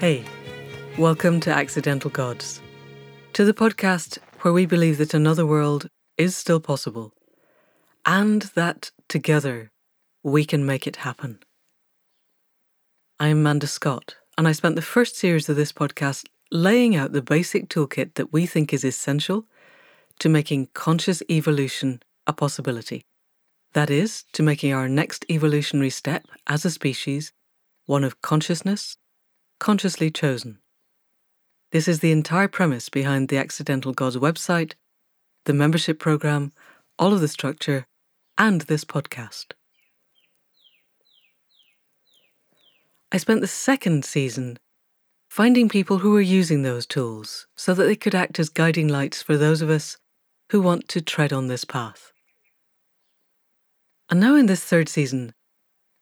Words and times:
Hey, 0.00 0.24
welcome 0.96 1.40
to 1.40 1.52
Accidental 1.52 2.08
Gods, 2.08 2.62
to 3.34 3.44
the 3.44 3.52
podcast 3.52 4.16
where 4.40 4.54
we 4.54 4.64
believe 4.64 4.96
that 4.96 5.12
another 5.12 5.44
world 5.44 5.90
is 6.16 6.34
still 6.34 6.58
possible 6.58 7.12
and 8.06 8.40
that 8.54 8.92
together 9.10 9.70
we 10.22 10.46
can 10.46 10.64
make 10.64 10.86
it 10.86 10.96
happen. 10.96 11.40
I'm 13.18 13.42
Manda 13.42 13.66
Scott, 13.66 14.16
and 14.38 14.48
I 14.48 14.52
spent 14.52 14.74
the 14.74 14.80
first 14.80 15.16
series 15.16 15.50
of 15.50 15.56
this 15.56 15.70
podcast 15.70 16.24
laying 16.50 16.96
out 16.96 17.12
the 17.12 17.20
basic 17.20 17.68
toolkit 17.68 18.14
that 18.14 18.32
we 18.32 18.46
think 18.46 18.72
is 18.72 18.84
essential 18.84 19.44
to 20.20 20.30
making 20.30 20.70
conscious 20.72 21.22
evolution 21.28 22.00
a 22.26 22.32
possibility. 22.32 23.02
That 23.74 23.90
is, 23.90 24.24
to 24.32 24.42
making 24.42 24.72
our 24.72 24.88
next 24.88 25.26
evolutionary 25.28 25.90
step 25.90 26.24
as 26.46 26.64
a 26.64 26.70
species 26.70 27.34
one 27.84 28.02
of 28.02 28.22
consciousness, 28.22 28.96
consciously 29.60 30.10
chosen. 30.10 30.58
This 31.70 31.86
is 31.86 32.00
the 32.00 32.10
entire 32.10 32.48
premise 32.48 32.88
behind 32.88 33.28
the 33.28 33.36
Accidental 33.36 33.92
Gods 33.92 34.16
website, 34.16 34.72
the 35.44 35.52
membership 35.52 36.00
program, 36.00 36.52
all 36.98 37.14
of 37.14 37.20
the 37.20 37.28
structure, 37.28 37.86
and 38.36 38.62
this 38.62 38.84
podcast. 38.84 39.52
I 43.12 43.18
spent 43.18 43.40
the 43.40 43.46
second 43.46 44.04
season 44.04 44.58
finding 45.28 45.68
people 45.68 45.98
who 45.98 46.12
were 46.12 46.20
using 46.20 46.62
those 46.62 46.86
tools 46.86 47.46
so 47.56 47.74
that 47.74 47.84
they 47.84 47.96
could 47.96 48.14
act 48.14 48.38
as 48.38 48.48
guiding 48.48 48.88
lights 48.88 49.22
for 49.22 49.36
those 49.36 49.62
of 49.62 49.70
us 49.70 49.96
who 50.50 50.60
want 50.60 50.88
to 50.88 51.00
tread 51.00 51.32
on 51.32 51.46
this 51.46 51.64
path. 51.64 52.12
And 54.08 54.18
now, 54.18 54.34
in 54.34 54.46
this 54.46 54.64
third 54.64 54.88
season, 54.88 55.32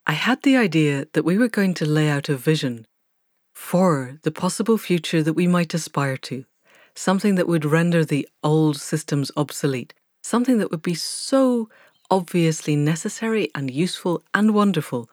I 0.07 0.13
had 0.13 0.41
the 0.41 0.57
idea 0.57 1.05
that 1.13 1.25
we 1.25 1.37
were 1.37 1.47
going 1.47 1.75
to 1.75 1.85
lay 1.85 2.09
out 2.09 2.29
a 2.29 2.35
vision 2.35 2.87
for 3.59 4.17
the 4.23 4.31
possible 4.31 4.77
future 4.77 5.21
that 5.21 5.33
we 5.33 5.45
might 5.45 5.73
aspire 5.73 6.15
to, 6.15 6.45
something 6.95 7.35
that 7.35 7.47
would 7.47 7.65
render 7.65 8.05
the 8.05 8.27
old 8.41 8.77
systems 8.77 9.31
obsolete, 9.35 9.93
something 10.23 10.57
that 10.57 10.71
would 10.71 10.81
be 10.81 10.95
so 10.95 11.69
obviously 12.09 12.75
necessary 12.75 13.51
and 13.53 13.69
useful 13.69 14.23
and 14.33 14.55
wonderful 14.55 15.09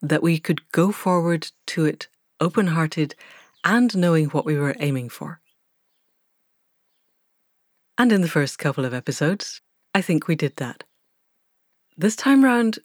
that 0.00 0.22
we 0.22 0.38
could 0.38 0.70
go 0.70 0.92
forward 0.92 1.50
to 1.66 1.84
it 1.84 2.06
open 2.40 2.68
hearted 2.68 3.14
and 3.64 3.96
knowing 3.96 4.26
what 4.26 4.46
we 4.46 4.56
were 4.56 4.76
aiming 4.78 5.08
for. 5.08 5.40
And 7.98 8.12
in 8.12 8.20
the 8.20 8.28
first 8.28 8.58
couple 8.58 8.84
of 8.84 8.94
episodes, 8.94 9.60
I 9.92 10.00
think 10.02 10.28
we 10.28 10.36
did 10.36 10.56
that. 10.56 10.84
This 11.96 12.14
time 12.14 12.44
round, 12.44 12.78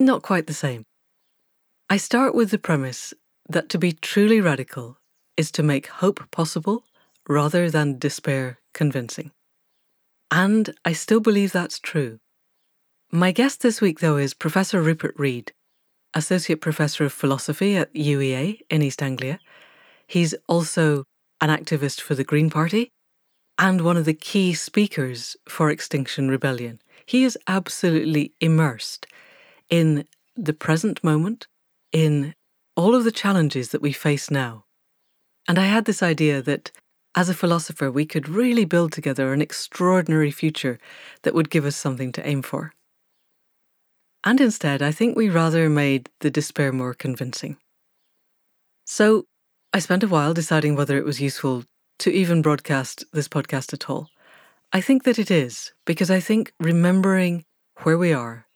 not 0.00 0.22
quite 0.22 0.46
the 0.46 0.54
same. 0.54 0.84
I 1.90 1.98
start 1.98 2.34
with 2.34 2.50
the 2.50 2.58
premise 2.58 3.12
that 3.48 3.68
to 3.70 3.78
be 3.78 3.92
truly 3.92 4.40
radical 4.40 4.98
is 5.36 5.50
to 5.52 5.62
make 5.62 5.86
hope 5.86 6.30
possible 6.30 6.84
rather 7.28 7.70
than 7.70 7.98
despair 7.98 8.58
convincing. 8.74 9.30
And 10.30 10.74
I 10.84 10.92
still 10.92 11.20
believe 11.20 11.52
that's 11.52 11.78
true. 11.78 12.18
My 13.10 13.32
guest 13.32 13.62
this 13.62 13.80
week, 13.80 14.00
though, 14.00 14.18
is 14.18 14.34
Professor 14.34 14.82
Rupert 14.82 15.14
Read, 15.16 15.52
Associate 16.12 16.60
Professor 16.60 17.04
of 17.04 17.12
Philosophy 17.12 17.76
at 17.76 17.92
UEA 17.94 18.60
in 18.68 18.82
East 18.82 19.02
Anglia. 19.02 19.38
He's 20.06 20.34
also 20.46 21.04
an 21.40 21.48
activist 21.48 22.00
for 22.00 22.14
the 22.14 22.24
Green 22.24 22.50
Party 22.50 22.90
and 23.58 23.80
one 23.80 23.96
of 23.96 24.04
the 24.04 24.14
key 24.14 24.52
speakers 24.54 25.36
for 25.48 25.70
Extinction 25.70 26.28
Rebellion. 26.28 26.80
He 27.06 27.24
is 27.24 27.38
absolutely 27.46 28.32
immersed 28.40 29.06
in 29.70 30.06
the 30.36 30.52
present 30.52 31.02
moment, 31.02 31.46
in 31.92 32.34
all 32.78 32.94
of 32.94 33.02
the 33.02 33.10
challenges 33.10 33.70
that 33.70 33.82
we 33.82 33.92
face 33.92 34.30
now. 34.30 34.64
And 35.48 35.58
I 35.58 35.64
had 35.64 35.84
this 35.84 36.00
idea 36.00 36.40
that 36.42 36.70
as 37.16 37.28
a 37.28 37.34
philosopher, 37.34 37.90
we 37.90 38.06
could 38.06 38.28
really 38.28 38.64
build 38.64 38.92
together 38.92 39.32
an 39.32 39.42
extraordinary 39.42 40.30
future 40.30 40.78
that 41.22 41.34
would 41.34 41.50
give 41.50 41.64
us 41.64 41.74
something 41.74 42.12
to 42.12 42.24
aim 42.24 42.40
for. 42.40 42.72
And 44.22 44.40
instead, 44.40 44.80
I 44.80 44.92
think 44.92 45.16
we 45.16 45.28
rather 45.28 45.68
made 45.68 46.08
the 46.20 46.30
despair 46.30 46.72
more 46.72 46.94
convincing. 46.94 47.56
So 48.84 49.24
I 49.72 49.80
spent 49.80 50.04
a 50.04 50.08
while 50.08 50.32
deciding 50.32 50.76
whether 50.76 50.96
it 50.96 51.04
was 51.04 51.20
useful 51.20 51.64
to 51.98 52.12
even 52.12 52.42
broadcast 52.42 53.04
this 53.12 53.26
podcast 53.26 53.72
at 53.72 53.90
all. 53.90 54.08
I 54.72 54.80
think 54.80 55.02
that 55.02 55.18
it 55.18 55.32
is, 55.32 55.72
because 55.84 56.12
I 56.12 56.20
think 56.20 56.52
remembering 56.60 57.44
where 57.82 57.98
we 57.98 58.12
are, 58.12 58.46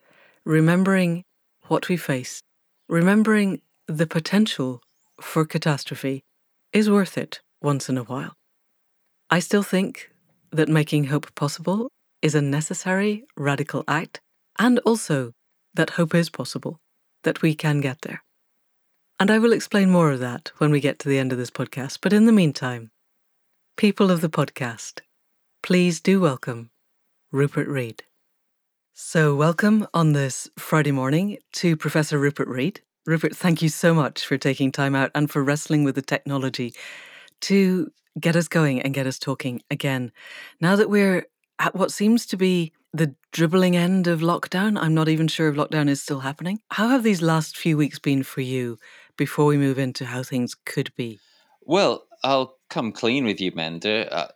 remembering 0.44 1.24
what 1.66 1.88
we 1.88 1.96
face, 1.96 2.40
remembering 2.88 3.62
the 3.88 4.06
potential 4.06 4.80
for 5.20 5.44
catastrophe 5.44 6.22
is 6.72 6.88
worth 6.88 7.18
it 7.18 7.40
once 7.60 7.88
in 7.88 7.98
a 7.98 8.04
while. 8.04 8.34
I 9.30 9.40
still 9.40 9.62
think 9.62 10.10
that 10.50 10.68
making 10.68 11.04
hope 11.04 11.34
possible 11.34 11.90
is 12.20 12.34
a 12.34 12.42
necessary 12.42 13.24
radical 13.36 13.82
act, 13.88 14.20
and 14.58 14.78
also 14.80 15.32
that 15.74 15.90
hope 15.90 16.14
is 16.14 16.30
possible, 16.30 16.78
that 17.24 17.42
we 17.42 17.54
can 17.54 17.80
get 17.80 18.02
there. 18.02 18.22
And 19.18 19.30
I 19.30 19.38
will 19.38 19.52
explain 19.52 19.90
more 19.90 20.12
of 20.12 20.20
that 20.20 20.52
when 20.58 20.70
we 20.70 20.80
get 20.80 20.98
to 21.00 21.08
the 21.08 21.18
end 21.18 21.32
of 21.32 21.38
this 21.38 21.50
podcast. 21.50 21.98
But 22.00 22.12
in 22.12 22.26
the 22.26 22.32
meantime, 22.32 22.90
people 23.76 24.10
of 24.10 24.20
the 24.20 24.28
podcast, 24.28 25.00
please 25.62 26.00
do 26.00 26.20
welcome 26.20 26.70
Rupert 27.32 27.68
Read. 27.68 28.04
So, 28.94 29.34
welcome 29.34 29.86
on 29.94 30.12
this 30.12 30.50
Friday 30.58 30.92
morning 30.92 31.38
to 31.54 31.76
Professor 31.76 32.18
Rupert 32.18 32.48
Read. 32.48 32.82
Rupert, 33.06 33.36
thank 33.36 33.62
you 33.62 33.68
so 33.68 33.94
much 33.94 34.24
for 34.24 34.38
taking 34.38 34.70
time 34.70 34.94
out 34.94 35.10
and 35.14 35.30
for 35.30 35.42
wrestling 35.42 35.82
with 35.82 35.96
the 35.96 36.02
technology 36.02 36.72
to 37.42 37.90
get 38.20 38.36
us 38.36 38.46
going 38.46 38.80
and 38.80 38.94
get 38.94 39.06
us 39.06 39.18
talking 39.18 39.62
again. 39.70 40.12
Now 40.60 40.76
that 40.76 40.88
we're 40.88 41.26
at 41.58 41.74
what 41.74 41.90
seems 41.90 42.26
to 42.26 42.36
be 42.36 42.72
the 42.92 43.14
dribbling 43.32 43.76
end 43.76 44.06
of 44.06 44.20
lockdown, 44.20 44.78
I'm 44.80 44.94
not 44.94 45.08
even 45.08 45.26
sure 45.26 45.48
if 45.48 45.56
lockdown 45.56 45.88
is 45.88 46.02
still 46.02 46.20
happening. 46.20 46.60
How 46.70 46.88
have 46.88 47.02
these 47.02 47.22
last 47.22 47.56
few 47.56 47.76
weeks 47.76 47.98
been 47.98 48.22
for 48.22 48.42
you 48.42 48.78
before 49.16 49.46
we 49.46 49.56
move 49.56 49.78
into 49.78 50.04
how 50.04 50.22
things 50.22 50.54
could 50.64 50.94
be? 50.94 51.18
Well, 51.62 52.06
I'll 52.22 52.58
come 52.70 52.92
clean 52.92 53.24
with 53.24 53.40
you, 53.40 53.50
Manda. 53.54 54.12
Uh, 54.12 54.28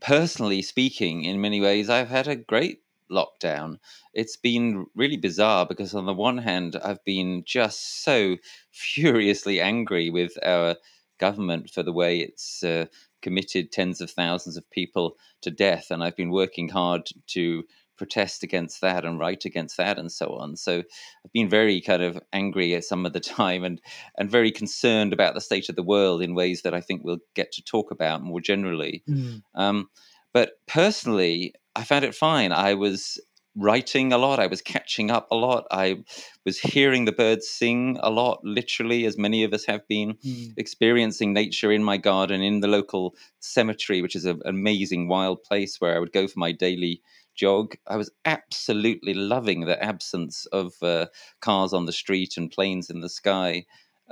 personally 0.00 0.62
speaking, 0.62 1.24
in 1.24 1.40
many 1.40 1.60
ways, 1.60 1.90
I've 1.90 2.08
had 2.08 2.28
a 2.28 2.36
great 2.36 2.83
lockdown. 3.10 3.78
It's 4.12 4.36
been 4.36 4.86
really 4.94 5.16
bizarre 5.16 5.66
because, 5.66 5.94
on 5.94 6.06
the 6.06 6.14
one 6.14 6.38
hand, 6.38 6.76
I've 6.82 7.04
been 7.04 7.42
just 7.46 8.02
so 8.04 8.36
furiously 8.70 9.60
angry 9.60 10.10
with 10.10 10.32
our 10.44 10.76
government 11.18 11.70
for 11.70 11.82
the 11.82 11.92
way 11.92 12.18
it's 12.18 12.62
uh, 12.62 12.86
committed 13.22 13.72
tens 13.72 14.00
of 14.00 14.10
thousands 14.10 14.56
of 14.56 14.70
people 14.70 15.16
to 15.42 15.50
death. 15.50 15.90
And 15.90 16.02
I've 16.02 16.16
been 16.16 16.30
working 16.30 16.68
hard 16.68 17.08
to 17.28 17.64
protest 17.96 18.42
against 18.42 18.80
that 18.80 19.04
and 19.04 19.18
write 19.18 19.44
against 19.44 19.76
that 19.76 19.98
and 19.98 20.10
so 20.10 20.34
on. 20.34 20.56
So 20.56 20.78
I've 20.78 21.32
been 21.32 21.48
very 21.48 21.80
kind 21.80 22.02
of 22.02 22.18
angry 22.32 22.74
at 22.74 22.84
some 22.84 23.06
of 23.06 23.12
the 23.12 23.20
time 23.38 23.64
and 23.64 23.80
and 24.18 24.30
very 24.30 24.50
concerned 24.50 25.12
about 25.12 25.34
the 25.34 25.40
state 25.40 25.68
of 25.68 25.76
the 25.76 25.82
world 25.82 26.22
in 26.22 26.34
ways 26.34 26.62
that 26.62 26.74
I 26.74 26.80
think 26.80 27.02
we'll 27.04 27.18
get 27.34 27.52
to 27.52 27.62
talk 27.62 27.90
about 27.90 28.22
more 28.22 28.40
generally. 28.40 29.02
Mm. 29.08 29.42
Um, 29.54 29.88
but 30.32 30.52
personally, 30.66 31.54
I 31.76 31.84
found 31.84 32.04
it 32.04 32.14
fine. 32.14 32.52
I 32.52 32.74
was 32.74 33.18
writing 33.56 34.12
a 34.12 34.18
lot. 34.18 34.40
I 34.40 34.46
was 34.46 34.60
catching 34.60 35.10
up 35.10 35.28
a 35.30 35.36
lot. 35.36 35.66
I 35.70 36.02
was 36.44 36.58
hearing 36.58 37.04
the 37.04 37.12
birds 37.12 37.48
sing 37.48 37.98
a 38.02 38.10
lot, 38.10 38.40
literally, 38.42 39.06
as 39.06 39.16
many 39.16 39.44
of 39.44 39.52
us 39.52 39.64
have 39.66 39.86
been, 39.88 40.14
mm. 40.14 40.52
experiencing 40.56 41.32
nature 41.32 41.70
in 41.70 41.84
my 41.84 41.96
garden, 41.96 42.42
in 42.42 42.60
the 42.60 42.68
local 42.68 43.14
cemetery, 43.40 44.02
which 44.02 44.16
is 44.16 44.24
an 44.24 44.40
amazing 44.44 45.08
wild 45.08 45.42
place 45.44 45.80
where 45.80 45.94
I 45.94 45.98
would 45.98 46.12
go 46.12 46.26
for 46.26 46.38
my 46.38 46.52
daily 46.52 47.00
jog. 47.34 47.74
I 47.86 47.96
was 47.96 48.10
absolutely 48.24 49.14
loving 49.14 49.60
the 49.60 49.82
absence 49.82 50.46
of 50.46 50.72
uh, 50.82 51.06
cars 51.40 51.72
on 51.72 51.86
the 51.86 51.92
street 51.92 52.36
and 52.36 52.50
planes 52.50 52.90
in 52.90 53.00
the 53.00 53.08
sky 53.08 53.66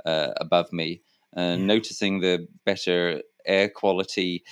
uh, 0.05 0.31
above 0.37 0.71
me, 0.71 1.01
and 1.33 1.61
yeah. 1.61 1.67
noticing 1.67 2.19
the 2.19 2.47
better 2.65 3.21
air 3.45 3.69
quality. 3.69 4.43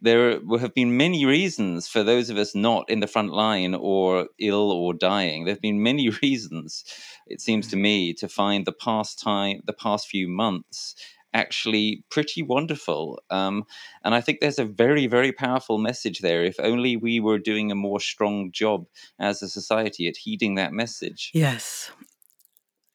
There 0.00 0.40
have 0.60 0.74
been 0.74 0.96
many 0.96 1.26
reasons 1.26 1.88
for 1.88 2.04
those 2.04 2.30
of 2.30 2.36
us 2.36 2.54
not 2.54 2.88
in 2.88 3.00
the 3.00 3.06
front 3.06 3.32
line 3.32 3.74
or 3.74 4.28
ill 4.38 4.70
or 4.70 4.94
dying. 4.94 5.44
There 5.44 5.54
have 5.54 5.62
been 5.62 5.82
many 5.82 6.08
reasons, 6.22 6.84
it 7.26 7.40
seems 7.40 7.66
to 7.68 7.76
me, 7.76 8.14
to 8.14 8.28
find 8.28 8.64
the 8.64 8.72
past 8.72 9.18
time, 9.18 9.60
the 9.66 9.72
past 9.72 10.08
few 10.08 10.28
months 10.28 10.94
actually 11.34 12.04
pretty 12.10 12.42
wonderful. 12.42 13.20
Um, 13.30 13.64
and 14.04 14.14
I 14.14 14.20
think 14.20 14.40
there's 14.40 14.58
a 14.58 14.64
very, 14.64 15.06
very 15.06 15.32
powerful 15.32 15.78
message 15.78 16.20
there. 16.20 16.42
If 16.42 16.56
only 16.58 16.96
we 16.96 17.20
were 17.20 17.38
doing 17.38 17.70
a 17.70 17.74
more 17.74 18.00
strong 18.00 18.50
job 18.52 18.86
as 19.18 19.42
a 19.42 19.48
society 19.48 20.08
at 20.08 20.16
heeding 20.16 20.54
that 20.54 20.72
message. 20.72 21.30
Yes. 21.34 21.90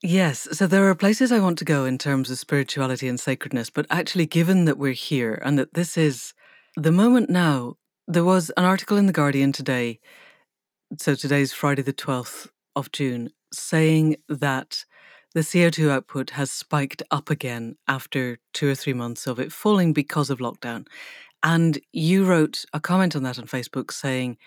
Yes, 0.06 0.50
so 0.52 0.68
there 0.68 0.90
are 0.90 0.96
places 0.96 1.32
I 1.32 1.40
want 1.40 1.58
to 1.60 1.66
go 1.66 1.86
in 1.86 1.98
terms 1.98 2.30
of 2.30 2.38
spirituality 2.38 3.08
and 3.08 3.18
sacredness, 3.18 3.70
but 3.70 3.86
actually, 3.90 4.26
given 4.26 4.66
that 4.66 4.78
we're 4.78 4.92
here 4.92 5.42
and 5.46 5.58
that 5.58 5.76
this 5.76 5.98
is 5.98 6.34
the 6.76 6.92
moment 6.92 7.30
now, 7.30 7.76
there 8.08 8.24
was 8.24 8.50
an 8.58 8.66
article 8.66 8.98
in 8.98 9.06
The 9.06 9.14
Guardian 9.14 9.52
today. 9.52 10.00
So 10.98 11.16
today's 11.16 11.54
Friday, 11.54 11.82
the 11.82 11.94
12th 11.94 12.48
of 12.76 12.92
June, 12.92 13.30
saying 13.52 14.18
that 14.28 14.86
the 15.34 15.42
CO2 15.42 15.90
output 15.90 16.32
has 16.32 16.52
spiked 16.52 17.04
up 17.12 17.30
again 17.30 17.76
after 17.88 18.40
two 18.54 18.70
or 18.70 18.76
three 18.76 18.94
months 18.94 19.28
of 19.28 19.40
it 19.40 19.52
falling 19.52 19.94
because 19.94 20.30
of 20.30 20.40
lockdown. 20.40 20.88
And 21.44 21.80
you 21.92 22.26
wrote 22.26 22.66
a 22.74 22.80
comment 22.80 23.16
on 23.16 23.24
that 23.24 23.40
on 23.40 23.46
Facebook 23.46 23.92
saying, 23.92 24.38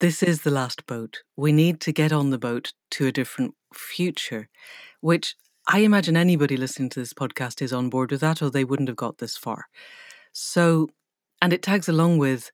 This 0.00 0.22
is 0.22 0.42
the 0.42 0.50
last 0.50 0.86
boat. 0.86 1.22
We 1.36 1.52
need 1.52 1.80
to 1.80 1.92
get 1.92 2.12
on 2.12 2.30
the 2.30 2.38
boat 2.38 2.72
to 2.92 3.06
a 3.06 3.12
different 3.12 3.54
future, 3.74 4.48
which 5.00 5.34
I 5.66 5.80
imagine 5.80 6.16
anybody 6.16 6.56
listening 6.56 6.90
to 6.90 7.00
this 7.00 7.14
podcast 7.14 7.62
is 7.62 7.72
on 7.72 7.88
board 7.88 8.10
with 8.10 8.20
that, 8.20 8.42
or 8.42 8.50
they 8.50 8.64
wouldn't 8.64 8.88
have 8.88 8.96
got 8.96 9.18
this 9.18 9.36
far. 9.36 9.66
So, 10.32 10.88
and 11.42 11.52
it 11.52 11.60
tags 11.60 11.88
along 11.88 12.16
with 12.18 12.52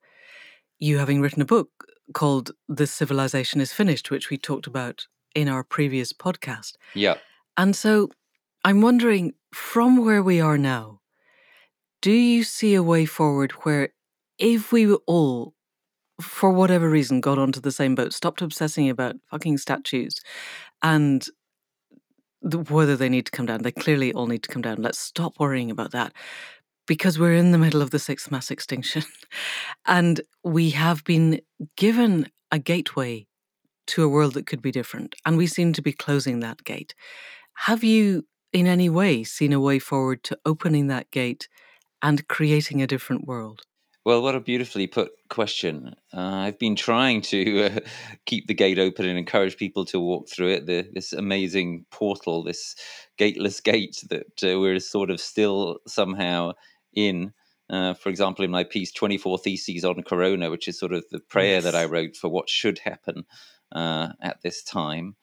you 0.81 0.99
having 0.99 1.21
written 1.21 1.43
a 1.43 1.45
book 1.45 1.69
called 2.15 2.53
This 2.69 2.91
Civilization 2.91 3.61
is 3.61 3.73
Finished, 3.73 4.11
which 4.11 4.31
we 4.31 4.39
talked 4.39 4.67
about 4.67 5.07
in 5.35 5.47
our 5.47 5.63
previous 5.63 6.13
podcast. 6.15 6.73
Yeah. 6.95 7.17
And 7.59 7.77
so 7.77 8.09
I'm 8.65 8.81
wondering 8.81 9.35
from 9.53 10.05
where 10.05 10.23
we 10.23 10.41
are 10.41 10.57
now, 10.57 11.01
do 12.01 12.11
you 12.11 12.43
see 12.45 12.75
a 12.75 12.83
way 12.83 13.05
forward 13.05 13.53
where 13.63 13.91
if 14.39 14.73
we 14.73 14.91
all, 15.07 15.53
for 16.19 16.51
whatever 16.51 16.89
reason, 16.89 17.21
got 17.21 17.39
onto 17.39 17.61
the 17.61 17.73
same 17.73 17.95
boat, 17.95 18.15
stopped 18.15 18.41
obsessing 18.41 18.89
about 18.89 19.17
fucking 19.31 19.59
statues 19.59 20.21
and 20.83 21.27
the, 22.41 22.59
whether 22.59 22.97
they 22.97 23.09
need 23.09 23.27
to 23.27 23.33
come 23.33 23.47
down, 23.47 23.63
they 23.63 23.73
clearly 23.73 24.13
all 24.13 24.29
need 24.29 24.45
to 24.45 24.49
come 24.49 24.63
down. 24.63 24.81
Let's 24.81 24.99
stop 24.99 25.39
worrying 25.39 25.71
about 25.71 25.91
that 25.91 26.15
because 26.89 27.19
we're 27.19 27.35
in 27.35 27.53
the 27.53 27.59
middle 27.59 27.83
of 27.83 27.91
the 27.91 27.99
sixth 28.01 28.33
mass 28.33 28.51
extinction 28.51 29.05
and 29.87 30.23
we 30.43 30.71
have 30.71 31.05
been 31.05 31.41
given 31.77 32.29
a 32.51 32.59
gateway 32.59 33.27
to 33.87 34.03
a 34.03 34.09
world 34.09 34.35
that 34.35 34.47
could 34.47 34.63
be 34.63 34.73
different. 34.73 35.15
And 35.25 35.37
we 35.37 35.47
seem 35.47 35.73
to 35.75 35.83
be 35.83 35.93
closing 35.93 36.41
that 36.41 36.65
gate. 36.65 36.95
Have 37.67 37.85
you, 37.85 38.27
in 38.53 38.67
any 38.67 38.89
way, 38.89 39.25
seen 39.25 39.53
a 39.53 39.61
way 39.61 39.79
forward 39.79 40.23
to 40.25 40.39
opening 40.45 40.89
that 40.89 41.11
gate 41.11 41.49
and 42.03 42.27
creating 42.29 42.83
a 42.83 42.87
different 42.87 43.27
world? 43.27 43.63
Well, 44.05 44.23
what 44.23 44.35
a 44.35 44.41
beautifully 44.41 44.87
put 44.87 45.11
question. 45.29 45.95
Uh, 46.15 46.21
I've 46.21 46.59
been 46.59 46.77
trying 46.77 47.21
to 47.23 47.65
uh, 47.65 47.81
keep 48.27 48.47
the 48.47 48.55
gate 48.55 48.79
open 48.79 49.05
and 49.05 49.19
encourage 49.19 49.57
people 49.57 49.85
to 49.87 50.01
walk 50.01 50.31
through 50.31 50.49
it. 50.49 50.67
The, 50.67 50.89
this 50.95 51.13
amazing 51.13 51.85
portal, 51.91 52.43
this 52.43 52.75
gateless 53.19 53.61
gate 53.61 54.03
that 54.09 54.43
uh, 54.43 54.59
we're 54.59 54.81
sort 54.81 55.11
of 55.11 55.21
still 55.21 55.81
somehow 55.87 56.53
in. 56.95 57.33
Uh, 57.71 57.93
for 57.93 58.09
example, 58.09 58.45
in 58.45 58.51
my 58.51 58.65
piece, 58.65 58.91
24 58.93 59.39
Theses 59.39 59.85
on 59.85 60.03
Corona, 60.03 60.51
which 60.51 60.69
is 60.69 60.79
sort 60.79 60.95
of 60.95 61.05
the 61.11 61.21
prayer 61.21 61.57
yes. 61.57 61.65
that 61.65 61.75
I 61.75 61.85
wrote 61.85 62.17
for 62.17 62.29
what 62.29 62.49
should 62.49 62.79
happen 62.79 63.25
uh, 63.73 64.13
at 64.23 64.41
this 64.43 64.63
time. 64.63 65.17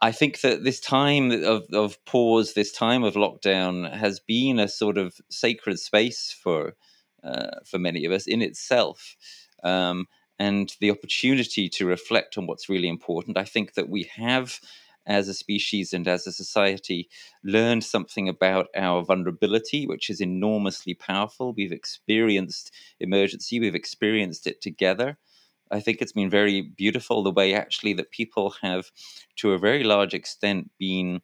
I 0.00 0.12
think 0.12 0.42
that 0.42 0.62
this 0.62 0.78
time 0.78 1.30
of, 1.32 1.64
of 1.72 2.04
pause, 2.04 2.54
this 2.54 2.70
time 2.70 3.02
of 3.02 3.14
lockdown, 3.14 3.92
has 3.92 4.20
been 4.20 4.58
a 4.58 4.68
sort 4.68 4.96
of 4.96 5.16
sacred 5.30 5.78
space 5.80 6.34
for 6.42 6.74
uh, 7.24 7.58
for 7.66 7.78
many 7.78 8.04
of 8.04 8.12
us 8.12 8.28
in 8.28 8.40
itself, 8.40 9.16
um, 9.64 10.06
and 10.38 10.76
the 10.80 10.90
opportunity 10.90 11.68
to 11.68 11.84
reflect 11.84 12.38
on 12.38 12.46
what's 12.46 12.68
really 12.68 12.88
important. 12.88 13.36
I 13.36 13.44
think 13.44 13.74
that 13.74 13.88
we 13.88 14.08
have, 14.14 14.60
as 15.08 15.26
a 15.26 15.34
species 15.34 15.92
and 15.92 16.06
as 16.06 16.26
a 16.26 16.32
society, 16.32 17.08
learned 17.42 17.82
something 17.82 18.28
about 18.28 18.68
our 18.76 19.02
vulnerability, 19.02 19.86
which 19.86 20.10
is 20.10 20.20
enormously 20.20 20.94
powerful. 20.94 21.54
We've 21.54 21.72
experienced 21.72 22.72
emergency, 23.00 23.58
we've 23.58 23.74
experienced 23.74 24.46
it 24.46 24.60
together. 24.60 25.18
I 25.70 25.80
think 25.80 26.00
it's 26.00 26.12
been 26.12 26.30
very 26.30 26.62
beautiful 26.62 27.22
the 27.22 27.30
way 27.30 27.54
actually 27.54 27.94
that 27.94 28.10
people 28.10 28.54
have, 28.62 28.90
to 29.36 29.52
a 29.52 29.58
very 29.58 29.82
large 29.82 30.14
extent, 30.14 30.70
been 30.78 31.20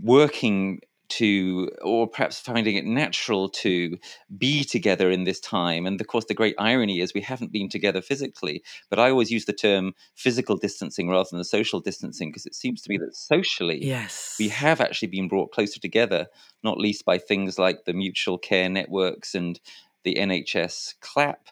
working 0.00 0.80
to, 1.18 1.70
or 1.82 2.06
perhaps 2.06 2.40
finding 2.40 2.76
it 2.76 2.84
natural 2.84 3.48
to 3.48 3.98
be 4.38 4.64
together 4.64 5.10
in 5.10 5.24
this 5.24 5.40
time. 5.40 5.86
And 5.86 6.00
of 6.00 6.06
course, 6.06 6.24
the 6.24 6.34
great 6.34 6.54
irony 6.58 7.00
is 7.00 7.12
we 7.12 7.20
haven't 7.20 7.52
been 7.52 7.68
together 7.68 8.00
physically. 8.00 8.62
But 8.88 8.98
I 8.98 9.10
always 9.10 9.30
use 9.30 9.44
the 9.44 9.52
term 9.52 9.94
physical 10.14 10.56
distancing 10.56 11.08
rather 11.08 11.28
than 11.30 11.38
the 11.38 11.44
social 11.44 11.80
distancing 11.80 12.30
because 12.30 12.46
it 12.46 12.54
seems 12.54 12.82
to 12.82 12.90
me 12.90 12.98
mm. 12.98 13.06
that 13.06 13.16
socially, 13.16 13.84
yes, 13.84 14.36
we 14.38 14.48
have 14.48 14.80
actually 14.80 15.08
been 15.08 15.28
brought 15.28 15.52
closer 15.52 15.80
together, 15.80 16.26
not 16.62 16.78
least 16.78 17.04
by 17.04 17.18
things 17.18 17.58
like 17.58 17.84
the 17.84 17.92
mutual 17.92 18.38
care 18.38 18.68
networks 18.68 19.34
and 19.34 19.60
the 20.04 20.14
NHS 20.14 20.94
CLAP. 21.00 21.48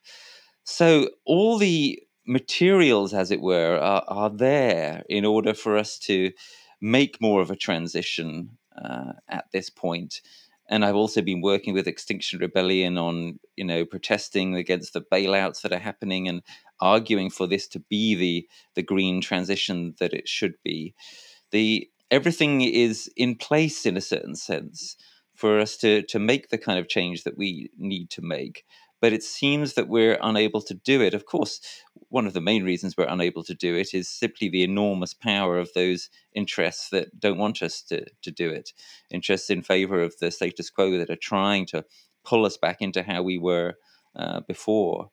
So 0.65 1.11
all 1.27 1.59
the 1.59 2.01
materials, 2.27 3.13
as 3.13 3.31
it 3.31 3.41
were, 3.41 3.77
are, 3.77 4.05
are 4.09 4.31
there 4.31 5.03
in 5.09 5.25
order 5.25 5.53
for 5.53 5.77
us 5.77 5.99
to 5.99 6.33
make 6.81 7.21
more 7.21 7.43
of 7.43 7.51
a 7.51 7.57
transition 7.57 8.57
uh, 8.85 9.13
at 9.29 9.47
this 9.53 9.71
point. 9.71 10.21
And 10.69 10.85
I've 10.85 10.95
also 10.97 11.21
been 11.21 11.41
working 11.41 11.75
with 11.75 11.89
Extinction 11.89 12.39
Rebellion 12.39 12.97
on, 12.97 13.41
you 13.57 13.65
know, 13.65 13.85
protesting 13.85 14.55
against 14.55 14.93
the 14.93 15.03
bailouts 15.03 15.63
that 15.63 15.73
are 15.73 15.79
happening 15.79 16.29
and 16.29 16.43
arguing 16.81 17.29
for 17.31 17.47
this 17.47 17.67
to 17.69 17.81
be 17.81 18.15
the 18.15 18.49
the 18.75 18.83
green 18.83 19.21
transition 19.21 19.95
that 19.99 20.13
it 20.13 20.29
should 20.29 20.55
be. 20.63 20.95
The 21.51 21.91
everything 22.11 22.61
is 22.61 23.11
in 23.17 23.35
place 23.37 23.85
in 23.85 23.97
a 23.97 24.01
certain 24.01 24.37
sense 24.37 24.97
for 25.35 25.59
us 25.59 25.77
to 25.79 26.03
to 26.03 26.19
make 26.21 26.51
the 26.51 26.59
kind 26.59 26.79
of 26.79 26.89
change 26.89 27.25
that 27.25 27.37
we 27.37 27.71
need 27.77 28.11
to 28.11 28.23
make 28.23 28.65
but 29.01 29.13
it 29.13 29.23
seems 29.23 29.75
that 29.75 29.89
we're 29.89 30.19
unable 30.23 30.61
to 30.63 30.75
do 30.75 31.01
it. 31.01 31.15
Of 31.15 31.27
course, 31.27 31.61
one 32.11 32.27
of 32.27 32.33
the 32.33 32.41
main 32.41 32.65
reasons 32.65 32.97
we're 32.97 33.07
unable 33.07 33.43
to 33.45 33.55
do 33.55 33.75
it 33.77 33.95
is 33.95 34.09
simply 34.09 34.49
the 34.49 34.65
enormous 34.65 35.15
power 35.15 35.59
of 35.59 35.73
those 35.75 36.11
interests 36.35 36.91
that 36.91 37.19
don't 37.19 37.39
want 37.39 37.63
us 37.63 37.81
to, 37.83 38.05
to 38.23 38.31
do 38.31 38.51
it, 38.51 38.73
interests 39.11 39.49
in 39.49 39.63
favor 39.63 40.03
of 40.03 40.19
the 40.19 40.31
status 40.31 40.69
quo 40.71 40.99
that 40.99 41.09
are 41.09 41.17
trying 41.17 41.65
to 41.67 41.85
pull 42.25 42.45
us 42.45 42.57
back 42.57 42.83
into 42.83 43.03
how 43.03 43.23
we 43.23 43.39
were 43.39 43.75
uh, 44.17 44.41
before. 44.41 45.11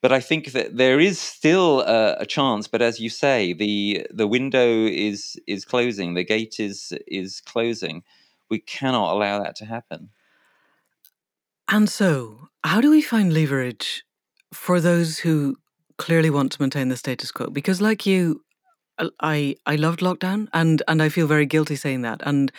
But 0.00 0.12
I 0.12 0.20
think 0.20 0.52
that 0.52 0.76
there 0.76 1.00
is 1.00 1.18
still 1.18 1.80
a, 1.80 2.18
a, 2.20 2.26
chance. 2.26 2.68
But 2.68 2.82
as 2.82 3.00
you 3.00 3.10
say, 3.10 3.52
the 3.52 4.06
the 4.10 4.28
window 4.28 4.86
is 4.86 5.36
is 5.48 5.64
closing. 5.64 6.14
The 6.14 6.24
gate 6.24 6.60
is 6.60 6.92
is 7.08 7.40
closing. 7.40 8.04
We 8.48 8.60
cannot 8.60 9.12
allow 9.12 9.42
that 9.42 9.56
to 9.56 9.64
happen. 9.64 10.10
And 11.68 11.88
so, 11.88 12.48
how 12.62 12.80
do 12.80 12.90
we 12.90 13.02
find 13.02 13.32
leverage 13.32 14.04
for 14.52 14.80
those 14.80 15.18
who 15.18 15.56
clearly 15.98 16.30
want 16.30 16.52
to 16.52 16.62
maintain 16.62 16.88
the 16.88 16.96
status 16.96 17.30
quo? 17.30 17.48
Because, 17.48 17.80
like 17.80 18.06
you, 18.06 18.42
I 19.20 19.56
I 19.66 19.76
loved 19.76 20.00
lockdown, 20.00 20.48
and 20.52 20.82
and 20.88 21.02
I 21.02 21.08
feel 21.08 21.26
very 21.26 21.46
guilty 21.46 21.76
saying 21.76 22.02
that. 22.02 22.20
And 22.24 22.50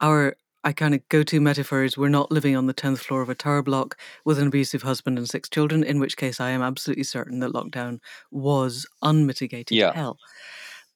our 0.00 0.36
I 0.64 0.72
kind 0.72 0.94
of 0.94 1.08
go 1.08 1.22
to 1.22 1.40
metaphor 1.40 1.84
is 1.84 1.96
we're 1.96 2.08
not 2.08 2.32
living 2.32 2.56
on 2.56 2.66
the 2.66 2.72
tenth 2.72 3.00
floor 3.00 3.22
of 3.22 3.28
a 3.28 3.36
tower 3.36 3.62
block 3.62 3.96
with 4.24 4.38
an 4.40 4.48
abusive 4.48 4.82
husband 4.82 5.16
and 5.16 5.28
six 5.28 5.48
children. 5.48 5.84
In 5.84 6.00
which 6.00 6.16
case, 6.16 6.40
I 6.40 6.50
am 6.50 6.60
absolutely 6.60 7.04
certain 7.04 7.38
that 7.38 7.52
lockdown 7.52 8.00
was 8.32 8.84
unmitigated 9.00 9.76
yeah. 9.76 9.92
hell. 9.92 10.18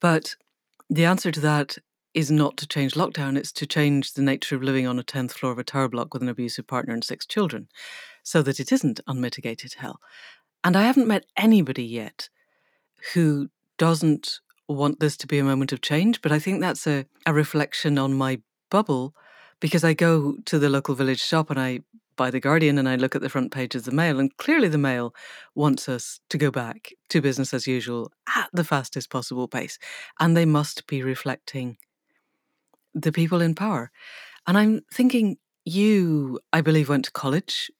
But 0.01 0.35
the 0.89 1.05
answer 1.05 1.31
to 1.31 1.41
that 1.41 1.79
is 2.15 2.31
not 2.31 2.57
to 2.57 2.67
change 2.67 2.95
lockdown, 2.95 3.37
it's 3.37 3.53
to 3.53 3.67
change 3.67 4.15
the 4.15 4.23
nature 4.23 4.57
of 4.57 4.63
living 4.65 4.87
on 4.87 4.99
a 4.99 5.05
10th 5.05 5.33
floor 5.33 5.53
of 5.53 5.59
a 5.59 5.65
tower 5.65 5.89
block 5.89 6.13
with 6.13 6.23
an 6.23 6.29
abusive 6.29 6.67
partner 6.67 6.93
and 6.93 7.05
six 7.05 7.25
children 7.25 7.69
so 8.25 8.43
that 8.43 8.59
it 8.59 8.73
isn't 8.73 9.01
unmitigated 9.07 9.75
hell. 9.75 10.01
And 10.63 10.77
I 10.77 10.83
haven't 10.83 11.09
met 11.09 11.25
anybody 11.37 11.85
yet 11.85 12.29
who 13.15 13.49
doesn't 13.79 14.41
want 14.69 15.01
this 15.01 15.17
to 15.19 15.27
be 15.27 15.39
a 15.39 15.45
moment 15.45 15.73
of 15.73 15.81
change, 15.81 16.21
but 16.23 16.33
I 16.33 16.39
think 16.39 16.61
that's 16.61 16.87
a, 16.87 17.07
a 17.27 17.33
reflection 17.33 17.99
on 17.99 18.15
my 18.15 18.41
bubble 18.71 19.15
because 19.59 19.85
I 19.85 19.95
go 19.95 20.37
to 20.47 20.59
the 20.59 20.71
local 20.71 20.95
village 20.95 21.21
shop 21.21 21.51
and 21.51 21.59
I 21.59 21.81
buy 22.17 22.31
the 22.31 22.41
Guardian 22.41 22.79
and 22.79 22.89
I 22.89 22.97
look 22.97 23.17
at 23.17 23.23
the 23.23 23.31
front 23.31 23.51
page 23.51 23.75
of 23.75 23.85
the 23.85 23.93
Mail, 23.93 24.21
and 24.21 24.37
clearly 24.37 24.69
the 24.69 24.77
Mail 24.77 25.15
wants 25.55 25.89
us 25.89 26.21
to 26.29 26.37
go 26.37 26.51
back 26.51 26.93
to 27.09 27.23
business 27.23 27.55
as 27.55 27.67
usual 27.67 28.13
at 28.37 28.51
the 28.53 28.65
fastest 28.65 29.09
possible 29.09 29.49
pace. 29.49 29.79
And 30.19 30.37
they 30.37 30.45
must 30.45 30.87
be 30.87 31.03
reflecting 31.03 31.79
the 32.93 33.13
people 33.13 33.41
in 33.41 33.55
power. 33.55 33.91
And 34.47 34.59
I'm 34.59 34.83
thinking, 34.93 35.39
you, 35.65 36.41
I 36.53 36.61
believe, 36.61 36.91
went 36.91 37.07
to 37.07 37.13
college, 37.13 37.71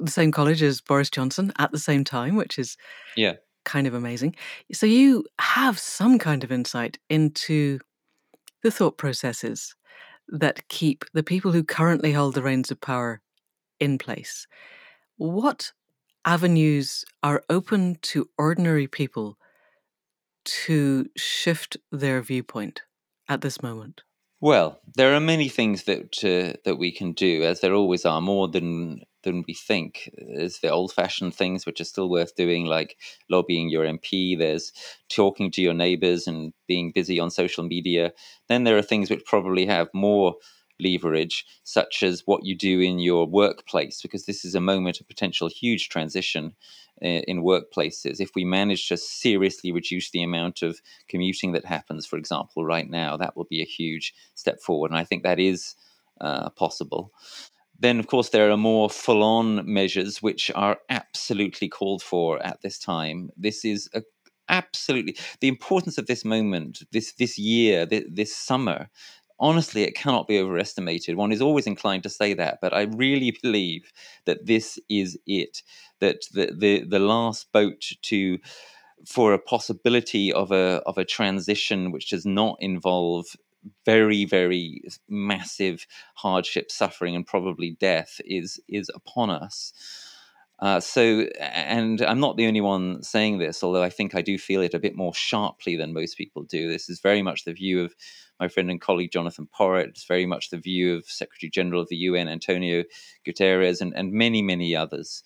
the 0.00 0.10
same 0.10 0.30
college 0.30 0.62
as 0.62 0.80
Boris 0.80 1.10
Johnson 1.10 1.52
at 1.58 1.72
the 1.72 1.78
same 1.78 2.04
time, 2.04 2.36
which 2.36 2.58
is 2.58 2.76
yeah 3.16 3.34
kind 3.64 3.86
of 3.86 3.94
amazing. 3.94 4.34
So 4.72 4.86
you 4.86 5.24
have 5.38 5.78
some 5.78 6.18
kind 6.18 6.42
of 6.42 6.50
insight 6.50 6.98
into 7.10 7.78
the 8.62 8.70
thought 8.70 8.96
processes 8.96 9.74
that 10.28 10.68
keep 10.68 11.04
the 11.12 11.22
people 11.22 11.52
who 11.52 11.62
currently 11.62 12.12
hold 12.12 12.34
the 12.34 12.42
reins 12.42 12.70
of 12.70 12.80
power 12.80 13.20
in 13.78 13.98
place. 13.98 14.46
What 15.16 15.72
avenues 16.24 17.04
are 17.22 17.42
open 17.48 17.98
to 18.02 18.28
ordinary 18.36 18.86
people 18.86 19.38
to 20.44 21.06
shift 21.16 21.76
their 21.92 22.20
viewpoint 22.22 22.82
at 23.28 23.42
this 23.42 23.62
moment? 23.62 24.02
Well, 24.40 24.80
there 24.94 25.14
are 25.14 25.20
many 25.20 25.48
things 25.48 25.84
that 25.84 26.24
uh, 26.24 26.56
that 26.64 26.76
we 26.76 26.92
can 26.92 27.12
do, 27.12 27.42
as 27.42 27.60
there 27.60 27.74
always 27.74 28.04
are, 28.04 28.20
more 28.20 28.46
than 28.48 29.02
than 29.22 29.44
we 29.46 29.54
think. 29.54 30.10
There's 30.16 30.60
the 30.60 30.70
old 30.70 30.92
fashioned 30.92 31.34
things 31.34 31.66
which 31.66 31.80
are 31.80 31.84
still 31.84 32.08
worth 32.08 32.34
doing, 32.36 32.66
like 32.66 32.96
lobbying 33.28 33.68
your 33.68 33.84
MP, 33.84 34.38
there's 34.38 34.72
talking 35.08 35.50
to 35.52 35.62
your 35.62 35.74
neighbors 35.74 36.26
and 36.26 36.52
being 36.66 36.92
busy 36.92 37.18
on 37.18 37.30
social 37.30 37.64
media. 37.64 38.12
Then 38.48 38.64
there 38.64 38.76
are 38.76 38.82
things 38.82 39.10
which 39.10 39.24
probably 39.24 39.66
have 39.66 39.88
more 39.92 40.36
leverage, 40.80 41.44
such 41.64 42.02
as 42.02 42.22
what 42.26 42.44
you 42.44 42.56
do 42.56 42.80
in 42.80 42.98
your 42.98 43.26
workplace, 43.26 44.00
because 44.00 44.26
this 44.26 44.44
is 44.44 44.54
a 44.54 44.60
moment 44.60 45.00
of 45.00 45.08
potential 45.08 45.48
huge 45.48 45.88
transition 45.88 46.54
in, 47.00 47.22
in 47.26 47.42
workplaces. 47.42 48.20
If 48.20 48.30
we 48.34 48.44
manage 48.44 48.88
to 48.88 48.96
seriously 48.96 49.72
reduce 49.72 50.10
the 50.10 50.22
amount 50.22 50.62
of 50.62 50.80
commuting 51.08 51.52
that 51.52 51.64
happens, 51.64 52.06
for 52.06 52.16
example, 52.16 52.64
right 52.64 52.88
now, 52.88 53.16
that 53.16 53.36
will 53.36 53.46
be 53.50 53.60
a 53.60 53.66
huge 53.66 54.14
step 54.34 54.60
forward. 54.60 54.90
And 54.90 54.98
I 54.98 55.04
think 55.04 55.22
that 55.22 55.40
is 55.40 55.74
uh, 56.20 56.50
possible. 56.50 57.12
Then, 57.78 58.00
of 58.00 58.06
course, 58.06 58.30
there 58.30 58.50
are 58.50 58.56
more 58.56 58.90
full 58.90 59.22
on 59.22 59.72
measures 59.72 60.20
which 60.20 60.50
are 60.54 60.78
absolutely 60.90 61.68
called 61.68 62.02
for 62.02 62.44
at 62.44 62.60
this 62.62 62.78
time. 62.78 63.30
This 63.36 63.64
is 63.64 63.88
a, 63.94 64.02
absolutely 64.48 65.16
the 65.40 65.48
importance 65.48 65.98
of 65.98 66.06
this 66.06 66.24
moment, 66.24 66.82
this, 66.92 67.12
this 67.12 67.38
year, 67.38 67.86
this, 67.86 68.04
this 68.10 68.36
summer. 68.36 68.88
Honestly, 69.40 69.84
it 69.84 69.94
cannot 69.94 70.26
be 70.26 70.40
overestimated. 70.40 71.16
One 71.16 71.30
is 71.30 71.40
always 71.40 71.68
inclined 71.68 72.02
to 72.02 72.08
say 72.08 72.34
that, 72.34 72.58
but 72.60 72.74
I 72.74 72.82
really 72.82 73.36
believe 73.40 73.92
that 74.26 74.46
this 74.46 74.80
is 74.88 75.16
it. 75.26 75.62
That 76.00 76.22
the 76.32 76.52
the, 76.56 76.84
the 76.84 76.98
last 76.98 77.52
boat 77.52 77.92
to 78.02 78.38
for 79.06 79.32
a 79.32 79.38
possibility 79.38 80.32
of 80.32 80.50
a 80.50 80.82
of 80.86 80.98
a 80.98 81.04
transition 81.04 81.92
which 81.92 82.10
does 82.10 82.26
not 82.26 82.56
involve 82.58 83.26
very 83.84 84.24
very 84.24 84.82
massive 85.08 85.86
hardship 86.14 86.70
suffering 86.70 87.14
and 87.16 87.26
probably 87.26 87.76
death 87.80 88.20
is 88.24 88.60
is 88.68 88.90
upon 88.94 89.30
us 89.30 89.72
uh, 90.60 90.80
so 90.80 91.26
and 91.40 92.00
i'm 92.02 92.20
not 92.20 92.36
the 92.36 92.46
only 92.46 92.60
one 92.60 93.02
saying 93.02 93.38
this 93.38 93.62
although 93.62 93.82
i 93.82 93.90
think 93.90 94.14
i 94.14 94.22
do 94.22 94.38
feel 94.38 94.62
it 94.62 94.74
a 94.74 94.78
bit 94.78 94.96
more 94.96 95.14
sharply 95.14 95.76
than 95.76 95.92
most 95.92 96.16
people 96.16 96.42
do 96.42 96.68
this 96.68 96.88
is 96.88 97.00
very 97.00 97.22
much 97.22 97.44
the 97.44 97.52
view 97.52 97.82
of 97.82 97.94
my 98.40 98.48
friend 98.48 98.70
and 98.70 98.80
colleague 98.80 99.12
jonathan 99.12 99.48
porritt 99.56 99.88
it's 99.88 100.06
very 100.06 100.26
much 100.26 100.50
the 100.50 100.58
view 100.58 100.96
of 100.96 101.04
secretary 101.04 101.50
general 101.50 101.82
of 101.82 101.88
the 101.88 101.96
un 101.96 102.28
antonio 102.28 102.84
guterres 103.26 103.80
and, 103.80 103.92
and 103.96 104.12
many 104.12 104.42
many 104.42 104.74
others 104.74 105.22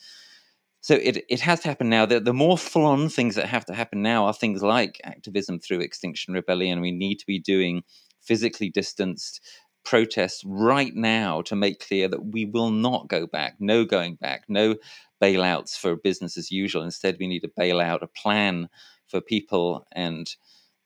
so 0.83 0.95
it, 0.95 1.25
it 1.29 1.41
has 1.41 1.61
to 1.61 1.69
happen 1.69 1.89
now. 1.89 2.07
The, 2.07 2.19
the 2.19 2.35
more 2.35 2.59
full 2.59 2.85
on 2.85 3.09
things 3.09 3.37
that 3.37 3.47
have 3.47 3.65
to 3.67 3.73
happen 3.73 4.03
now 4.03 4.27
are 4.27 4.35
things 4.35 4.63
like 4.65 5.01
activism 5.05 5.61
through 5.61 5.79
Extinction 5.79 6.35
Rebellion. 6.35 6.81
We 6.81 6.91
need 6.91 7.21
to 7.21 7.27
be 7.27 7.39
doing 7.39 7.85
physically 8.23 8.71
distanced 8.71 9.41
protests 9.85 10.43
right 10.47 10.95
now 10.95 11.43
to 11.43 11.57
make 11.57 11.87
clear 11.87 12.09
that 12.09 12.27
we 12.27 12.45
will 12.45 12.71
not 12.71 13.09
go 13.09 13.27
back, 13.27 13.57
no 13.59 13.85
going 13.85 14.15
back, 14.15 14.45
no 14.49 14.77
bailouts 15.21 15.77
for 15.77 15.97
business 15.97 16.37
as 16.37 16.51
usual. 16.51 16.83
Instead, 16.83 17.17
we 17.19 17.27
need 17.27 17.45
a 17.45 17.61
bailout, 17.61 18.03
a 18.03 18.07
plan 18.07 18.69
for 19.07 19.21
people 19.21 19.87
and 19.93 20.37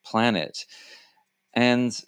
planet. 0.04 0.66
And 1.54 1.98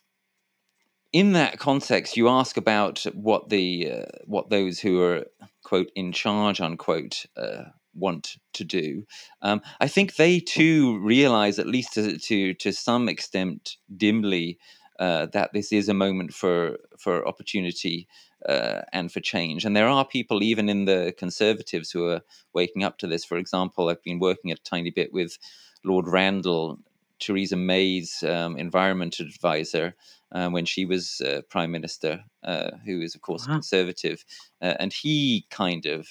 in 1.12 1.32
that 1.32 1.58
context, 1.58 2.16
you 2.16 2.28
ask 2.28 2.56
about 2.56 3.04
what 3.14 3.48
the 3.48 3.90
uh, 3.90 4.18
what 4.26 4.50
those 4.50 4.78
who 4.78 5.00
are 5.00 5.24
quote 5.64 5.90
in 5.94 6.12
charge 6.12 6.60
unquote 6.60 7.24
uh, 7.36 7.64
want 7.94 8.36
to 8.54 8.64
do. 8.64 9.04
Um, 9.42 9.62
I 9.80 9.88
think 9.88 10.16
they 10.16 10.38
too 10.40 10.98
realize, 10.98 11.58
at 11.58 11.66
least 11.66 11.94
to 11.94 12.18
to, 12.18 12.54
to 12.54 12.72
some 12.72 13.08
extent, 13.08 13.76
dimly, 13.96 14.58
uh, 14.98 15.26
that 15.26 15.52
this 15.52 15.72
is 15.72 15.88
a 15.88 15.94
moment 15.94 16.32
for 16.32 16.78
for 16.98 17.26
opportunity 17.26 18.08
uh, 18.48 18.82
and 18.92 19.12
for 19.12 19.20
change. 19.20 19.64
And 19.64 19.76
there 19.76 19.88
are 19.88 20.04
people, 20.04 20.42
even 20.42 20.68
in 20.68 20.84
the 20.84 21.14
Conservatives, 21.18 21.90
who 21.90 22.06
are 22.06 22.22
waking 22.52 22.84
up 22.84 22.98
to 22.98 23.06
this. 23.06 23.24
For 23.24 23.38
example, 23.38 23.88
I've 23.88 24.02
been 24.02 24.18
working 24.18 24.50
a 24.50 24.56
tiny 24.56 24.90
bit 24.90 25.12
with 25.12 25.38
Lord 25.84 26.08
Randall, 26.08 26.78
Theresa 27.18 27.56
May's 27.56 28.22
um, 28.22 28.56
environment 28.56 29.20
advisor. 29.20 29.94
Uh, 30.30 30.50
when 30.50 30.66
she 30.66 30.84
was 30.84 31.22
uh, 31.22 31.40
prime 31.48 31.70
minister, 31.70 32.22
uh, 32.44 32.72
who 32.84 33.00
is 33.00 33.14
of 33.14 33.22
course 33.22 33.46
wow. 33.48 33.54
conservative, 33.54 34.26
uh, 34.60 34.74
and 34.78 34.92
he 34.92 35.46
kind 35.48 35.86
of 35.86 36.06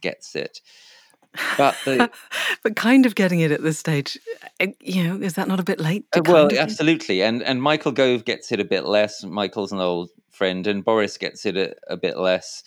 gets 0.00 0.34
it. 0.34 0.60
But 1.56 1.76
the, 1.84 2.10
but 2.62 2.76
kind 2.76 3.06
of 3.06 3.14
getting 3.14 3.40
it 3.40 3.50
at 3.50 3.62
this 3.62 3.78
stage, 3.78 4.18
eh, 4.60 4.72
you 4.80 5.04
know, 5.04 5.16
is 5.20 5.34
that 5.34 5.48
not 5.48 5.60
a 5.60 5.64
bit 5.64 5.80
late? 5.80 6.06
Uh, 6.14 6.22
well, 6.26 6.48
absolutely, 6.56 7.22
and 7.22 7.42
and 7.42 7.62
Michael 7.62 7.92
Gove 7.92 8.24
gets 8.24 8.52
it 8.52 8.60
a 8.60 8.64
bit 8.64 8.84
less. 8.84 9.24
Michael's 9.24 9.72
an 9.72 9.80
old 9.80 10.10
friend, 10.30 10.66
and 10.66 10.84
Boris 10.84 11.18
gets 11.18 11.46
it 11.46 11.56
a, 11.56 11.74
a 11.88 11.96
bit 11.96 12.18
less. 12.18 12.62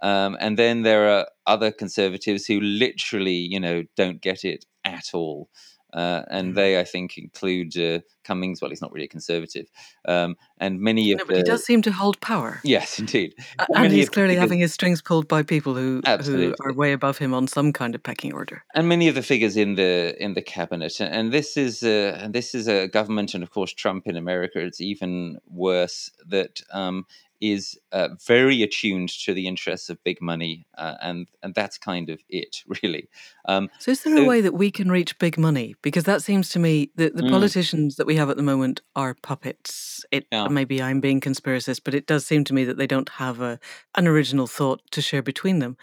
Um, 0.00 0.36
and 0.40 0.58
then 0.58 0.82
there 0.82 1.08
are 1.08 1.26
other 1.46 1.72
conservatives 1.72 2.46
who 2.46 2.60
literally, 2.60 3.32
you 3.32 3.58
know, 3.58 3.84
don't 3.96 4.20
get 4.20 4.44
it 4.44 4.66
at 4.84 5.10
all. 5.14 5.48
Uh, 5.96 6.22
and 6.30 6.52
mm. 6.52 6.54
they, 6.56 6.78
I 6.78 6.84
think, 6.84 7.16
include 7.16 7.74
uh, 7.78 8.00
Cummings. 8.22 8.60
Well, 8.60 8.70
he's 8.70 8.82
not 8.82 8.92
really 8.92 9.06
a 9.06 9.08
conservative, 9.08 9.66
um, 10.06 10.36
and 10.58 10.78
many 10.78 11.12
of 11.12 11.18
no, 11.18 11.24
but 11.24 11.32
the, 11.32 11.38
he 11.38 11.42
does 11.42 11.64
seem 11.64 11.80
to 11.82 11.92
hold 11.92 12.20
power. 12.20 12.60
Yes, 12.64 12.98
indeed, 12.98 13.34
uh, 13.58 13.66
and 13.74 13.90
he's 13.90 14.10
clearly 14.10 14.34
figures, 14.34 14.42
having 14.42 14.58
his 14.58 14.74
strings 14.74 15.00
pulled 15.00 15.26
by 15.26 15.42
people 15.42 15.74
who 15.74 16.02
who 16.04 16.54
are 16.60 16.72
way 16.74 16.92
above 16.92 17.16
him 17.16 17.32
on 17.32 17.48
some 17.48 17.72
kind 17.72 17.94
of 17.94 18.02
pecking 18.02 18.34
order. 18.34 18.62
And 18.74 18.88
many 18.88 19.08
of 19.08 19.14
the 19.14 19.22
figures 19.22 19.56
in 19.56 19.76
the 19.76 20.14
in 20.22 20.34
the 20.34 20.42
cabinet, 20.42 21.00
and 21.00 21.32
this 21.32 21.56
is 21.56 21.82
and 21.82 22.34
this 22.34 22.54
is 22.54 22.68
a 22.68 22.88
government, 22.88 23.32
and 23.32 23.42
of 23.42 23.50
course 23.50 23.72
Trump 23.72 24.06
in 24.06 24.16
America. 24.16 24.58
It's 24.60 24.82
even 24.82 25.38
worse 25.46 26.10
that 26.26 26.60
um, 26.72 27.06
is 27.40 27.78
uh, 27.92 28.08
very 28.24 28.62
attuned 28.62 29.08
to 29.24 29.34
the 29.34 29.46
interests 29.46 29.90
of 29.90 30.02
big 30.04 30.20
money, 30.20 30.66
uh, 30.76 30.94
and 31.02 31.28
and 31.42 31.54
that's 31.54 31.78
kind 31.78 32.10
of 32.10 32.20
it, 32.28 32.62
really. 32.82 33.08
Um, 33.46 33.68
so, 33.78 33.90
is 33.90 34.02
there 34.02 34.16
so, 34.16 34.22
a 34.22 34.26
way 34.26 34.40
that 34.40 34.54
we 34.54 34.70
can 34.70 34.90
reach 34.90 35.18
big 35.18 35.38
money? 35.38 35.74
Because 35.82 36.04
that 36.04 36.22
seems 36.22 36.48
to 36.50 36.58
me 36.58 36.90
that 36.96 37.16
the 37.16 37.22
mm. 37.22 37.30
politicians 37.30 37.96
that 37.96 38.06
we 38.06 38.16
have 38.16 38.30
at 38.30 38.36
the 38.36 38.42
moment 38.42 38.80
are 38.94 39.14
puppets. 39.14 40.04
It 40.10 40.26
yeah. 40.32 40.48
maybe 40.48 40.82
I'm 40.82 41.00
being 41.00 41.20
conspiracist, 41.20 41.80
but 41.84 41.94
it 41.94 42.06
does 42.06 42.26
seem 42.26 42.44
to 42.44 42.54
me 42.54 42.64
that 42.64 42.76
they 42.76 42.86
don't 42.86 43.08
have 43.10 43.40
a 43.40 43.58
an 43.94 44.06
original 44.06 44.46
thought 44.46 44.80
to 44.92 45.02
share 45.02 45.22
between 45.22 45.58
them, 45.58 45.76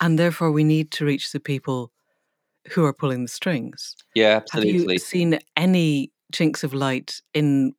and 0.00 0.18
therefore 0.18 0.50
we 0.50 0.64
need 0.64 0.90
to 0.92 1.04
reach 1.04 1.32
the 1.32 1.40
people 1.40 1.92
who 2.72 2.84
are 2.84 2.92
pulling 2.92 3.22
the 3.22 3.28
strings. 3.28 3.96
Yeah, 4.14 4.36
absolutely. 4.36 4.80
Have 4.80 4.90
you 4.90 4.98
seen 4.98 5.38
any 5.56 6.12
chinks 6.32 6.62
of 6.62 6.74
light 6.74 7.22
in 7.34 7.74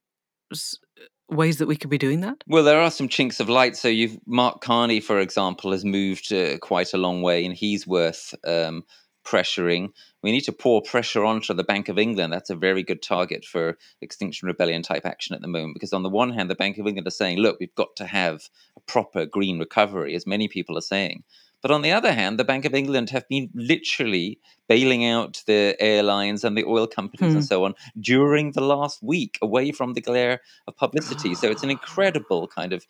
ways 1.29 1.57
that 1.57 1.67
we 1.67 1.75
could 1.75 1.89
be 1.89 1.97
doing 1.97 2.21
that? 2.21 2.43
Well, 2.47 2.63
there 2.63 2.79
are 2.79 2.91
some 2.91 3.07
chinks 3.07 3.39
of 3.39 3.49
light. 3.49 3.75
So 3.75 3.87
you've 3.87 4.17
Mark 4.25 4.61
Carney, 4.61 4.99
for 4.99 5.19
example, 5.19 5.71
has 5.71 5.85
moved 5.85 6.31
uh, 6.33 6.57
quite 6.59 6.93
a 6.93 6.97
long 6.97 7.21
way, 7.21 7.45
and 7.45 7.55
he's 7.55 7.87
worth 7.87 8.33
um, 8.45 8.83
pressuring. 9.25 9.89
We 10.21 10.31
need 10.31 10.41
to 10.41 10.51
pour 10.51 10.81
pressure 10.81 11.23
onto 11.23 11.53
the 11.53 11.63
Bank 11.63 11.87
of 11.87 11.97
England. 11.97 12.33
That's 12.33 12.49
a 12.49 12.55
very 12.55 12.83
good 12.83 13.01
target 13.01 13.45
for 13.45 13.77
Extinction 14.01 14.47
Rebellion 14.47 14.81
type 14.81 15.05
action 15.05 15.35
at 15.35 15.41
the 15.41 15.47
moment, 15.47 15.75
because 15.75 15.93
on 15.93 16.03
the 16.03 16.09
one 16.09 16.31
hand, 16.31 16.49
the 16.49 16.55
Bank 16.55 16.77
of 16.77 16.87
England 16.87 17.07
are 17.07 17.11
saying, 17.11 17.37
"Look, 17.37 17.57
we've 17.59 17.75
got 17.75 17.95
to 17.97 18.05
have 18.05 18.49
a 18.75 18.81
proper 18.81 19.25
green 19.25 19.59
recovery," 19.59 20.15
as 20.15 20.27
many 20.27 20.47
people 20.47 20.77
are 20.77 20.81
saying. 20.81 21.23
But 21.61 21.71
on 21.71 21.81
the 21.81 21.91
other 21.91 22.13
hand, 22.13 22.39
the 22.39 22.43
Bank 22.43 22.65
of 22.65 22.73
England 22.73 23.09
have 23.09 23.27
been 23.27 23.49
literally 23.53 24.39
bailing 24.67 25.05
out 25.05 25.43
the 25.45 25.75
airlines 25.79 26.43
and 26.43 26.57
the 26.57 26.65
oil 26.65 26.87
companies 26.87 27.31
hmm. 27.31 27.37
and 27.37 27.45
so 27.45 27.65
on 27.65 27.75
during 27.99 28.51
the 28.51 28.61
last 28.61 29.01
week 29.03 29.37
away 29.41 29.71
from 29.71 29.93
the 29.93 30.01
glare 30.01 30.41
of 30.67 30.77
publicity. 30.77 31.35
so 31.35 31.49
it's 31.49 31.63
an 31.63 31.69
incredible 31.79 32.47
kind 32.47 32.73
of 32.73 32.85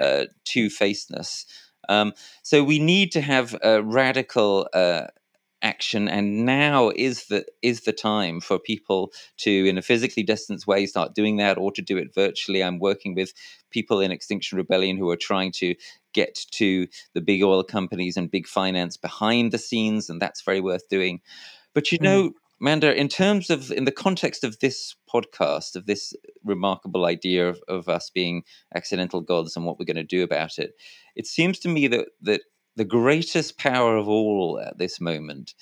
uh, 0.00 0.24
two 0.44 0.68
facedness. 0.68 1.44
Um, 1.88 2.14
so 2.42 2.64
we 2.64 2.78
need 2.78 3.12
to 3.12 3.20
have 3.20 3.54
a 3.62 3.82
radical 3.82 4.68
uh, 4.72 5.08
action 5.64 6.08
and 6.08 6.44
now 6.44 6.90
is 6.94 7.26
the 7.26 7.44
is 7.62 7.80
the 7.80 7.92
time 7.92 8.38
for 8.38 8.58
people 8.58 9.10
to 9.38 9.66
in 9.66 9.78
a 9.78 9.82
physically 9.82 10.22
distanced 10.22 10.66
way 10.66 10.84
start 10.84 11.14
doing 11.14 11.38
that 11.38 11.56
or 11.56 11.72
to 11.72 11.80
do 11.80 11.96
it 11.96 12.14
virtually 12.14 12.62
i'm 12.62 12.78
working 12.78 13.14
with 13.14 13.32
people 13.70 13.98
in 14.00 14.12
extinction 14.12 14.58
rebellion 14.58 14.98
who 14.98 15.08
are 15.08 15.16
trying 15.16 15.50
to 15.50 15.74
get 16.14 16.46
to 16.52 16.86
the 17.12 17.20
big 17.20 17.42
oil 17.42 17.62
companies 17.62 18.16
and 18.16 18.30
big 18.30 18.46
finance 18.46 18.96
behind 18.96 19.52
the 19.52 19.58
scenes 19.58 20.08
and 20.08 20.22
that's 20.22 20.42
very 20.42 20.60
worth 20.60 20.88
doing 20.88 21.20
but 21.74 21.92
you 21.92 21.98
hmm. 21.98 22.04
know 22.04 22.28
mm. 22.30 22.34
Manda, 22.60 22.98
in 22.98 23.08
terms 23.08 23.50
of 23.50 23.70
in 23.72 23.84
the 23.84 23.92
context 23.92 24.44
of 24.44 24.60
this 24.60 24.94
podcast, 25.12 25.76
of 25.76 25.86
this 25.86 26.14
remarkable 26.44 27.04
idea 27.04 27.48
of, 27.48 27.60
of 27.68 27.88
us 27.88 28.10
being 28.10 28.44
accidental 28.74 29.20
gods 29.20 29.56
and 29.56 29.66
what 29.66 29.78
we're 29.78 29.84
going 29.84 29.96
to 29.96 30.04
do 30.04 30.22
about 30.22 30.58
it, 30.58 30.72
it 31.16 31.26
seems 31.26 31.58
to 31.58 31.68
me 31.68 31.88
that 31.88 32.06
that 32.22 32.42
the 32.76 32.84
greatest 32.84 33.58
power 33.58 33.96
of 33.96 34.08
all 34.08 34.60
at 34.60 34.78
this 34.78 35.00
moment 35.00 35.54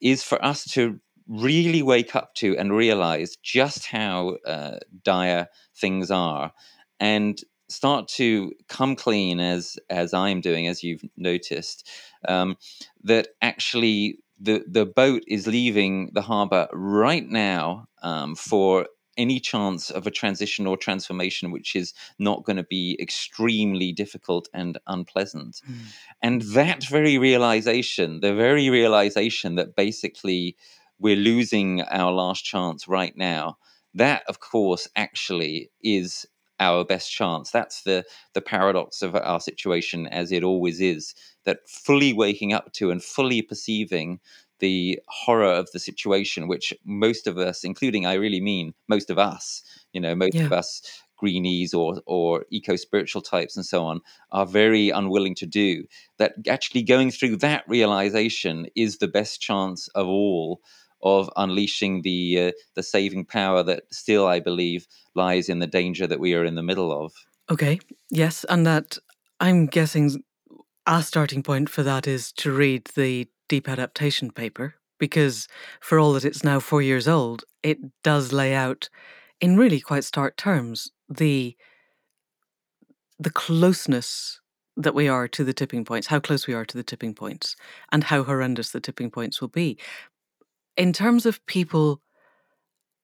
is 0.00 0.22
for 0.22 0.42
us 0.44 0.64
to 0.72 1.00
really 1.26 1.82
wake 1.82 2.14
up 2.14 2.34
to 2.36 2.56
and 2.56 2.72
realize 2.72 3.36
just 3.42 3.86
how 3.86 4.36
uh, 4.46 4.78
dire 5.02 5.48
things 5.74 6.10
are 6.10 6.52
and 7.00 7.40
start 7.68 8.08
to 8.08 8.52
come 8.68 8.96
clean 8.96 9.40
as 9.40 9.78
as 9.90 10.14
I'm 10.14 10.40
doing 10.40 10.66
as 10.66 10.82
you've 10.82 11.04
noticed 11.16 11.88
um, 12.28 12.56
that 13.02 13.28
actually 13.42 14.18
the 14.40 14.64
the 14.68 14.86
boat 14.86 15.22
is 15.26 15.46
leaving 15.46 16.10
the 16.12 16.22
harbor 16.22 16.68
right 16.72 17.28
now 17.28 17.88
um, 18.02 18.34
for 18.34 18.86
any 19.16 19.40
chance 19.40 19.90
of 19.90 20.06
a 20.06 20.10
transition 20.10 20.66
or 20.66 20.76
transformation 20.76 21.50
which 21.50 21.74
is 21.74 21.94
not 22.18 22.44
going 22.44 22.56
to 22.56 22.62
be 22.62 22.98
extremely 23.00 23.92
difficult 23.92 24.48
and 24.52 24.78
unpleasant. 24.86 25.62
Mm. 25.68 25.74
And 26.22 26.42
that 26.42 26.84
very 26.84 27.16
realization, 27.16 28.20
the 28.20 28.34
very 28.34 28.68
realization 28.68 29.54
that 29.54 29.74
basically 29.74 30.56
we're 30.98 31.16
losing 31.16 31.82
our 31.82 32.12
last 32.12 32.44
chance 32.44 32.88
right 32.88 33.16
now, 33.16 33.56
that, 33.94 34.22
of 34.28 34.40
course, 34.40 34.88
actually 34.96 35.70
is 35.82 36.26
our 36.60 36.84
best 36.84 37.10
chance. 37.10 37.50
That's 37.50 37.82
the 37.82 38.04
the 38.34 38.40
paradox 38.40 39.02
of 39.02 39.14
our 39.14 39.40
situation, 39.40 40.06
as 40.06 40.32
it 40.32 40.42
always 40.42 40.80
is. 40.80 41.14
That 41.44 41.68
fully 41.68 42.12
waking 42.12 42.52
up 42.52 42.72
to 42.74 42.90
and 42.90 43.02
fully 43.02 43.42
perceiving 43.42 44.20
the 44.58 44.98
horror 45.08 45.52
of 45.52 45.70
the 45.72 45.78
situation, 45.78 46.48
which 46.48 46.72
most 46.84 47.26
of 47.26 47.38
us, 47.38 47.62
including 47.62 48.06
I 48.06 48.14
really 48.14 48.40
mean 48.40 48.74
most 48.88 49.10
of 49.10 49.18
us, 49.18 49.62
you 49.92 50.00
know, 50.00 50.14
most 50.14 50.34
yeah. 50.34 50.44
of 50.44 50.52
us 50.52 50.82
greenies 51.16 51.72
or 51.72 52.02
or 52.06 52.44
eco 52.50 52.76
spiritual 52.76 53.22
types 53.22 53.56
and 53.56 53.64
so 53.64 53.84
on 53.84 54.00
are 54.32 54.46
very 54.46 54.90
unwilling 54.90 55.34
to 55.34 55.46
do. 55.46 55.84
That 56.18 56.34
actually 56.48 56.82
going 56.82 57.10
through 57.10 57.36
that 57.38 57.64
realization 57.68 58.66
is 58.76 58.98
the 58.98 59.08
best 59.08 59.40
chance 59.40 59.88
of 59.88 60.06
all 60.06 60.60
of 61.02 61.30
unleashing 61.36 62.02
the 62.02 62.48
uh, 62.48 62.52
the 62.74 62.82
saving 62.82 63.24
power 63.24 63.62
that 63.62 63.84
still 63.92 64.26
I 64.26 64.40
believe 64.40 64.86
lies 65.14 65.48
in 65.48 65.58
the 65.58 65.66
danger 65.66 66.06
that 66.06 66.20
we 66.20 66.34
are 66.34 66.44
in 66.44 66.54
the 66.54 66.62
middle 66.62 66.92
of. 66.92 67.12
Okay. 67.50 67.78
Yes, 68.10 68.44
and 68.48 68.66
that 68.66 68.98
I'm 69.40 69.66
guessing 69.66 70.22
our 70.86 71.02
starting 71.02 71.42
point 71.42 71.68
for 71.68 71.82
that 71.82 72.06
is 72.06 72.32
to 72.32 72.52
read 72.52 72.86
the 72.94 73.28
deep 73.48 73.68
adaptation 73.68 74.30
paper 74.30 74.74
because 74.98 75.46
for 75.80 75.98
all 75.98 76.12
that 76.14 76.24
it's 76.24 76.42
now 76.42 76.58
4 76.58 76.80
years 76.82 77.06
old, 77.06 77.44
it 77.62 77.78
does 78.02 78.32
lay 78.32 78.54
out 78.54 78.88
in 79.40 79.56
really 79.56 79.80
quite 79.80 80.04
stark 80.04 80.36
terms 80.36 80.90
the 81.08 81.56
the 83.18 83.30
closeness 83.30 84.40
that 84.76 84.94
we 84.94 85.08
are 85.08 85.26
to 85.26 85.42
the 85.42 85.54
tipping 85.54 85.86
points, 85.86 86.08
how 86.08 86.20
close 86.20 86.46
we 86.46 86.52
are 86.52 86.66
to 86.66 86.76
the 86.76 86.82
tipping 86.82 87.14
points, 87.14 87.56
and 87.90 88.04
how 88.04 88.22
horrendous 88.22 88.70
the 88.70 88.80
tipping 88.80 89.10
points 89.10 89.40
will 89.40 89.48
be 89.48 89.78
in 90.76 90.92
terms 90.92 91.26
of 91.26 91.44
people 91.46 92.00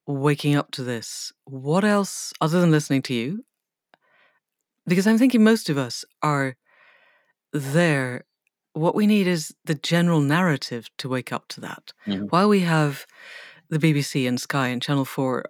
waking 0.06 0.54
up 0.54 0.70
to 0.72 0.82
this, 0.82 1.32
what 1.44 1.84
else, 1.84 2.32
other 2.40 2.60
than 2.60 2.70
listening 2.70 3.02
to 3.02 3.14
you? 3.14 3.44
Because 4.86 5.06
I'm 5.06 5.18
thinking 5.18 5.44
most 5.44 5.70
of 5.70 5.78
us 5.78 6.04
are 6.22 6.56
there. 7.52 8.24
What 8.72 8.94
we 8.94 9.06
need 9.06 9.26
is 9.26 9.54
the 9.64 9.74
general 9.74 10.20
narrative 10.20 10.88
to 10.98 11.08
wake 11.08 11.32
up 11.32 11.48
to 11.48 11.60
that. 11.60 11.92
Mm-hmm. 12.06 12.24
While 12.26 12.48
we 12.48 12.60
have 12.60 13.06
the 13.68 13.78
BBC 13.78 14.26
and 14.26 14.40
Sky 14.40 14.68
and 14.68 14.82
Channel 14.82 15.04
4 15.04 15.44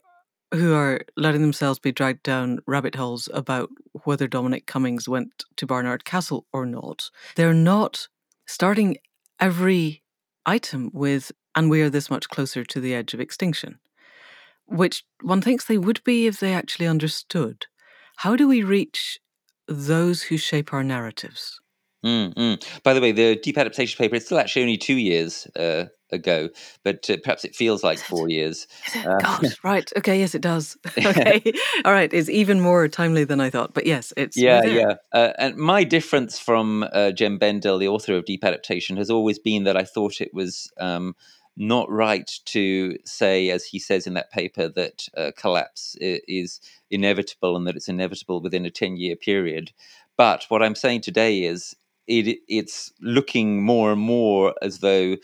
who 0.53 0.75
are 0.75 1.01
letting 1.17 1.41
themselves 1.41 1.79
be 1.79 1.93
dragged 1.93 2.23
down 2.23 2.59
rabbit 2.67 2.95
holes 2.95 3.29
about 3.33 3.71
whether 4.05 4.29
Dominic 4.29 4.67
Cummings 4.67 5.09
went 5.09 5.45
to 5.57 5.67
Barnard 5.67 6.05
Castle 6.05 6.47
or 6.53 6.67
not, 6.67 7.11
they're 7.37 7.55
not 7.55 8.09
starting 8.47 8.99
every 9.41 10.03
item 10.45 10.91
with 10.93 11.33
and 11.55 11.71
we 11.71 11.83
are 11.83 11.91
this 11.91 12.11
much 12.11 12.29
closer 12.29 12.65
to 12.65 12.81
the 12.81 12.95
edge 12.95 13.15
of 13.15 13.21
extinction, 13.21 13.79
which 14.67 15.05
one 15.21 15.43
thinks 15.43 15.65
they 15.65 15.79
would 15.79 16.03
be 16.05 16.27
if 16.27 16.41
they 16.41 16.55
actually 16.55 16.87
understood. 16.87 17.67
How 18.17 18.37
do 18.37 18.49
we 18.49 18.63
reach 18.63 19.19
those 19.67 20.25
who 20.25 20.37
shape 20.37 20.73
our 20.73 20.85
narratives? 20.85 21.61
Mm, 22.05 22.35
mm. 22.35 22.83
By 22.83 22.95
the 22.95 23.01
way, 23.01 23.13
the 23.13 23.37
deep 23.37 23.57
adaptation 23.57 23.97
paper 23.97 24.17
is 24.17 24.27
still 24.27 24.39
actually 24.39 24.63
only 24.63 24.77
two 24.77 24.97
years 24.97 25.47
uh, 25.55 25.85
ago, 26.11 26.49
but 26.83 27.09
uh, 27.09 27.17
perhaps 27.23 27.45
it 27.45 27.55
feels 27.55 27.85
like 27.85 27.99
four 27.99 28.29
years. 28.29 28.67
Uh, 28.95 29.19
God, 29.19 29.47
right. 29.65 29.91
Okay, 29.97 30.19
yes, 30.19 30.35
it 30.35 30.43
does. 30.43 30.77
okay. 30.99 31.41
All 31.85 31.93
right. 31.93 32.13
It's 32.13 32.29
even 32.29 32.61
more 32.61 32.89
timely 32.89 33.25
than 33.25 33.41
I 33.41 33.51
thought, 33.51 33.73
but 33.73 33.87
yes, 33.87 34.13
it's. 34.17 34.37
Yeah, 34.37 34.65
yeah. 34.65 34.95
Uh, 35.13 35.33
and 35.39 35.57
my 35.57 35.85
difference 35.85 36.39
from 36.39 36.85
uh, 36.93 37.13
Jem 37.13 37.39
Bendell, 37.39 37.79
the 37.79 37.89
author 37.89 38.17
of 38.17 38.25
Deep 38.25 38.45
Adaptation, 38.45 38.97
has 38.97 39.11
always 39.11 39.39
been 39.39 39.65
that 39.65 39.77
I 39.77 39.85
thought 39.85 40.21
it 40.21 40.35
was. 40.35 40.73
Um, 40.79 41.15
not 41.57 41.91
right 41.91 42.31
to 42.47 42.99
say, 43.05 43.51
as 43.51 43.65
he 43.67 43.79
says 43.79 44.07
in 44.07 44.15
that 44.15 44.33
paper, 44.33 44.69
that 44.71 45.09
uh, 45.17 45.33
collapse 45.37 45.97
is 46.01 46.61
inevitable 46.91 47.57
and 47.57 47.67
that 47.67 47.77
it's 47.77 47.89
inevitable 47.89 48.41
within 48.41 48.67
a 48.67 48.71
10 48.71 48.97
year 48.97 49.17
period. 49.17 49.73
But 50.17 50.47
what 50.49 50.63
I'm 50.63 50.75
saying 50.77 51.03
today 51.03 51.45
is 51.45 51.77
it, 52.07 52.39
it's 52.49 52.93
looking 53.01 53.63
more 53.65 53.93
and 53.93 54.01
more 54.01 54.55
as 54.63 54.81
though 54.81 55.17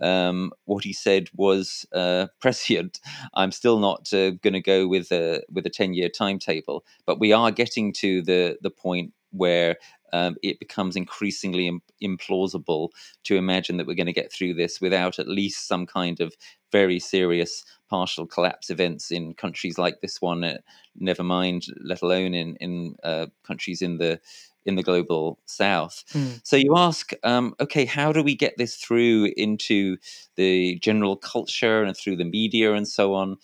um, 0.00 0.52
what 0.66 0.84
he 0.84 0.92
said 0.92 1.28
was 1.34 1.86
uh, 1.94 2.28
prescient. 2.40 3.00
I'm 3.34 3.52
still 3.52 3.78
not 3.80 4.12
uh, 4.12 4.32
going 4.32 4.54
to 4.54 4.62
go 4.62 4.88
with 4.88 5.12
a 5.12 5.42
with 5.52 5.66
a 5.66 5.70
ten 5.70 5.94
year 5.94 6.10
timetable, 6.10 6.84
but 7.06 7.20
we 7.20 7.32
are 7.32 7.50
getting 7.50 7.92
to 7.94 8.22
the 8.22 8.58
the 8.62 8.70
point 8.70 9.12
where 9.32 9.76
um, 10.14 10.36
it 10.44 10.60
becomes 10.60 10.94
increasingly 10.94 11.66
Im- 11.66 11.82
implausible 12.00 12.90
to 13.24 13.36
imagine 13.36 13.76
that 13.76 13.86
we're 13.86 13.94
going 13.96 14.06
to 14.06 14.12
get 14.12 14.32
through 14.32 14.54
this 14.54 14.80
without 14.80 15.18
at 15.18 15.26
least 15.26 15.66
some 15.66 15.86
kind 15.86 16.20
of 16.20 16.34
very 16.70 17.00
serious 17.00 17.64
partial 17.90 18.24
collapse 18.24 18.70
events 18.70 19.10
in 19.10 19.34
countries 19.34 19.76
like 19.76 20.00
this 20.00 20.22
one. 20.22 20.44
Uh, 20.44 20.58
never 20.96 21.24
mind, 21.24 21.66
let 21.82 22.00
alone 22.00 22.32
in 22.32 22.54
in 22.56 22.94
uh, 23.02 23.26
countries 23.42 23.82
in 23.82 23.98
the 23.98 24.20
in 24.64 24.76
the 24.76 24.84
global 24.84 25.40
south. 25.46 26.04
Mm. 26.12 26.40
So 26.44 26.56
you 26.56 26.74
ask, 26.76 27.12
um, 27.24 27.54
okay, 27.60 27.84
how 27.84 28.12
do 28.12 28.22
we 28.22 28.36
get 28.36 28.54
this 28.56 28.76
through 28.76 29.32
into 29.36 29.96
the 30.36 30.78
general 30.78 31.16
culture 31.16 31.82
and 31.82 31.96
through 31.96 32.16
the 32.16 32.24
media 32.24 32.72
and 32.72 32.86
so 32.86 33.14
on 33.14 33.36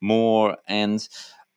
more? 0.00 0.56
And 0.66 1.08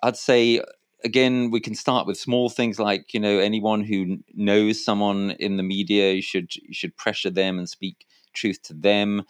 I'd 0.03 0.17
say 0.17 0.61
again, 1.03 1.51
we 1.51 1.59
can 1.59 1.75
start 1.75 2.07
with 2.07 2.17
small 2.17 2.49
things 2.49 2.79
like 2.79 3.13
you 3.13 3.19
know 3.19 3.39
anyone 3.39 3.83
who 3.83 4.19
knows 4.33 4.83
someone 4.83 5.31
in 5.31 5.57
the 5.57 5.63
media, 5.63 6.13
you 6.13 6.21
should 6.21 6.51
should 6.71 6.95
pressure 6.97 7.29
them 7.29 7.57
and 7.57 7.69
speak 7.69 8.07
truth 8.33 8.61
to 8.63 8.73
them. 8.73 9.23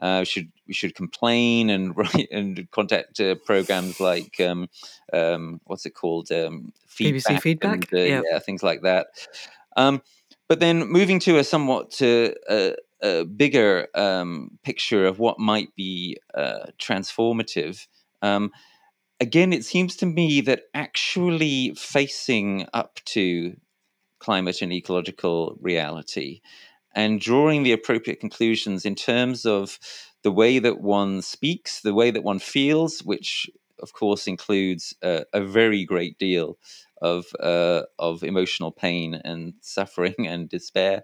Uh, 0.00 0.22
should 0.22 0.52
should 0.70 0.94
complain 0.94 1.70
and 1.70 1.96
write 1.96 2.28
and 2.30 2.70
contact 2.70 3.18
uh, 3.20 3.34
programs 3.44 3.98
like 3.98 4.40
um, 4.40 4.68
um, 5.12 5.60
what's 5.64 5.86
it 5.86 5.94
called 5.94 6.30
um, 6.30 6.72
feedback 6.86 7.22
BBC 7.22 7.40
feedback, 7.40 7.92
and, 7.92 8.00
uh, 8.00 8.04
yep. 8.04 8.24
yeah, 8.30 8.38
things 8.38 8.62
like 8.62 8.82
that. 8.82 9.08
Um, 9.76 10.02
but 10.48 10.60
then 10.60 10.86
moving 10.86 11.18
to 11.20 11.38
a 11.38 11.44
somewhat 11.44 12.00
uh, 12.00 12.30
a 13.00 13.24
bigger 13.24 13.88
um, 13.94 14.58
picture 14.62 15.06
of 15.06 15.18
what 15.18 15.38
might 15.38 15.74
be 15.76 16.16
uh, 16.34 16.66
transformative. 16.78 17.86
Um, 18.22 18.50
again, 19.20 19.52
it 19.52 19.64
seems 19.64 19.96
to 19.96 20.06
me 20.06 20.40
that 20.42 20.64
actually 20.74 21.74
facing 21.74 22.66
up 22.72 23.00
to 23.06 23.56
climate 24.18 24.62
and 24.62 24.72
ecological 24.72 25.56
reality 25.60 26.40
and 26.94 27.20
drawing 27.20 27.62
the 27.62 27.72
appropriate 27.72 28.20
conclusions 28.20 28.84
in 28.84 28.94
terms 28.94 29.46
of 29.46 29.78
the 30.22 30.32
way 30.32 30.58
that 30.58 30.80
one 30.80 31.22
speaks, 31.22 31.80
the 31.80 31.94
way 31.94 32.10
that 32.10 32.24
one 32.24 32.38
feels, 32.38 33.00
which 33.00 33.48
of 33.80 33.92
course 33.92 34.26
includes 34.26 34.94
uh, 35.02 35.20
a 35.32 35.40
very 35.40 35.84
great 35.84 36.18
deal 36.18 36.58
of 37.00 37.26
uh, 37.38 37.82
of 37.98 38.24
emotional 38.24 38.72
pain 38.72 39.14
and 39.24 39.54
suffering 39.60 40.14
and 40.26 40.48
despair, 40.48 41.02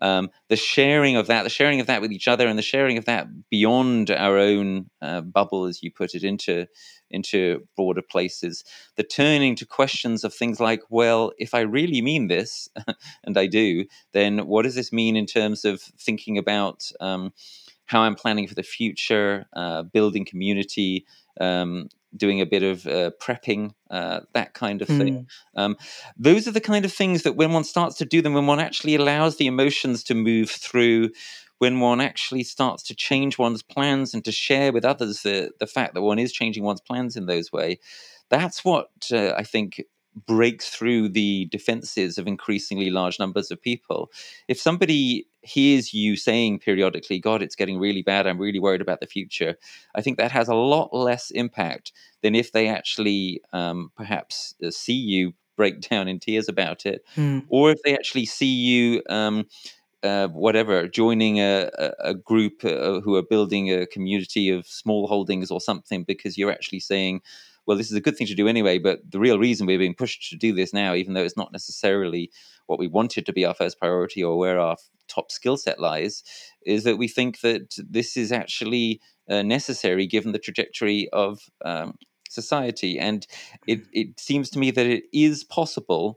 um, 0.00 0.30
the 0.48 0.56
sharing 0.56 1.16
of 1.16 1.26
that, 1.26 1.42
the 1.42 1.50
sharing 1.50 1.80
of 1.80 1.86
that 1.86 2.00
with 2.00 2.12
each 2.12 2.28
other, 2.28 2.46
and 2.46 2.58
the 2.58 2.62
sharing 2.62 2.98
of 2.98 3.04
that 3.06 3.28
beyond 3.50 4.10
our 4.10 4.38
own 4.38 4.90
uh, 5.02 5.20
bubble, 5.20 5.64
as 5.64 5.82
you 5.82 5.90
put 5.90 6.14
it, 6.14 6.24
into 6.24 6.66
into 7.10 7.66
broader 7.76 8.02
places. 8.02 8.64
The 8.96 9.02
turning 9.02 9.56
to 9.56 9.66
questions 9.66 10.24
of 10.24 10.34
things 10.34 10.60
like, 10.60 10.82
well, 10.90 11.32
if 11.38 11.54
I 11.54 11.60
really 11.60 12.02
mean 12.02 12.28
this, 12.28 12.68
and 13.24 13.36
I 13.38 13.46
do, 13.46 13.86
then 14.12 14.46
what 14.46 14.62
does 14.62 14.74
this 14.74 14.92
mean 14.92 15.16
in 15.16 15.26
terms 15.26 15.64
of 15.64 15.80
thinking 15.80 16.38
about 16.38 16.90
um, 17.00 17.32
how 17.86 18.02
I'm 18.02 18.14
planning 18.14 18.46
for 18.46 18.54
the 18.54 18.62
future, 18.62 19.46
uh, 19.54 19.82
building 19.82 20.24
community, 20.24 21.06
um, 21.40 21.88
doing 22.16 22.40
a 22.40 22.46
bit 22.46 22.62
of 22.62 22.86
uh, 22.86 23.10
prepping, 23.20 23.72
uh, 23.90 24.20
that 24.32 24.54
kind 24.54 24.82
of 24.82 24.88
thing. 24.88 25.26
Mm. 25.56 25.60
Um, 25.60 25.76
those 26.16 26.48
are 26.48 26.52
the 26.52 26.60
kind 26.60 26.84
of 26.84 26.92
things 26.92 27.22
that 27.22 27.36
when 27.36 27.52
one 27.52 27.64
starts 27.64 27.96
to 27.96 28.04
do 28.04 28.22
them, 28.22 28.34
when 28.34 28.46
one 28.46 28.60
actually 28.60 28.94
allows 28.94 29.36
the 29.36 29.46
emotions 29.46 30.02
to 30.04 30.14
move 30.14 30.50
through, 30.50 31.10
when 31.58 31.80
one 31.80 32.00
actually 32.00 32.44
starts 32.44 32.82
to 32.84 32.94
change 32.94 33.38
one's 33.38 33.62
plans 33.62 34.14
and 34.14 34.24
to 34.24 34.32
share 34.32 34.72
with 34.72 34.84
others 34.84 35.22
the, 35.22 35.50
the 35.58 35.66
fact 35.66 35.94
that 35.94 36.02
one 36.02 36.18
is 36.18 36.32
changing 36.32 36.62
one's 36.62 36.80
plans 36.80 37.16
in 37.16 37.26
those 37.26 37.52
way, 37.52 37.78
that's 38.30 38.64
what 38.64 38.90
uh, 39.12 39.32
I 39.36 39.42
think 39.42 39.82
breaks 40.26 40.70
through 40.70 41.08
the 41.08 41.46
defenses 41.50 42.18
of 42.18 42.26
increasingly 42.26 42.90
large 42.90 43.18
numbers 43.18 43.50
of 43.50 43.60
people. 43.60 44.10
If 44.48 44.60
somebody 44.60 45.26
hears 45.42 45.94
you 45.94 46.16
saying 46.16 46.58
periodically, 46.60 47.18
God, 47.18 47.42
it's 47.42 47.54
getting 47.54 47.78
really 47.78 48.02
bad, 48.02 48.26
I'm 48.26 48.38
really 48.38 48.58
worried 48.58 48.80
about 48.80 49.00
the 49.00 49.06
future, 49.06 49.56
I 49.94 50.02
think 50.02 50.18
that 50.18 50.32
has 50.32 50.48
a 50.48 50.54
lot 50.54 50.92
less 50.92 51.30
impact 51.30 51.92
than 52.22 52.34
if 52.34 52.52
they 52.52 52.68
actually 52.68 53.40
um, 53.52 53.92
perhaps 53.96 54.54
uh, 54.64 54.70
see 54.70 54.94
you 54.94 55.34
break 55.56 55.80
down 55.88 56.08
in 56.08 56.18
tears 56.18 56.48
about 56.48 56.86
it, 56.86 57.04
mm. 57.16 57.44
or 57.48 57.70
if 57.70 57.78
they 57.84 57.94
actually 57.94 58.26
see 58.26 58.52
you. 58.52 59.02
Um, 59.08 59.46
uh, 60.04 60.28
whatever, 60.28 60.86
joining 60.86 61.40
a, 61.40 61.70
a, 61.98 62.14
group 62.14 62.64
uh, 62.64 63.00
who 63.00 63.16
are 63.16 63.22
building 63.22 63.72
a 63.72 63.84
community 63.84 64.48
of 64.48 64.64
small 64.64 65.08
holdings 65.08 65.50
or 65.50 65.60
something, 65.60 66.04
because 66.04 66.38
you're 66.38 66.52
actually 66.52 66.78
saying, 66.78 67.20
well, 67.68 67.76
this 67.76 67.90
is 67.90 67.96
a 67.96 68.00
good 68.00 68.16
thing 68.16 68.26
to 68.26 68.34
do 68.34 68.48
anyway, 68.48 68.78
but 68.78 69.00
the 69.10 69.20
real 69.20 69.38
reason 69.38 69.66
we're 69.66 69.78
being 69.78 69.94
pushed 69.94 70.30
to 70.30 70.36
do 70.36 70.54
this 70.54 70.72
now, 70.72 70.94
even 70.94 71.12
though 71.12 71.22
it's 71.22 71.36
not 71.36 71.52
necessarily 71.52 72.30
what 72.64 72.78
we 72.78 72.88
wanted 72.88 73.26
to 73.26 73.32
be 73.32 73.44
our 73.44 73.52
first 73.52 73.78
priority 73.78 74.24
or 74.24 74.38
where 74.38 74.58
our 74.58 74.76
top 75.06 75.30
skill 75.30 75.58
set 75.58 75.78
lies, 75.78 76.24
is 76.64 76.84
that 76.84 76.96
we 76.96 77.06
think 77.06 77.40
that 77.42 77.74
this 77.76 78.16
is 78.16 78.32
actually 78.32 79.02
uh, 79.28 79.42
necessary 79.42 80.06
given 80.06 80.32
the 80.32 80.38
trajectory 80.38 81.10
of 81.12 81.40
um, 81.62 81.98
society. 82.30 82.98
And 82.98 83.26
it, 83.66 83.82
it 83.92 84.18
seems 84.18 84.48
to 84.50 84.58
me 84.58 84.70
that 84.70 84.86
it 84.86 85.04
is 85.12 85.44
possible 85.44 86.16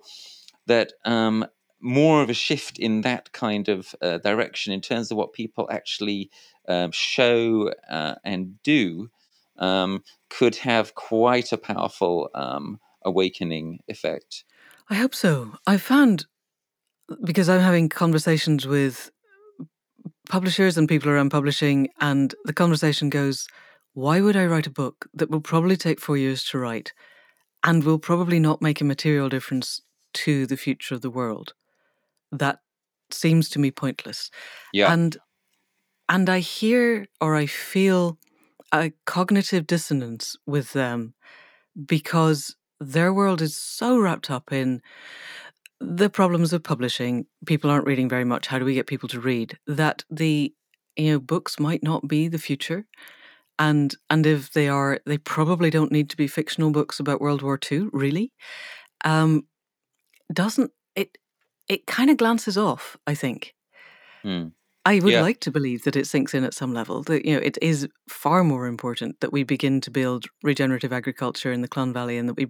that 0.68 0.94
um, 1.04 1.46
more 1.82 2.22
of 2.22 2.30
a 2.30 2.34
shift 2.34 2.80
in 2.80 3.02
that 3.02 3.34
kind 3.34 3.68
of 3.68 3.94
uh, 4.02 4.20
direction 4.20 4.72
in 4.72 4.80
terms 4.80 5.12
of 5.12 5.18
what 5.18 5.34
people 5.34 5.68
actually 5.70 6.32
um, 6.70 6.92
show 6.94 7.74
uh, 7.90 8.16
and 8.24 8.64
do 8.64 9.10
um, 9.62 10.04
could 10.30 10.58
have 10.58 10.96
quite 10.96 11.54
a 11.54 11.58
powerful 11.58 12.30
um, 12.36 12.80
awakening 13.06 13.80
effect. 13.88 14.44
I 14.90 14.96
hope 14.96 15.16
so. 15.16 15.54
I 15.66 15.78
found 15.78 16.26
because 17.24 17.48
I'm 17.48 17.62
having 17.62 17.88
conversations 17.88 18.68
with 18.68 19.12
publishers 20.30 20.78
and 20.78 20.90
people 20.90 21.10
around 21.10 21.30
publishing, 21.30 21.90
and 22.00 22.34
the 22.46 22.54
conversation 22.54 23.10
goes, 23.10 23.48
Why 23.94 24.20
would 24.20 24.36
I 24.36 24.46
write 24.46 24.68
a 24.68 24.72
book 24.72 25.08
that 25.14 25.30
will 25.30 25.42
probably 25.42 25.78
take 25.78 26.00
four 26.00 26.18
years 26.18 26.44
to 26.46 26.58
write 26.58 26.94
and 27.64 27.84
will 27.84 28.00
probably 28.00 28.40
not 28.40 28.62
make 28.62 28.82
a 28.82 28.86
material 28.86 29.30
difference 29.30 29.82
to 30.14 30.46
the 30.46 30.58
future 30.58 30.96
of 30.96 31.02
the 31.02 31.10
world? 31.10 31.54
That 32.32 32.60
seems 33.12 33.50
to 33.50 33.60
me 33.60 33.72
pointless. 33.72 34.32
Yeah. 34.74 34.92
And 34.92 35.18
and 36.10 36.30
I 36.30 36.40
hear 36.40 37.08
or 37.22 37.36
I 37.36 37.46
feel 37.46 38.18
a 38.72 38.92
cognitive 39.06 39.68
dissonance 39.68 40.36
with 40.46 40.74
them 40.74 41.14
because 41.86 42.56
their 42.80 43.14
world 43.14 43.42
is 43.42 43.56
so 43.56 43.98
wrapped 44.00 44.30
up 44.30 44.52
in 44.52 44.82
the 45.80 46.10
problems 46.10 46.54
of 46.54 46.64
publishing. 46.64 47.26
People 47.46 47.70
aren't 47.70 47.86
reading 47.88 48.10
very 48.10 48.24
much. 48.24 48.48
How 48.48 48.60
do 48.60 48.66
we 48.66 48.74
get 48.74 48.88
people 48.88 49.10
to 49.10 49.20
read? 49.20 49.58
That 49.68 50.04
the 50.10 50.54
you 50.96 51.12
know 51.12 51.20
books 51.20 51.60
might 51.60 51.84
not 51.84 52.08
be 52.08 52.28
the 52.28 52.38
future, 52.38 52.86
and 53.60 53.96
and 54.10 54.26
if 54.26 54.54
they 54.54 54.68
are, 54.68 55.00
they 55.06 55.18
probably 55.18 55.70
don't 55.70 55.92
need 55.92 56.10
to 56.12 56.18
be 56.18 56.28
fictional 56.28 56.72
books 56.72 57.00
about 57.00 57.22
World 57.22 57.42
War 57.42 57.60
II. 57.72 57.88
Really, 57.92 58.32
um, 59.04 59.46
doesn't 60.32 60.72
it? 60.96 61.18
It 61.68 61.88
kind 61.88 62.10
of 62.10 62.18
glances 62.18 62.58
off. 62.58 62.98
I 63.08 63.16
think. 63.16 63.54
Hmm. 64.24 64.48
I 64.86 65.00
would 65.00 65.14
Yeah. 65.14 65.22
like 65.22 65.40
to 65.42 65.52
believe 65.52 65.84
that 65.84 65.96
it 65.96 66.08
sinks 66.08 66.34
in 66.34 66.44
at 66.44 66.54
some 66.54 66.74
level. 66.74 67.04
That 67.04 67.26
you 67.26 67.36
know, 67.36 67.42
it 67.42 67.58
is 67.62 67.88
far 68.10 68.44
more 68.44 68.66
important 68.68 69.20
that 69.20 69.32
we 69.32 69.44
begin 69.44 69.82
to 69.82 69.92
build 69.92 70.26
regenerative 70.44 70.92
agriculture 70.94 71.52
in 71.52 71.62
the 71.62 71.68
Clun 71.68 71.94
Valley, 71.94 72.18
and 72.18 72.28
that 72.30 72.36
we 72.38 72.48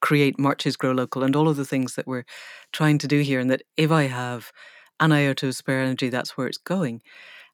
create 0.00 0.38
marches 0.38 0.76
grow 0.76 0.92
local, 0.92 1.22
and 1.24 1.36
all 1.36 1.48
of 1.48 1.56
the 1.56 1.64
things 1.66 1.94
that 1.96 2.06
we're 2.06 2.24
trying 2.72 2.98
to 2.98 3.08
do 3.08 3.20
here. 3.20 3.40
And 3.40 3.50
that 3.50 3.62
if 3.76 3.90
I 3.90 4.04
have 4.04 4.52
an 5.00 5.12
iota 5.12 5.48
of 5.48 5.54
spare 5.56 5.80
energy, 5.82 6.08
that's 6.08 6.36
where 6.36 6.46
it's 6.48 6.58
going. 6.58 7.02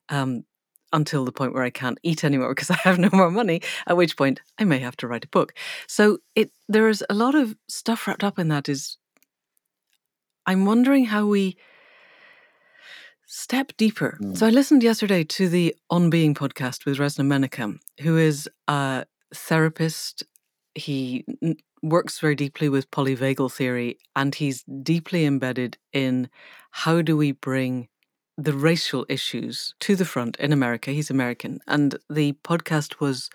Um, 0.09 0.45
until 0.93 1.25
the 1.25 1.33
point 1.33 1.53
where 1.55 1.65
I 1.65 1.71
can't 1.71 1.99
eat 2.05 2.23
anymore 2.25 2.51
because 2.55 2.71
I 2.71 2.77
have 2.77 2.99
no 3.01 3.11
more 3.13 3.31
money. 3.31 3.63
At 3.89 3.97
which 3.97 4.17
point 4.17 4.41
I 4.59 4.65
may 4.65 4.79
have 4.79 4.97
to 4.99 5.09
write 5.09 5.25
a 5.25 5.29
book. 5.29 5.55
So 5.89 6.19
it 6.37 6.53
there 6.69 6.89
is 6.89 7.05
a 7.11 7.15
lot 7.15 7.35
of 7.35 7.57
stuff 7.69 8.07
wrapped 8.07 8.25
up 8.25 8.39
in 8.39 8.49
that. 8.49 8.69
Is 8.69 8.99
I'm 10.47 10.65
wondering 10.67 11.07
how 11.07 11.27
we 11.27 11.57
step 13.27 13.73
deeper. 13.77 14.19
Mm. 14.21 14.37
So 14.37 14.47
I 14.47 14.51
listened 14.51 14.83
yesterday 14.83 15.25
to 15.25 15.49
the 15.49 15.75
On 15.91 16.11
Being 16.11 16.35
podcast 16.35 16.85
with 16.85 16.99
Resmaa 16.99 17.27
Menakem, 17.27 17.79
who 18.01 18.17
is 18.17 18.49
a 18.69 19.07
therapist. 19.35 20.25
He 20.75 21.25
n- 21.43 21.57
works 21.83 22.19
very 22.19 22.35
deeply 22.35 22.69
with 22.69 22.91
polyvagal 22.91 23.53
theory, 23.53 23.99
and 24.17 24.35
he's 24.35 24.65
deeply 24.83 25.25
embedded 25.25 25.79
in 25.93 26.29
how 26.71 27.03
do 27.03 27.17
we 27.17 27.33
bring 27.33 27.89
the 28.37 28.53
racial 28.53 29.07
issues 29.09 29.75
to 29.81 29.95
the 29.95 30.05
front 30.05 30.37
in 30.37 30.53
America. 30.53 30.91
He's 30.91 31.11
American, 31.11 31.61
and 31.67 31.97
the 32.11 32.33
podcast 32.45 33.01
was 33.01 33.31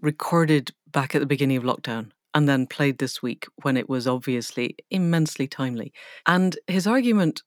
recorded 0.00 0.70
back 0.90 1.14
at 1.14 1.20
the 1.20 1.26
beginning 1.26 1.56
of 1.56 1.62
lockdown 1.62 2.10
and 2.34 2.48
then 2.48 2.66
played 2.66 2.98
this 2.98 3.22
week 3.22 3.46
when 3.62 3.76
it 3.76 3.88
was 3.88 4.06
obviously 4.06 4.76
immensely 4.90 5.48
timely. 5.48 5.92
And 6.26 6.56
his 6.66 6.86
argument 6.86 7.42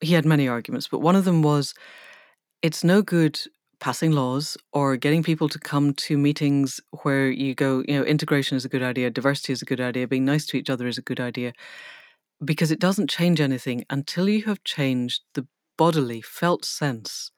he 0.00 0.14
had 0.14 0.24
many 0.24 0.48
arguments, 0.48 0.88
but 0.88 1.00
one 1.00 1.16
of 1.16 1.24
them 1.24 1.42
was 1.42 1.74
it's 2.62 2.84
no 2.84 3.02
good 3.02 3.40
passing 3.80 4.12
laws 4.12 4.56
or 4.72 4.96
getting 4.96 5.22
people 5.22 5.48
to 5.48 5.58
come 5.58 5.94
to 5.94 6.18
meetings 6.18 6.80
where 7.02 7.30
you 7.30 7.54
go, 7.54 7.82
you 7.88 7.98
know, 7.98 8.04
integration 8.04 8.56
is 8.56 8.64
a 8.64 8.68
good 8.68 8.82
idea, 8.82 9.10
diversity 9.10 9.52
is 9.52 9.62
a 9.62 9.64
good 9.66 9.80
idea, 9.80 10.06
being 10.06 10.24
nice 10.24 10.46
to 10.46 10.56
each 10.56 10.68
other 10.68 10.86
is 10.86 10.98
a 10.98 11.02
good 11.02 11.20
idea, 11.20 11.52
because 12.44 12.70
it 12.70 12.78
doesn't 12.78 13.08
change 13.08 13.40
anything 13.40 13.84
until 13.88 14.28
you 14.28 14.44
have 14.44 14.62
changed 14.64 15.22
the 15.34 15.46
bodily, 15.78 16.20
felt 16.20 16.64
sense 16.64 17.30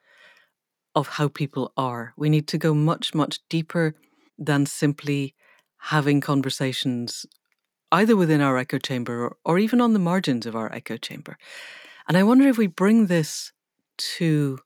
of 0.94 1.08
how 1.08 1.28
people 1.28 1.72
are. 1.76 2.12
We 2.16 2.28
need 2.28 2.48
to 2.48 2.58
go 2.58 2.74
much, 2.74 3.14
much 3.14 3.38
deeper 3.48 3.94
than 4.36 4.66
simply 4.66 5.34
having 5.78 6.20
conversations 6.20 7.24
either 7.92 8.16
within 8.16 8.40
our 8.40 8.58
echo 8.58 8.78
chamber 8.78 9.24
or, 9.24 9.36
or 9.44 9.58
even 9.58 9.80
on 9.80 9.92
the 9.92 9.98
margins 9.98 10.46
of 10.46 10.56
our 10.56 10.72
echo 10.72 10.96
chamber. 10.96 11.36
And 12.08 12.16
I 12.16 12.22
wonder 12.22 12.48
if 12.48 12.58
we 12.58 12.66
bring 12.66 13.06
this 13.06 13.52
to 14.16 14.58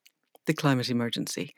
the 0.47 0.55
climate 0.55 0.91
emergency, 0.91 1.55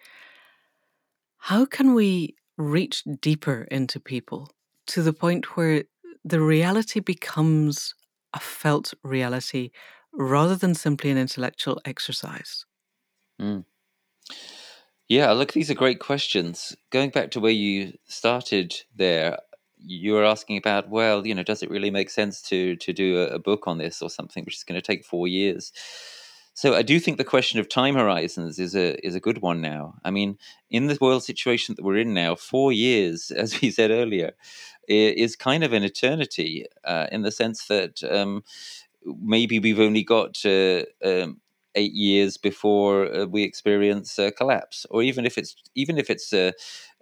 how 1.39 1.65
can 1.65 1.95
we 1.95 2.37
reach 2.57 3.05
deeper 3.21 3.67
into 3.71 4.01
people 4.01 4.51
to 4.89 5.03
the 5.03 5.13
point 5.13 5.57
where 5.57 5.85
the 6.25 6.41
reality 6.41 7.01
becomes 7.01 7.95
a 8.35 8.41
felt 8.41 8.93
reality 9.03 9.71
rather 10.13 10.57
than 10.57 10.75
simply 10.75 11.11
an 11.11 11.19
intellectual 11.19 11.81
exercise? 11.85 12.67
Mm. 13.41 13.65
Yeah, 15.09 15.33
look, 15.33 15.53
these 15.53 15.71
are 15.71 15.75
great 15.75 16.01
questions. 16.01 16.77
Going 16.91 17.11
back 17.11 17.31
to 17.31 17.41
where 17.41 17.51
you 17.51 17.97
started 18.07 18.75
there, 18.95 19.39
you 19.85 20.13
were 20.15 20.25
asking 20.25 20.57
about, 20.59 20.89
well, 20.89 21.27
you 21.27 21.35
know, 21.35 21.43
does 21.43 21.63
it 21.63 21.71
really 21.71 21.91
make 21.91 22.11
sense 22.11 22.43
to 22.43 22.77
to 22.77 22.93
do 22.93 23.19
a, 23.21 23.35
a 23.35 23.39
book 23.39 23.67
on 23.67 23.79
this 23.79 24.03
or 24.03 24.11
something 24.11 24.45
which 24.45 24.57
is 24.57 24.65
going 24.65 24.81
to 24.81 24.87
take 24.87 25.05
four 25.05 25.29
years? 25.29 25.73
So 26.55 26.75
I 26.75 26.83
do 26.83 26.99
think 26.99 27.19
the 27.19 27.25
question 27.25 27.61
of 27.61 27.69
time 27.69 27.95
horizons 27.95 28.59
is 28.59 28.75
a 28.75 28.95
is 29.07 29.15
a 29.15 29.21
good 29.21 29.39
one 29.43 29.61
now. 29.61 29.95
I 30.05 30.11
mean, 30.11 30.39
in 30.71 30.89
the 30.89 30.99
world 31.01 31.23
situation 31.23 31.75
that 31.77 31.85
we're 31.85 31.99
in 31.99 32.15
now, 32.15 32.35
four 32.35 32.73
years, 32.73 33.31
as 33.37 33.61
we 33.61 33.71
said 33.71 33.91
earlier, 33.91 34.33
is 34.89 35.37
kind 35.37 35.63
of 35.65 35.73
an 35.73 35.85
eternity 35.85 36.67
uh, 36.85 37.07
in 37.13 37.23
the 37.23 37.31
sense 37.31 37.67
that 37.67 38.03
um, 38.11 38.43
maybe 39.05 39.59
we've 39.59 39.81
only 39.81 40.03
got 40.03 40.45
uh, 40.45 40.83
um, 41.05 41.41
eight 41.75 41.93
years 41.93 42.37
before 42.37 43.15
uh, 43.15 43.25
we 43.27 43.43
experience 43.43 44.19
uh, 44.19 44.31
collapse, 44.37 44.87
or 44.91 45.03
even 45.03 45.27
if 45.27 45.39
it's 45.39 45.55
even 45.75 45.99
if 45.99 46.11
it's 46.11 46.33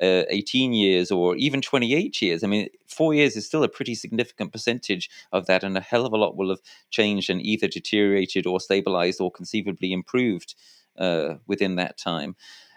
uh, 0.01 0.05
uh, 0.05 0.25
eighteen 0.31 0.73
years 0.73 1.11
or 1.11 1.37
even 1.37 1.61
twenty 1.61 1.95
eight 1.95 2.21
years. 2.23 2.43
I 2.43 2.47
mean, 2.47 2.69
four 2.87 3.15
years 3.15 3.37
is 3.37 3.47
still 3.47 3.65
a 3.65 3.69
pretty 3.69 3.95
significant 3.95 4.53
percentage 4.53 5.11
of 5.33 5.47
that, 5.47 5.65
and 5.65 5.77
a 5.77 5.81
hell 5.81 6.07
of 6.07 6.13
a 6.13 6.17
lot 6.17 6.37
will 6.37 6.51
have 6.51 6.61
changed 6.91 7.31
and 7.31 7.41
either 7.41 7.69
deteriorated 7.69 8.47
or 8.47 8.61
stabilized 8.61 9.21
or 9.21 9.31
conceivably 9.31 9.93
improved 9.93 10.55
uh, 10.99 11.35
within 11.47 11.77
that 11.77 11.99
time. 11.99 12.37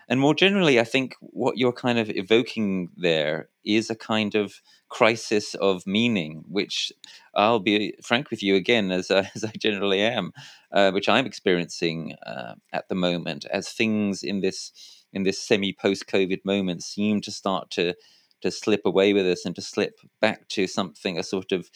And 0.10 0.20
more 0.20 0.34
generally, 0.34 0.80
I 0.80 0.86
think 0.86 1.16
what 1.20 1.58
you're 1.58 1.72
kind 1.72 2.00
of 2.00 2.10
evoking 2.10 2.90
there 2.98 3.48
is 3.64 3.92
a 3.92 3.96
kind 3.96 4.34
of 4.34 4.60
crisis 4.90 5.54
of 5.54 5.86
meaning, 5.86 6.44
which 6.48 6.92
I'll 7.36 7.60
be 7.60 7.94
frank 8.04 8.32
with 8.32 8.42
you 8.42 8.56
again, 8.56 8.92
as, 8.92 9.12
uh, 9.12 9.26
as 9.36 9.44
I 9.44 9.52
generally 9.58 10.02
am, 10.02 10.34
uh, 10.72 10.92
which 10.92 11.08
I'm 11.08 11.28
experiencing 11.28 12.16
uh, 12.26 12.56
at 12.74 12.90
the 12.90 12.96
moment, 12.96 13.46
as 13.52 13.70
things 13.70 14.24
in 14.24 14.42
this 14.42 14.72
in 15.14 15.24
this 15.24 15.42
semi 15.42 15.74
post 15.74 16.08
COVID 16.08 16.40
moment 16.44 16.84
seem 16.84 17.22
to 17.22 17.32
start 17.32 17.70
to 17.72 17.96
to 18.42 18.52
slip 18.52 18.82
away 18.86 19.12
with 19.12 19.26
us 19.26 19.46
and 19.46 19.54
to 19.56 19.62
slip 19.62 20.00
back 20.22 20.48
to 20.48 20.66
something 20.66 21.18
a 21.18 21.24
sort 21.24 21.52
of 21.52 21.70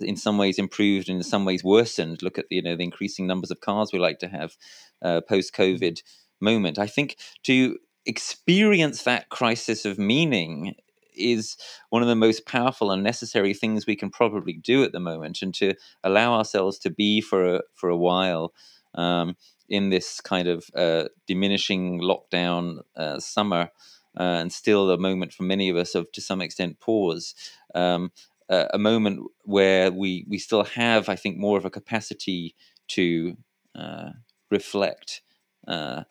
in 0.00 0.16
some 0.16 0.36
ways 0.36 0.58
improved 0.58 1.08
and 1.08 1.18
in 1.18 1.22
some 1.22 1.44
ways 1.44 1.62
worsened. 1.62 2.22
Look 2.22 2.38
at 2.38 2.46
the, 2.48 2.56
you 2.56 2.62
know 2.62 2.76
the 2.76 2.84
increasing 2.84 3.26
numbers 3.26 3.50
of 3.50 3.60
cars 3.60 3.92
we 3.92 3.98
like 3.98 4.18
to 4.20 4.28
have 4.28 4.56
uh, 5.02 5.20
post 5.28 5.54
covid 5.54 6.02
moment. 6.40 6.78
I 6.78 6.86
think 6.86 7.16
to 7.44 7.78
experience 8.06 9.02
that 9.02 9.28
crisis 9.28 9.84
of 9.84 9.98
meaning 9.98 10.74
is 11.14 11.56
one 11.90 12.00
of 12.00 12.08
the 12.08 12.14
most 12.14 12.46
powerful 12.46 12.90
and 12.90 13.02
necessary 13.02 13.52
things 13.52 13.86
we 13.86 13.96
can 13.96 14.08
probably 14.10 14.54
do 14.54 14.84
at 14.84 14.92
the 14.92 15.00
moment 15.00 15.42
and 15.42 15.52
to 15.52 15.74
allow 16.04 16.32
ourselves 16.34 16.78
to 16.78 16.90
be 16.90 17.20
for 17.20 17.56
a, 17.56 17.60
for 17.74 17.88
a 17.88 17.96
while. 17.96 18.52
Um, 18.94 19.36
in 19.68 19.90
this 19.90 20.20
kind 20.20 20.48
of 20.48 20.70
uh, 20.74 21.04
diminishing 21.26 22.00
lockdown 22.00 22.78
uh, 22.96 23.18
summer 23.18 23.70
uh, 24.18 24.22
and 24.40 24.52
still 24.52 24.90
a 24.90 24.98
moment 24.98 25.32
for 25.32 25.42
many 25.42 25.68
of 25.68 25.76
us 25.76 25.94
of 25.94 26.10
to 26.12 26.20
some 26.20 26.40
extent 26.40 26.80
pause 26.80 27.34
um, 27.74 28.10
a 28.50 28.78
moment 28.78 29.20
where 29.44 29.92
we 29.92 30.24
we 30.26 30.38
still 30.38 30.64
have 30.64 31.10
i 31.10 31.14
think 31.16 31.36
more 31.36 31.58
of 31.58 31.66
a 31.66 31.70
capacity 31.70 32.54
to 32.88 33.36
uh, 33.78 34.10
reflect 34.50 35.22
uh, 35.66 36.02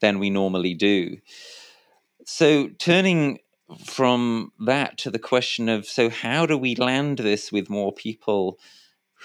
than 0.00 0.18
we 0.18 0.30
normally 0.30 0.74
do. 0.74 1.16
So 2.24 2.68
turning 2.78 3.40
from 3.84 4.52
that 4.64 4.98
to 4.98 5.10
the 5.10 5.18
question 5.18 5.68
of 5.68 5.86
so 5.86 6.08
how 6.08 6.46
do 6.46 6.56
we 6.56 6.76
land 6.76 7.18
this 7.18 7.50
with 7.50 7.68
more 7.68 7.92
people 7.92 8.60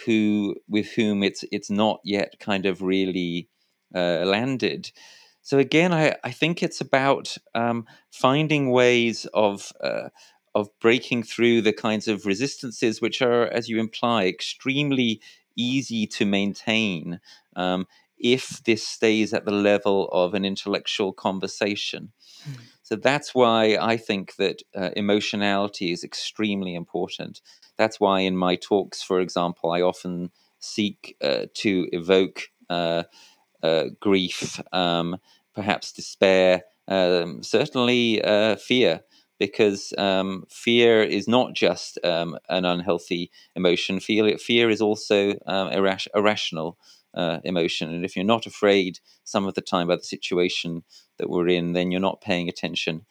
who 0.06 0.56
with 0.67 0.93
whom 0.93 1.21
it's 1.21 1.45
it's 1.51 1.69
not 1.69 1.99
yet 2.04 2.39
kind 2.39 2.65
of 2.65 2.82
really 2.82 3.49
uh, 3.95 4.23
landed. 4.25 4.91
So 5.41 5.58
again, 5.58 5.91
I, 5.91 6.15
I 6.23 6.32
think 6.32 6.62
it's 6.62 6.82
about 6.82 7.38
um, 7.56 7.86
finding 8.12 8.71
ways 8.71 9.25
of 9.34 9.71
uh, 9.84 10.10
of 10.54 10.67
breaking 10.80 11.23
through 11.23 11.62
the 11.62 11.73
kinds 11.73 12.08
of 12.08 12.25
resistances 12.25 13.01
which 13.01 13.21
are, 13.21 13.47
as 13.47 13.69
you 13.69 13.80
imply, 13.80 14.25
extremely 14.25 15.21
easy 15.56 16.06
to 16.06 16.25
maintain 16.25 17.19
um, 17.56 17.88
if 18.17 18.62
this 18.65 18.86
stays 18.86 19.34
at 19.34 19.45
the 19.45 19.51
level 19.51 20.10
of 20.12 20.34
an 20.34 20.45
intellectual 20.45 21.13
conversation. 21.13 22.12
Mm. 22.47 22.58
So 22.84 22.95
that's 22.97 23.34
why 23.34 23.77
I 23.80 23.97
think 23.97 24.36
that 24.36 24.62
uh, 24.75 24.89
emotionality 24.95 25.91
is 25.91 26.04
extremely 26.04 26.75
important. 26.75 27.41
That's 27.77 27.99
why 27.99 28.19
in 28.19 28.36
my 28.36 28.56
talks, 28.58 29.01
for 29.01 29.21
example, 29.21 29.71
I 29.71 29.82
often 29.82 30.32
seek 30.60 31.15
uh, 31.21 31.45
to 31.56 31.88
evoke 31.93 32.49
uh, 32.69 33.04
uh 33.63 33.86
grief, 34.00 34.60
um, 34.71 35.17
perhaps 35.54 35.91
despair, 35.91 36.63
um, 36.88 37.43
certainly 37.43 38.21
uh, 38.24 38.56
fear 38.56 39.02
because 39.39 39.91
um, 39.97 40.43
fear 40.52 41.02
is 41.02 41.28
not 41.28 41.56
just 41.56 41.97
um, 42.04 42.38
an 42.50 42.63
unhealthy 42.63 43.32
emotion. 43.56 44.00
Fear, 44.00 44.38
fear 44.38 44.69
is 44.69 44.82
also 44.82 45.32
um, 45.47 45.71
irras- 45.71 46.08
irrational 46.13 46.78
uh, 47.15 47.39
emotion. 47.43 47.89
And 47.91 48.06
if 48.06 48.15
you're 48.15 48.24
not 48.24 48.45
afraid 48.45 49.00
some 49.24 49.47
of 49.47 49.56
the 49.56 49.62
time 49.62 49.88
by 49.88 49.95
the 49.95 50.04
situation 50.04 50.84
that 51.17 51.28
we're 51.28 51.47
in, 51.47 51.74
then 51.74 51.89
you're 51.89 52.00
not 52.00 52.21
paying 52.21 52.50
attention. 52.50 53.08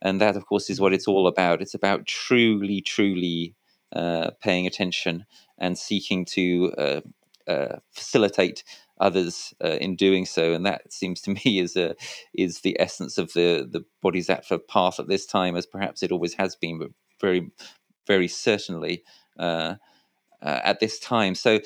And 0.00 0.20
that, 0.20 0.36
of 0.36 0.46
course, 0.46 0.70
is 0.70 0.80
what 0.80 0.92
it's 0.92 1.08
all 1.08 1.26
about. 1.26 1.60
It's 1.60 1.74
about 1.74 2.06
truly, 2.06 2.80
truly 2.80 3.56
uh, 3.92 4.30
paying 4.40 4.68
attention 4.68 5.26
and 5.58 5.76
seeking 5.76 6.24
to 6.24 6.72
uh, 6.78 7.00
uh 7.48 7.78
facilitate 7.90 8.62
others 9.02 9.52
uh, 9.62 9.76
in 9.80 9.96
doing 9.96 10.24
so, 10.24 10.52
and 10.54 10.64
that 10.64 10.92
seems 10.92 11.20
to 11.22 11.30
me 11.44 11.58
is 11.58 11.76
a 11.76 11.94
is 12.34 12.60
the 12.60 12.78
essence 12.80 13.18
of 13.18 13.32
the 13.34 13.68
the 13.70 13.84
Bodhisattva 14.00 14.60
path 14.60 14.98
at 14.98 15.08
this 15.08 15.26
time, 15.26 15.56
as 15.56 15.66
perhaps 15.66 16.02
it 16.02 16.12
always 16.12 16.34
has 16.34 16.56
been, 16.56 16.78
but 16.78 16.90
very 17.20 17.50
very 18.06 18.28
certainly 18.28 19.02
uh, 19.38 19.74
uh, 20.42 20.60
at 20.64 20.80
this 20.80 20.98
time. 20.98 21.34
So. 21.34 21.60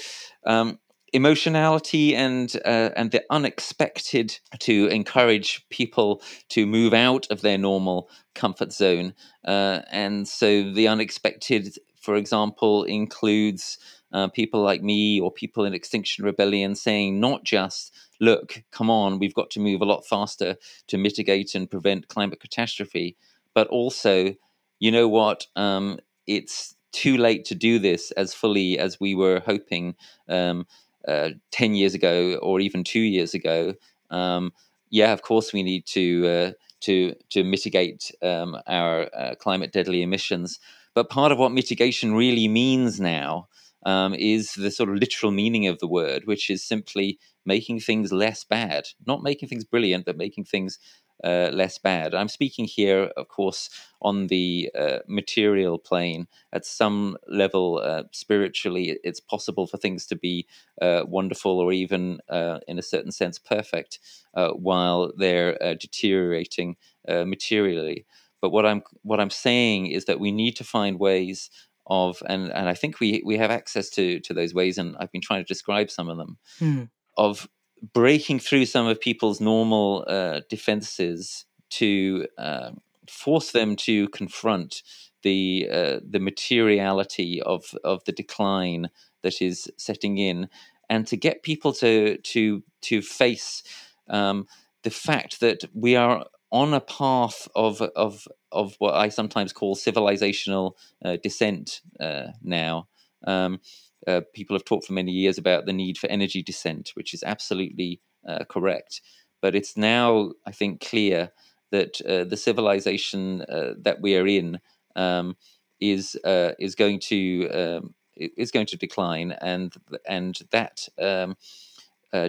Um, 0.44 0.79
emotionality 1.12 2.16
and 2.16 2.57
uh, 2.64 2.90
and 2.96 3.12
the 3.12 3.22
unexpected 3.31 4.38
to 4.59 4.88
encourage 4.88 5.64
people 5.70 6.20
to 6.49 6.66
move 6.66 6.92
out 6.92 7.27
of 7.31 7.42
their 7.42 7.57
normal 7.57 8.11
comfort 8.35 8.72
zone 8.72 9.14
uh, 9.44 9.81
and 9.92 10.27
so 10.27 10.68
the 10.72 10.88
unexpected 10.88 11.79
for 12.01 12.16
example 12.16 12.83
includes 12.85 13.79
uh, 14.12 14.29
people 14.29 14.62
like 14.62 14.83
me 14.83 15.21
or 15.21 15.31
people 15.31 15.64
in 15.64 15.75
Extinction 15.75 16.25
Rebellion 16.25 16.75
saying 16.75 17.21
not 17.21 17.45
just, 17.45 17.92
look, 18.21 18.62
come 18.71 18.90
on, 18.90 19.19
we've 19.19 19.35
got 19.35 19.51
to 19.51 19.61
move 19.61 19.81
a 19.81 19.87
lot 19.87 20.07
faster 20.07 20.57
to 20.87 20.99
mitigate 20.99 21.55
and 21.55 21.71
prevent 21.71 22.09
climate 22.09 22.40
catastrophe, 22.40 23.16
but 23.55 23.66
also, 23.69 24.35
you 24.79 24.90
know 24.90 25.09
what, 25.09 25.47
um, 25.57 25.99
it's 26.27 26.77
too 26.92 27.16
late 27.16 27.45
to 27.47 27.55
do 27.55 27.79
this 27.79 28.11
as 28.12 28.33
fully 28.33 28.79
as 28.79 28.99
we 29.01 29.14
were 29.14 29.42
hoping 29.45 29.95
um, 30.29 30.66
uh, 31.07 31.31
10 31.51 31.75
years 31.75 31.95
ago 31.95 32.37
or 32.37 32.61
even 32.61 32.85
two 32.85 33.01
years 33.01 33.35
ago. 33.35 33.75
Um, 34.11 34.53
yeah, 34.90 35.12
of 35.12 35.23
course, 35.23 35.53
we 35.53 35.62
need 35.62 35.87
to. 35.87 36.29
Uh, 36.29 36.53
to, 36.79 37.14
to 37.31 37.42
mitigate 37.42 38.12
um, 38.23 38.57
our 38.66 39.09
uh, 39.16 39.35
climate 39.40 39.73
deadly 39.73 40.03
emissions. 40.03 40.61
But 40.95 41.09
part 41.09 41.33
of 41.33 41.38
what 41.38 41.51
mitigation 41.51 42.14
really 42.14 42.49
means 42.49 43.01
now 43.01 43.49
um, 43.87 44.14
is 44.14 44.55
the 44.55 44.70
sort 44.70 44.90
of 44.90 44.96
literal 44.96 45.33
meaning 45.33 45.66
of 45.68 45.79
the 45.79 45.87
word, 45.88 46.27
which 46.27 46.51
is 46.51 46.62
simply 46.62 47.18
making 47.46 47.81
things 47.81 48.12
less 48.12 48.44
bad, 48.44 48.88
not 49.07 49.22
making 49.22 49.49
things 49.49 49.64
brilliant, 49.64 50.05
but 50.05 50.18
making 50.18 50.44
things 50.44 50.79
uh, 51.25 51.51
less 51.53 51.79
bad. 51.79 52.14
I'm 52.14 52.29
speaking 52.29 52.66
here, 52.66 53.05
of 53.16 53.29
course, 53.29 53.70
on 54.03 54.27
the 54.27 54.70
uh, 54.79 54.99
material 55.09 55.79
plane. 55.79 56.27
At 56.53 56.66
some 56.66 57.16
level, 57.29 57.81
uh, 57.83 58.05
spiritually, 58.12 58.99
it's 59.05 59.20
possible 59.20 59.66
for 59.66 59.79
things 59.79 60.07
to 60.09 60.16
be 60.16 60.46
uh, 60.83 61.05
wonderful 61.07 61.59
or 61.61 61.72
even, 61.72 62.20
uh, 62.29 62.59
in 62.68 62.79
a 62.79 62.83
certain 62.83 63.12
sense, 63.12 63.38
perfect 63.38 64.01
uh, 64.35 64.51
while 64.51 65.12
they're 65.16 65.57
deteriorating 65.77 66.77
materially. 67.09 68.05
But 68.42 68.51
what 68.51 68.66
I'm 68.66 68.83
what 69.03 69.20
I'm 69.20 69.31
saying 69.31 69.87
is 69.87 70.05
that 70.05 70.20
we 70.20 70.31
need 70.31 70.57
to 70.57 70.64
find 70.64 71.01
ways 71.01 71.51
of 71.87 72.22
and 72.29 72.53
and 72.53 72.68
I 72.68 72.75
think 72.75 73.01
we 73.01 73.22
we 73.25 73.37
have 73.38 73.51
access 73.51 73.90
to 73.90 74.20
to 74.20 74.35
those 74.35 74.55
ways, 74.55 74.79
and 74.79 74.96
I've 74.99 75.12
been 75.12 75.20
trying 75.20 75.42
to 75.42 75.49
describe 75.49 75.90
some 75.90 76.09
of 76.09 76.16
them 76.16 76.38
mm. 76.61 76.88
of 77.16 77.49
breaking 77.92 78.40
through 78.40 78.66
some 78.66 78.87
of 78.87 79.01
people's 79.01 79.40
normal 79.40 80.05
uh, 80.09 80.40
defenses 80.49 81.44
to 81.68 82.27
uh, 82.38 82.70
force 83.09 83.53
them 83.53 83.77
to 83.77 84.09
confront 84.09 84.83
the 85.22 85.68
uh, 85.72 86.01
the 86.09 86.20
materiality 86.20 87.40
of 87.42 87.75
of 87.85 88.05
the 88.05 88.12
decline 88.12 88.90
that 89.22 89.40
is 89.40 89.68
setting 89.77 90.18
in, 90.18 90.49
and 90.88 91.07
to 91.07 91.16
get 91.16 91.42
people 91.42 91.72
to 91.72 92.16
to 92.18 92.62
to 92.83 93.03
face 93.03 93.62
um, 94.09 94.46
the 94.83 94.90
fact 94.90 95.40
that 95.40 95.64
we 95.75 95.96
are 95.96 96.27
on 96.51 96.75
a 96.75 96.81
path 96.81 97.49
of 97.55 97.81
of 97.83 98.29
of 98.57 98.75
what 98.79 98.95
I 98.95 99.09
sometimes 99.09 99.53
call 99.53 99.77
civilizational 99.77 100.73
uh, 101.05 101.16
descent 101.23 101.83
uh, 102.01 102.29
now. 102.42 102.88
Um, 103.27 103.61
uh, 104.07 104.21
people 104.35 104.55
have 104.55 104.64
talked 104.64 104.87
for 104.87 104.92
many 104.92 105.12
years 105.12 105.38
about 105.38 105.66
the 105.66 105.73
need 105.73 105.99
for 105.99 106.07
energy 106.09 106.42
descent, 106.42 106.90
which 106.95 107.14
is 107.14 107.23
absolutely 107.23 108.01
uh, 108.27 108.45
correct. 108.49 109.01
But 109.42 109.55
it's 109.55 109.77
now, 109.77 110.33
I 110.47 110.53
think, 110.53 110.81
clear 110.81 111.33
that 111.71 112.01
uh, 112.03 112.25
the 112.25 112.37
civilization 112.37 113.42
uh, 113.42 113.75
that 113.79 114.01
we 114.01 114.16
are 114.16 114.27
in 114.27 114.61
um, 114.95 115.37
is 115.81 116.16
is 116.59 116.75
going 116.75 117.01
to 117.01 117.49
um, 117.51 117.95
is 118.16 118.51
going 118.51 118.66
to 118.66 118.77
decline, 118.77 119.33
and 119.33 119.75
and 120.09 120.38
that 120.51 120.88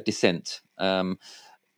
descent 0.05 0.61
um, 0.77 1.17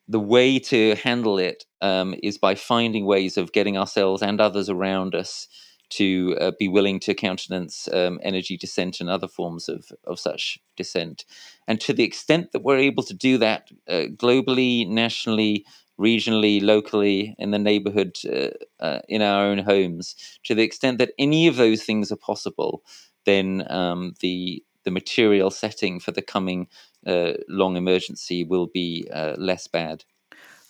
the 0.09 0.19
way 0.19 0.57
to 0.57 0.95
handle 0.95 1.37
it 1.37 1.65
um, 1.81 2.15
is 2.23 2.37
by 2.39 2.55
finding 2.55 3.05
ways 3.05 3.37
of 3.37 3.51
getting 3.51 3.77
ourselves 3.77 4.23
and 4.23 4.41
others 4.41 4.67
around 4.67 5.13
us 5.13 5.47
to 5.91 6.35
uh, 6.41 6.51
be 6.59 6.67
willing 6.67 6.99
to 6.99 7.13
countenance 7.13 7.87
um, 7.93 8.19
energy 8.23 8.57
descent 8.57 8.99
and 8.99 9.09
other 9.09 9.27
forms 9.27 9.69
of, 9.69 9.85
of 10.05 10.19
such 10.19 10.57
descent. 10.75 11.25
And 11.67 11.79
to 11.81 11.93
the 11.93 12.03
extent 12.03 12.51
that 12.51 12.63
we're 12.63 12.77
able 12.77 13.03
to 13.03 13.13
do 13.13 13.37
that 13.37 13.69
uh, 13.87 14.05
globally, 14.15 14.87
nationally, 14.87 15.65
regionally, 15.99 16.61
locally, 16.61 17.35
in 17.37 17.51
the 17.51 17.59
neighborhood, 17.59 18.17
uh, 18.27 18.49
uh 18.83 18.99
in 19.07 19.21
our 19.21 19.45
own 19.45 19.59
homes, 19.59 20.15
to 20.43 20.55
the 20.55 20.63
extent 20.63 20.97
that 20.97 21.11
any 21.19 21.47
of 21.47 21.55
those 21.55 21.83
things 21.83 22.11
are 22.11 22.17
possible, 22.17 22.83
then 23.25 23.65
um, 23.69 24.13
the 24.21 24.63
the 24.85 24.91
material 24.91 25.51
setting 25.51 25.99
for 25.99 26.11
the 26.11 26.21
coming 26.21 26.67
uh, 27.05 27.33
long 27.47 27.77
emergency 27.77 28.43
will 28.43 28.67
be 28.67 29.07
uh, 29.13 29.35
less 29.37 29.67
bad. 29.67 30.03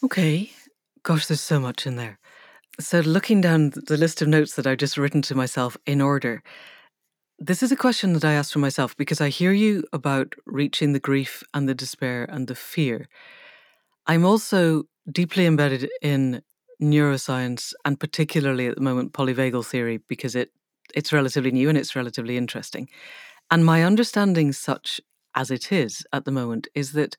Okay. 0.04 0.52
Gosh, 1.04 1.28
there's 1.28 1.42
so 1.42 1.60
much 1.60 1.88
in 1.88 1.96
there. 1.96 2.20
So, 2.80 3.00
looking 3.00 3.42
down 3.42 3.72
the 3.72 3.98
list 3.98 4.22
of 4.22 4.28
notes 4.28 4.56
that 4.56 4.66
I've 4.66 4.78
just 4.78 4.98
written 4.98 5.22
to 5.24 5.36
myself 5.36 5.76
in 5.86 6.00
order, 6.02 6.44
this 7.38 7.64
is 7.64 7.72
a 7.72 7.76
question 7.78 8.14
that 8.14 8.26
I 8.26 8.34
asked 8.34 8.54
for 8.54 8.60
myself 8.60 8.96
because 8.96 9.22
I 9.22 9.30
hear 9.30 9.52
you 9.52 9.84
about 9.92 10.36
reaching 10.46 10.94
the 10.94 11.00
grief 11.00 11.44
and 11.54 11.68
the 11.68 11.76
despair 11.76 12.26
and 12.26 12.48
the 12.48 12.56
fear. 12.56 13.08
I'm 14.08 14.26
also 14.26 14.84
deeply 15.12 15.46
embedded 15.46 15.90
in 16.02 16.42
neuroscience 16.82 17.74
and 17.84 18.00
particularly 18.00 18.68
at 18.68 18.76
the 18.76 18.82
moment 18.82 19.14
polyvagal 19.14 19.66
theory 19.66 20.00
because 20.08 20.36
it 20.36 20.52
it's 20.96 21.14
relatively 21.14 21.52
new 21.52 21.70
and 21.70 21.78
it's 21.78 21.96
relatively 21.96 22.36
interesting. 22.38 22.90
And 23.52 23.66
my 23.66 23.84
understanding, 23.84 24.52
such 24.52 25.00
as 25.40 25.50
it 25.50 25.72
is 25.72 26.06
at 26.12 26.26
the 26.26 26.32
moment, 26.42 26.68
is 26.76 26.92
that 26.92 27.16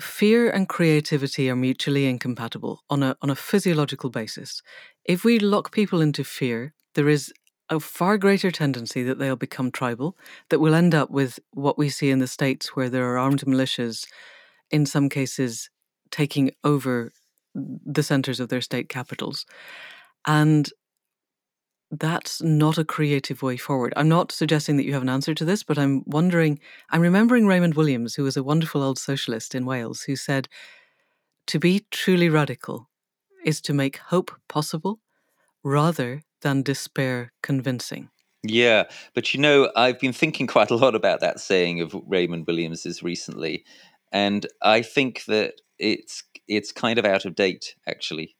fear 0.00 0.50
and 0.50 0.68
creativity 0.68 1.48
are 1.48 1.56
mutually 1.56 2.06
incompatible 2.06 2.82
on 2.90 3.02
a, 3.02 3.16
on 3.22 3.30
a 3.30 3.34
physiological 3.34 4.10
basis. 4.10 4.60
If 5.04 5.24
we 5.24 5.38
lock 5.38 5.70
people 5.70 6.00
into 6.00 6.24
fear, 6.24 6.74
there 6.94 7.08
is 7.08 7.32
a 7.68 7.78
far 7.78 8.18
greater 8.18 8.50
tendency 8.50 9.02
that 9.04 9.18
they'll 9.18 9.36
become 9.36 9.70
tribal, 9.70 10.16
that 10.48 10.58
we'll 10.58 10.74
end 10.74 10.94
up 10.94 11.10
with 11.10 11.38
what 11.52 11.78
we 11.78 11.88
see 11.88 12.10
in 12.10 12.18
the 12.18 12.26
States 12.26 12.74
where 12.74 12.90
there 12.90 13.08
are 13.10 13.18
armed 13.18 13.44
militias, 13.44 14.06
in 14.70 14.84
some 14.86 15.08
cases 15.08 15.70
taking 16.10 16.50
over 16.64 17.12
the 17.54 18.02
centers 18.02 18.40
of 18.40 18.48
their 18.48 18.60
state 18.60 18.88
capitals. 18.88 19.46
And 20.26 20.68
that's 21.90 22.40
not 22.40 22.78
a 22.78 22.84
creative 22.84 23.42
way 23.42 23.56
forward. 23.56 23.92
I'm 23.96 24.08
not 24.08 24.30
suggesting 24.30 24.76
that 24.76 24.84
you 24.84 24.92
have 24.92 25.02
an 25.02 25.08
answer 25.08 25.34
to 25.34 25.44
this, 25.44 25.62
but 25.62 25.78
I'm 25.78 26.04
wondering. 26.06 26.60
I'm 26.90 27.00
remembering 27.00 27.46
Raymond 27.46 27.74
Williams, 27.74 28.14
who 28.14 28.22
was 28.24 28.36
a 28.36 28.44
wonderful 28.44 28.82
old 28.82 28.98
socialist 28.98 29.54
in 29.54 29.66
Wales, 29.66 30.02
who 30.02 30.16
said, 30.16 30.48
To 31.46 31.58
be 31.58 31.86
truly 31.90 32.28
radical 32.28 32.88
is 33.44 33.60
to 33.62 33.74
make 33.74 33.96
hope 33.96 34.30
possible 34.48 35.00
rather 35.64 36.22
than 36.42 36.62
despair 36.62 37.32
convincing. 37.42 38.10
Yeah, 38.42 38.84
but 39.14 39.34
you 39.34 39.40
know, 39.40 39.70
I've 39.76 39.98
been 39.98 40.12
thinking 40.12 40.46
quite 40.46 40.70
a 40.70 40.76
lot 40.76 40.94
about 40.94 41.20
that 41.20 41.40
saying 41.40 41.80
of 41.80 41.94
Raymond 42.06 42.46
Williams's 42.46 43.02
recently, 43.02 43.64
and 44.12 44.46
I 44.62 44.82
think 44.82 45.24
that 45.26 45.60
it's 45.78 46.22
it's 46.48 46.72
kind 46.72 46.98
of 46.98 47.04
out 47.04 47.24
of 47.24 47.34
date 47.34 47.74
actually. 47.86 48.36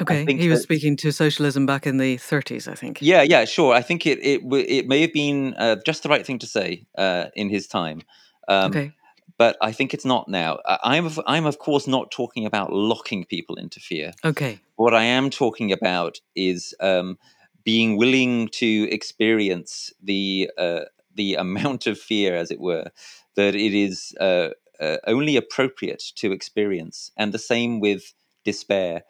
Okay, 0.00 0.24
he 0.24 0.48
was 0.48 0.60
that, 0.60 0.62
speaking 0.62 0.96
to 0.96 1.12
socialism 1.12 1.66
back 1.66 1.86
in 1.86 1.98
the 1.98 2.16
30s, 2.16 2.68
I 2.68 2.74
think. 2.74 2.98
Yeah, 3.00 3.22
yeah, 3.22 3.44
sure. 3.44 3.74
I 3.74 3.82
think 3.82 4.06
it 4.06 4.18
it 4.22 4.42
it 4.68 4.86
may 4.86 5.00
have 5.00 5.12
been 5.12 5.54
uh, 5.54 5.76
just 5.84 6.02
the 6.02 6.08
right 6.08 6.24
thing 6.24 6.38
to 6.40 6.46
say 6.46 6.86
uh, 6.96 7.26
in 7.34 7.48
his 7.48 7.66
time. 7.66 8.02
Um, 8.48 8.70
okay. 8.70 8.92
But 9.36 9.56
I 9.62 9.70
think 9.70 9.94
it's 9.94 10.04
not 10.04 10.28
now. 10.28 10.58
I'm 10.82 11.06
of, 11.06 11.20
I'm 11.26 11.46
of 11.46 11.58
course 11.58 11.86
not 11.86 12.10
talking 12.10 12.44
about 12.44 12.72
locking 12.72 13.24
people 13.24 13.54
into 13.54 13.78
fear. 13.78 14.12
Okay. 14.24 14.58
What 14.74 14.94
I 14.94 15.04
am 15.04 15.30
talking 15.30 15.70
about 15.70 16.20
is 16.34 16.74
um, 16.80 17.18
being 17.64 17.96
willing 17.96 18.48
to 18.48 18.88
experience 18.90 19.92
the 20.02 20.50
uh, 20.58 20.80
the 21.14 21.34
amount 21.46 21.86
of 21.86 21.98
fear, 21.98 22.34
as 22.34 22.50
it 22.50 22.60
were, 22.60 22.90
that 23.36 23.54
it 23.54 23.74
is 23.74 24.14
uh, 24.20 24.50
uh, 24.80 24.96
only 25.06 25.36
appropriate 25.36 26.02
to 26.16 26.32
experience, 26.32 27.12
and 27.16 27.32
the 27.32 27.38
same 27.38 27.80
with 27.80 28.14
despair. 28.44 29.02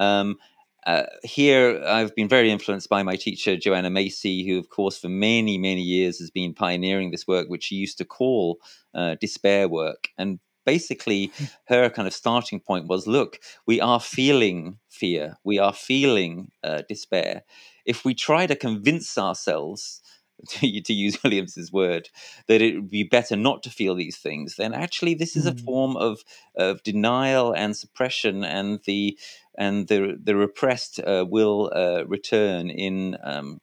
Um, 0.00 0.38
uh, 0.86 1.04
here, 1.22 1.82
I've 1.86 2.14
been 2.14 2.28
very 2.28 2.50
influenced 2.50 2.88
by 2.88 3.02
my 3.02 3.16
teacher, 3.16 3.56
Joanna 3.56 3.90
Macy, 3.90 4.48
who, 4.48 4.58
of 4.58 4.70
course, 4.70 4.98
for 4.98 5.08
many, 5.08 5.58
many 5.58 5.82
years 5.82 6.18
has 6.18 6.30
been 6.30 6.54
pioneering 6.54 7.10
this 7.10 7.26
work, 7.26 7.48
which 7.48 7.64
she 7.64 7.76
used 7.76 7.98
to 7.98 8.04
call 8.04 8.58
uh, 8.94 9.16
despair 9.20 9.68
work. 9.68 10.08
And 10.16 10.40
basically, 10.64 11.26
hmm. 11.36 11.44
her 11.66 11.90
kind 11.90 12.08
of 12.08 12.14
starting 12.14 12.60
point 12.60 12.88
was 12.88 13.06
look, 13.06 13.38
we 13.66 13.80
are 13.80 14.00
feeling 14.00 14.78
fear, 14.88 15.36
we 15.44 15.58
are 15.58 15.74
feeling 15.74 16.50
uh, 16.64 16.82
despair. 16.88 17.42
If 17.84 18.04
we 18.04 18.14
try 18.14 18.46
to 18.46 18.56
convince 18.56 19.18
ourselves 19.18 20.00
to, 20.48 20.80
to 20.80 20.92
use 20.92 21.22
Williams's 21.22 21.72
word, 21.72 22.08
that 22.48 22.62
it 22.62 22.74
would 22.74 22.90
be 22.90 23.04
better 23.04 23.36
not 23.36 23.62
to 23.62 23.70
feel 23.70 23.94
these 23.94 24.16
things, 24.16 24.56
then 24.56 24.72
actually 24.72 25.14
this 25.14 25.36
is 25.36 25.46
a 25.46 25.52
mm. 25.52 25.64
form 25.64 25.96
of 25.96 26.20
of 26.56 26.82
denial 26.82 27.52
and 27.52 27.76
suppression, 27.76 28.44
and 28.44 28.80
the 28.84 29.18
and 29.60 29.86
the 29.86 30.18
the 30.20 30.34
repressed 30.34 30.98
uh, 30.98 31.24
will 31.28 31.70
uh, 31.74 32.02
return 32.06 32.70
in. 32.70 33.16
Um, 33.22 33.60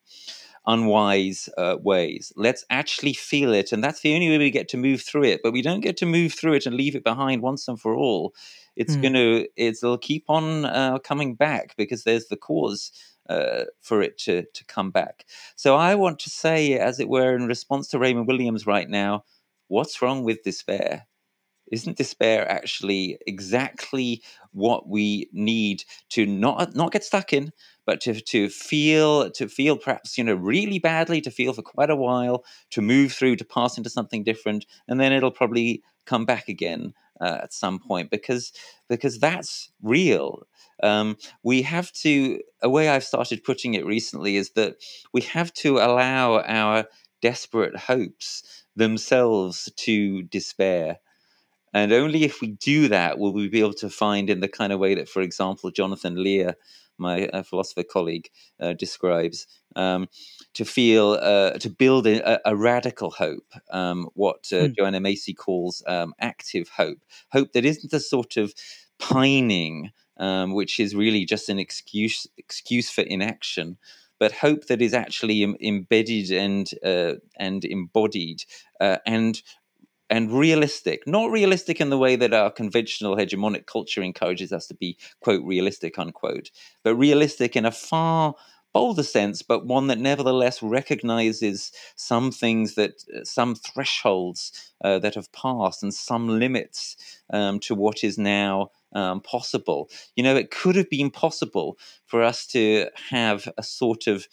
unwise 0.70 1.48
uh, 1.58 1.78
ways. 1.82 2.34
Let's 2.36 2.66
actually 2.70 3.14
feel 3.14 3.54
it, 3.54 3.72
and 3.72 3.82
that's 3.82 4.02
the 4.02 4.14
only 4.14 4.28
way 4.28 4.38
we 4.38 4.52
get 4.52 4.68
to 4.70 4.78
move 4.78 5.02
through 5.02 5.24
it. 5.24 5.40
But 5.42 5.54
we 5.54 5.62
don't 5.62 5.80
get 5.80 5.96
to 5.98 6.06
move 6.06 6.34
through 6.34 6.56
it 6.56 6.66
and 6.66 6.76
leave 6.76 6.94
it 6.94 7.06
behind 7.06 7.42
once 7.42 7.70
and 7.70 7.80
for 7.80 7.96
all. 7.96 8.34
It's 8.76 8.98
mm. 8.98 9.02
going 9.02 9.14
to, 9.14 9.48
it'll 9.56 9.98
keep 9.98 10.26
on 10.28 10.66
uh, 10.66 11.00
coming 11.00 11.36
back 11.36 11.76
because 11.78 12.04
there's 12.04 12.28
the 12.28 12.36
cause 12.36 12.92
uh, 13.30 13.64
for 13.82 14.02
it 14.02 14.18
to, 14.20 14.44
to 14.54 14.66
come 14.66 14.92
back. 14.92 15.26
So 15.56 15.76
I 15.76 15.96
want 15.96 16.20
to 16.20 16.30
say, 16.30 16.78
as 16.78 17.00
it 17.00 17.10
were, 17.10 17.36
in 17.36 17.48
response 17.48 17.88
to 17.90 18.00
Raymond 18.00 18.28
Williams 18.28 18.68
right 18.68 18.90
now, 18.90 19.24
what's 19.68 20.02
wrong 20.02 20.24
with 20.24 20.44
despair? 20.44 21.08
Isn't 21.72 21.98
despair 21.98 22.50
actually 22.50 23.18
exactly 23.28 24.22
what 24.52 24.88
we 24.88 25.30
need 25.34 25.84
to 26.10 26.26
not 26.26 26.76
not 26.76 26.92
get 26.92 27.04
stuck 27.04 27.34
in, 27.34 27.52
but 27.86 28.02
to 28.02 28.20
to 28.22 28.50
feel 28.50 29.30
to 29.32 29.48
feel 29.48 29.78
perhaps 29.78 30.18
you 30.18 30.24
know 30.24 30.36
really 30.36 30.80
badly, 30.80 31.22
to 31.22 31.32
feel 31.32 31.54
for 31.54 31.62
quite 31.62 31.90
a 31.90 31.96
while, 31.96 32.44
to 32.72 32.82
move 32.82 33.12
through, 33.14 33.36
to 33.38 33.46
pass 33.46 33.78
into 33.78 33.90
something 33.90 34.24
different, 34.24 34.66
and 34.88 35.00
then 35.00 35.12
it'll 35.12 35.32
probably 35.32 35.84
come 36.06 36.26
back 36.26 36.48
again 36.48 36.94
uh, 37.22 37.40
at 37.44 37.54
some 37.54 37.80
point 37.80 38.10
because 38.10 38.52
because 38.90 39.20
that's 39.20 39.70
real. 39.82 40.48
Um, 40.84 41.18
we 41.44 41.64
have 41.64 41.92
to, 41.94 42.40
a 42.62 42.70
way 42.70 42.90
I've 42.90 43.04
started 43.04 43.44
putting 43.44 43.74
it 43.74 43.86
recently 43.86 44.36
is 44.38 44.52
that 44.52 44.76
we 45.14 45.22
have 45.22 45.52
to 45.56 45.78
allow 45.78 46.40
our 46.42 46.86
desperate 47.22 47.76
hopes 47.76 48.64
themselves 48.76 49.70
to 49.78 50.22
despair. 50.24 51.00
And 51.74 51.92
only 51.92 52.24
if 52.24 52.42
we 52.42 52.48
do 52.48 52.88
that 52.88 53.20
will 53.20 53.34
we 53.34 53.50
be 53.50 53.60
able 53.60 53.74
to 53.74 53.90
find, 53.90 54.30
in 54.30 54.40
the 54.40 54.48
kind 54.48 54.74
of 54.74 54.80
way 54.80 54.96
that, 54.96 55.10
for 55.10 55.22
example, 55.22 55.70
Jonathan 55.72 56.24
Lear, 56.24 56.56
my 56.98 57.28
uh, 57.28 57.44
philosopher 57.44 57.84
colleague, 57.84 58.30
uh, 58.60 58.74
describes, 58.74 59.48
um, 59.76 60.08
to 60.54 60.66
feel, 60.66 61.12
uh, 61.22 61.52
to 61.60 61.70
build 61.70 62.08
a, 62.08 62.50
a 62.50 62.56
radical 62.56 63.12
hope, 63.12 63.54
um, 63.70 64.10
what 64.14 64.48
uh, 64.52 64.68
hmm. 64.68 64.74
Joanna 64.78 65.00
Macy 65.00 65.34
calls 65.34 65.84
um, 65.88 66.14
active 66.20 66.70
hope, 66.70 67.00
hope 67.32 67.52
that 67.54 67.66
isn't 67.66 67.94
a 67.94 68.00
sort 68.00 68.38
of 68.38 68.54
pining 68.98 69.92
um, 70.20 70.54
which 70.54 70.80
is 70.80 70.96
really 70.96 71.26
just 71.26 71.50
an 71.50 71.60
excuse 71.60 72.28
excuse 72.38 72.90
for 72.90 73.02
inaction, 73.02 73.78
but 74.20 74.32
hope 74.32 74.66
that 74.68 74.82
is 74.82 74.94
actually 74.94 75.44
Im- 75.44 75.58
embedded 75.62 76.32
and 76.32 76.70
uh, 76.84 77.14
and 77.38 77.64
embodied 77.66 78.44
uh, 78.82 78.98
and 79.06 79.42
and 80.10 80.32
realistic. 80.32 81.06
Not 81.08 81.32
realistic 81.32 81.82
in 81.82 81.90
the 81.90 81.98
way 81.98 82.16
that 82.16 82.34
our 82.34 82.52
conventional 82.52 83.16
hegemonic 83.16 83.66
culture 83.66 84.02
encourages 84.02 84.52
us 84.52 84.68
to 84.68 84.74
be 84.74 84.98
quote 85.22 85.44
realistic 85.44 86.00
unquote, 86.00 86.52
but 86.84 86.96
realistic 86.96 87.56
in 87.56 87.66
a 87.66 87.72
far 87.72 88.36
bolder 88.74 89.04
sense, 89.04 89.42
but 89.42 89.66
one 89.66 89.88
that 89.88 89.98
nevertheless 89.98 90.62
recognizes 90.62 91.72
some 91.96 92.32
things 92.32 92.76
that, 92.76 93.04
uh, 93.16 93.24
some 93.24 93.56
thresholds 93.56 94.74
uh, 94.84 95.00
that 95.00 95.16
have 95.16 95.32
passed 95.32 95.82
and 95.82 95.94
some 95.94 96.28
limits 96.40 96.96
um, 97.34 97.60
to 97.60 97.74
what 97.74 98.04
is 98.04 98.20
now 98.20 98.70
um, 98.94 99.20
possible. 99.22 99.90
You 100.16 100.24
know, 100.24 100.36
it 100.36 100.52
could 100.52 100.76
have 100.76 100.92
been 100.92 101.10
possible 101.10 101.78
for 102.06 102.22
us 102.22 102.46
to 102.48 102.88
have 103.10 103.48
a 103.58 103.64
sort 103.64 104.06
of 104.06 104.28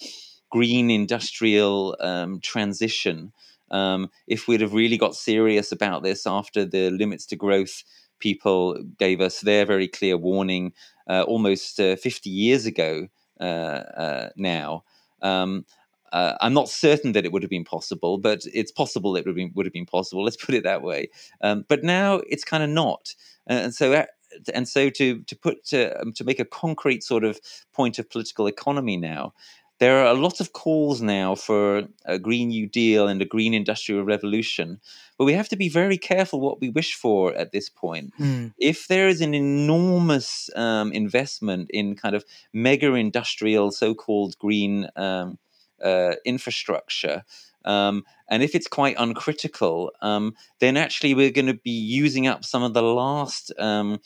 green 0.51 0.91
industrial 0.91 1.97
um, 2.01 2.39
transition 2.41 3.33
um, 3.75 4.09
if 4.27 4.47
we'd 4.47 4.61
have 4.61 4.73
really 4.73 4.97
got 4.97 5.17
serious 5.17 5.73
about 5.73 6.03
this 6.03 6.27
after 6.27 6.65
the 6.65 6.91
limits 6.91 7.27
to 7.27 7.37
growth 7.37 7.83
people 8.21 8.81
gave 8.99 9.21
us 9.21 9.41
their 9.41 9.67
very 9.67 9.89
clear 9.89 10.17
warning 10.17 10.73
uh, 11.11 11.23
almost 11.23 11.81
uh, 11.81 11.97
50 11.97 12.31
years 12.31 12.65
ago 12.65 13.09
uh, 13.41 13.45
uh 13.45 14.29
now. 14.37 14.85
Um, 15.21 15.67
uh, 16.13 16.37
I'm 16.41 16.55
not 16.55 16.69
certain 16.69 17.11
that 17.13 17.25
it 17.25 17.33
would 17.33 17.43
have 17.43 17.51
been 17.51 17.65
possible, 17.65 18.19
but 18.19 18.43
it's 18.55 18.71
possible 18.71 19.17
it 19.17 19.27
would 19.27 19.31
have 19.31 19.37
been, 19.37 19.51
would 19.57 19.67
have 19.67 19.73
been 19.73 19.85
possible. 19.85 20.23
Let's 20.23 20.37
put 20.37 20.55
it 20.55 20.63
that 20.63 20.83
way. 20.83 21.09
Um, 21.41 21.65
but 21.69 21.83
now 21.83 22.21
it's 22.29 22.45
kind 22.45 22.63
of 22.63 22.71
not. 22.71 23.15
and 23.49 23.75
so 23.75 24.07
and 24.55 24.69
so 24.69 24.91
to 24.91 25.21
to 25.23 25.37
put 25.37 25.65
to, 25.67 26.01
um, 26.01 26.13
to 26.13 26.25
make 26.25 26.41
a 26.41 26.45
concrete 26.45 27.03
sort 27.03 27.25
of 27.25 27.41
point 27.73 27.99
of 27.99 28.09
political 28.09 28.47
economy 28.47 28.97
now 28.97 29.33
there 29.79 29.99
are 29.99 30.07
a 30.07 30.15
lot 30.15 30.41
of 30.41 30.53
calls 30.53 31.03
now 31.03 31.35
for 31.35 31.83
a 32.05 32.19
green 32.19 32.49
new 32.49 32.67
deal 32.67 33.09
and 33.09 33.21
a 33.21 33.25
green 33.25 33.55
industrial 33.55 34.05
revolution 34.05 34.81
but 35.19 35.25
we 35.25 35.33
have 35.33 35.49
to 35.49 35.57
be 35.57 35.69
very 35.69 35.99
careful 35.99 36.41
what 36.41 36.61
we 36.61 36.71
wish 36.71 36.95
for 36.95 37.35
at 37.35 37.53
this 37.53 37.69
point 37.69 38.13
mm. 38.19 38.53
if 38.59 38.89
there 38.89 39.09
is 39.09 39.21
an 39.21 39.35
enormous 39.35 40.51
um, 40.57 40.93
investment 40.93 41.69
in 41.71 41.95
kind 41.95 42.15
of 42.15 42.25
mega 42.53 42.95
industrial 42.95 43.71
so-called 43.71 44.39
green 44.39 44.89
um, 44.97 45.39
uh, 45.83 46.15
infrastructure 46.25 47.25
um, 47.65 48.05
and 48.29 48.43
if 48.43 48.55
it's 48.55 48.67
quite 48.67 48.97
uncritical, 48.99 49.91
um, 50.03 50.35
then 50.61 50.77
actually 50.77 51.15
we're 51.15 51.31
going 51.31 51.47
to 51.47 51.55
be 51.55 51.71
using 51.71 52.27
up 52.27 52.45
some 52.45 52.63
of 52.63 52.75
the 52.75 52.83
last 52.83 53.53
um, 53.59 54.01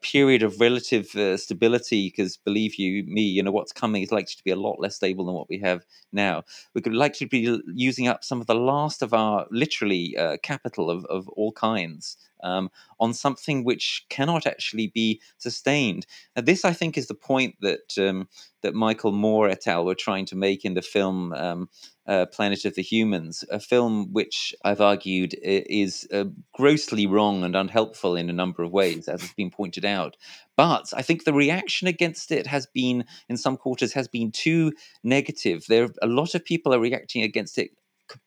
period 0.00 0.42
of 0.42 0.60
relative 0.60 1.14
uh, 1.16 1.36
stability. 1.36 2.08
Because 2.08 2.36
believe 2.36 2.76
you 2.76 3.04
me, 3.04 3.22
you 3.22 3.42
know 3.42 3.50
what's 3.50 3.72
coming 3.72 4.02
is 4.02 4.12
likely 4.12 4.34
to 4.36 4.44
be 4.44 4.50
a 4.50 4.56
lot 4.56 4.80
less 4.80 4.96
stable 4.96 5.26
than 5.26 5.34
what 5.34 5.48
we 5.48 5.58
have 5.58 5.84
now. 6.12 6.44
we 6.74 6.80
could 6.80 6.94
likely 6.94 7.26
be 7.26 7.60
using 7.74 8.08
up 8.08 8.24
some 8.24 8.40
of 8.40 8.46
the 8.46 8.54
last 8.54 9.02
of 9.02 9.12
our 9.12 9.46
literally 9.50 10.16
uh, 10.16 10.36
capital 10.42 10.90
of, 10.90 11.04
of 11.06 11.28
all 11.30 11.52
kinds 11.52 12.16
um, 12.42 12.70
on 12.98 13.14
something 13.14 13.64
which 13.64 14.04
cannot 14.08 14.46
actually 14.46 14.88
be 14.88 15.20
sustained. 15.38 16.06
Now, 16.34 16.42
this, 16.42 16.64
I 16.64 16.72
think, 16.72 16.96
is 16.96 17.08
the 17.08 17.14
point 17.14 17.56
that 17.60 17.98
um, 17.98 18.28
that 18.62 18.74
Michael 18.74 19.12
Moore 19.12 19.48
et 19.48 19.66
al. 19.66 19.84
were 19.84 19.94
trying 19.94 20.26
to 20.26 20.36
make 20.36 20.64
in 20.64 20.74
the 20.74 20.82
film 20.82 21.32
um, 21.32 21.68
uh, 22.06 22.26
Planet 22.26 22.64
of 22.64 22.74
the 22.74 22.82
Humans, 22.82 23.44
a 23.50 23.60
film 23.60 24.12
which 24.12 24.54
I've 24.64 24.80
argued 24.80 25.34
is 25.42 26.06
uh, 26.12 26.24
grossly 26.52 27.06
wrong 27.06 27.44
and 27.44 27.54
unhelpful 27.54 28.16
in 28.16 28.30
a 28.30 28.32
number 28.32 28.62
of 28.62 28.72
ways, 28.72 29.08
as 29.08 29.20
has 29.20 29.32
been 29.34 29.50
pointed 29.50 29.84
out. 29.84 30.16
But 30.56 30.92
I 30.96 31.02
think 31.02 31.24
the 31.24 31.32
reaction 31.32 31.86
against 31.86 32.32
it 32.32 32.46
has 32.46 32.66
been, 32.66 33.04
in 33.28 33.36
some 33.36 33.56
quarters, 33.56 33.92
has 33.92 34.08
been 34.08 34.32
too 34.32 34.72
negative. 35.04 35.66
There, 35.68 35.88
a 36.02 36.06
lot 36.06 36.34
of 36.34 36.44
people 36.44 36.74
are 36.74 36.80
reacting 36.80 37.22
against 37.22 37.58
it 37.58 37.70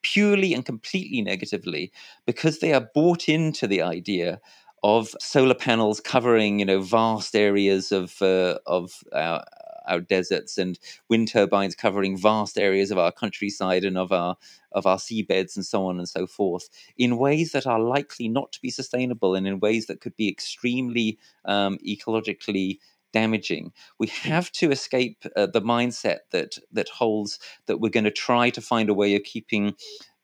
purely 0.02 0.54
and 0.54 0.66
completely 0.66 1.22
negatively 1.22 1.92
because 2.26 2.60
they 2.60 2.74
are 2.74 2.90
bought 2.94 3.30
into 3.30 3.68
the 3.68 3.82
idea 3.82 4.40
of 4.84 5.16
solar 5.20 5.56
panels 5.56 6.00
covering 6.00 6.60
you 6.60 6.66
know 6.66 6.82
vast 6.82 7.36
areas 7.36 7.92
of 7.92 8.22
uh, 8.22 8.58
of 8.66 9.04
our, 9.14 9.44
our 9.88 10.00
deserts 10.00 10.58
and 10.58 10.80
wind 11.10 11.28
turbines 11.28 11.76
covering 11.76 12.18
vast 12.18 12.58
areas 12.58 12.92
of 12.92 12.98
our 12.98 13.12
countryside 13.12 13.84
and 13.84 13.98
of 13.98 14.12
our 14.12 14.38
of 14.72 14.86
our 14.86 14.98
seabeds 14.98 15.56
and 15.56 15.66
so 15.66 15.86
on 15.86 15.98
and 15.98 16.08
so 16.08 16.28
forth 16.28 16.70
in 16.98 17.18
ways 17.18 17.52
that 17.52 17.68
are 17.68 17.80
likely 17.80 18.28
not 18.28 18.52
to 18.52 18.62
be 18.62 18.70
sustainable 18.70 19.36
and 19.36 19.48
in 19.48 19.60
ways 19.60 19.88
that 19.88 20.00
could 20.00 20.16
be 20.16 20.30
extremely 20.30 21.18
um, 21.46 21.78
ecologically 21.86 22.78
damaging. 23.14 23.72
We 23.98 24.08
have 24.08 24.52
to 24.54 24.72
escape 24.72 25.26
uh, 25.36 25.48
the 25.48 25.62
mindset 25.62 26.20
that 26.32 26.58
that 26.72 26.90
holds 26.90 27.40
that 27.66 27.80
we're 27.80 27.90
going 27.90 28.04
to 28.06 28.12
try 28.12 28.50
to 28.52 28.62
find 28.62 28.90
a 28.90 28.94
way 28.94 29.16
of 29.16 29.24
keeping 29.24 29.76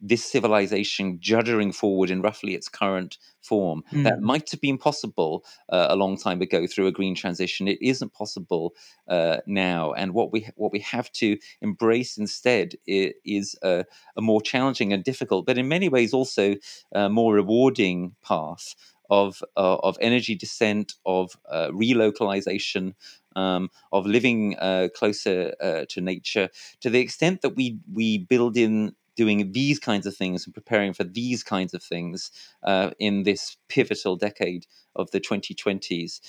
this 0.02 0.24
civilization 0.24 1.18
juddering 1.20 1.74
forward 1.74 2.12
in 2.12 2.22
roughly 2.22 2.54
its 2.54 2.70
current 2.70 3.18
form. 3.42 3.84
Mm. 3.92 4.04
That 4.04 4.22
might 4.22 4.52
have 4.52 4.62
been 4.62 4.78
possible 4.78 5.44
uh, 5.70 5.88
a 5.90 5.96
long 5.96 6.18
time 6.18 6.42
ago 6.42 6.68
through 6.68 6.88
a 6.88 6.92
green 6.92 7.16
transition. 7.16 7.68
It 7.68 7.80
isn't 7.82 8.14
possible 8.14 8.74
uh, 9.08 9.38
now, 9.48 9.94
and 9.94 10.14
what 10.14 10.32
we 10.32 10.48
what 10.56 10.72
we 10.72 10.80
have 10.80 11.12
to 11.14 11.38
embrace 11.62 12.18
instead 12.18 12.76
is, 12.86 13.14
is 13.26 13.56
a, 13.64 13.86
a, 14.18 14.22
more 14.22 14.42
challenging 14.42 14.94
and 14.94 15.04
difficult, 15.04 15.46
but 15.46 15.58
in 15.58 15.68
many 15.68 15.90
ways 15.90 16.14
also 16.14 16.56
uh, 16.94 17.10
more 17.10 17.34
rewarding 17.34 18.16
path 18.24 18.76
of 19.10 19.44
uh, 19.58 19.78
of 19.78 19.98
energy 20.02 20.36
descent, 20.36 20.94
of 21.06 21.38
uh, 21.50 21.70
relocalization, 21.70 22.94
um, 23.36 23.70
of 23.92 24.06
living 24.06 24.58
uh, 24.58 24.90
closer 24.96 25.54
uh, 25.62 25.86
to 25.90 26.02
nature. 26.02 26.50
To 26.82 26.90
the 26.90 27.00
extent 27.00 27.42
that 27.42 27.56
we 27.56 27.80
we 27.92 28.18
build 28.18 28.58
in 28.58 28.96
doing 29.16 29.52
these 29.54 29.80
kinds 29.80 30.06
of 30.06 30.16
things 30.16 30.46
and 30.46 30.54
preparing 30.54 30.94
for 30.94 31.04
these 31.04 31.44
kinds 31.44 31.74
of 31.74 31.82
things 31.82 32.32
uh, 32.64 32.92
in 33.00 33.24
this 33.24 33.58
pivotal 33.70 34.16
decade 34.16 34.66
of 34.96 35.12
the 35.12 35.20
2020s. 35.20 36.20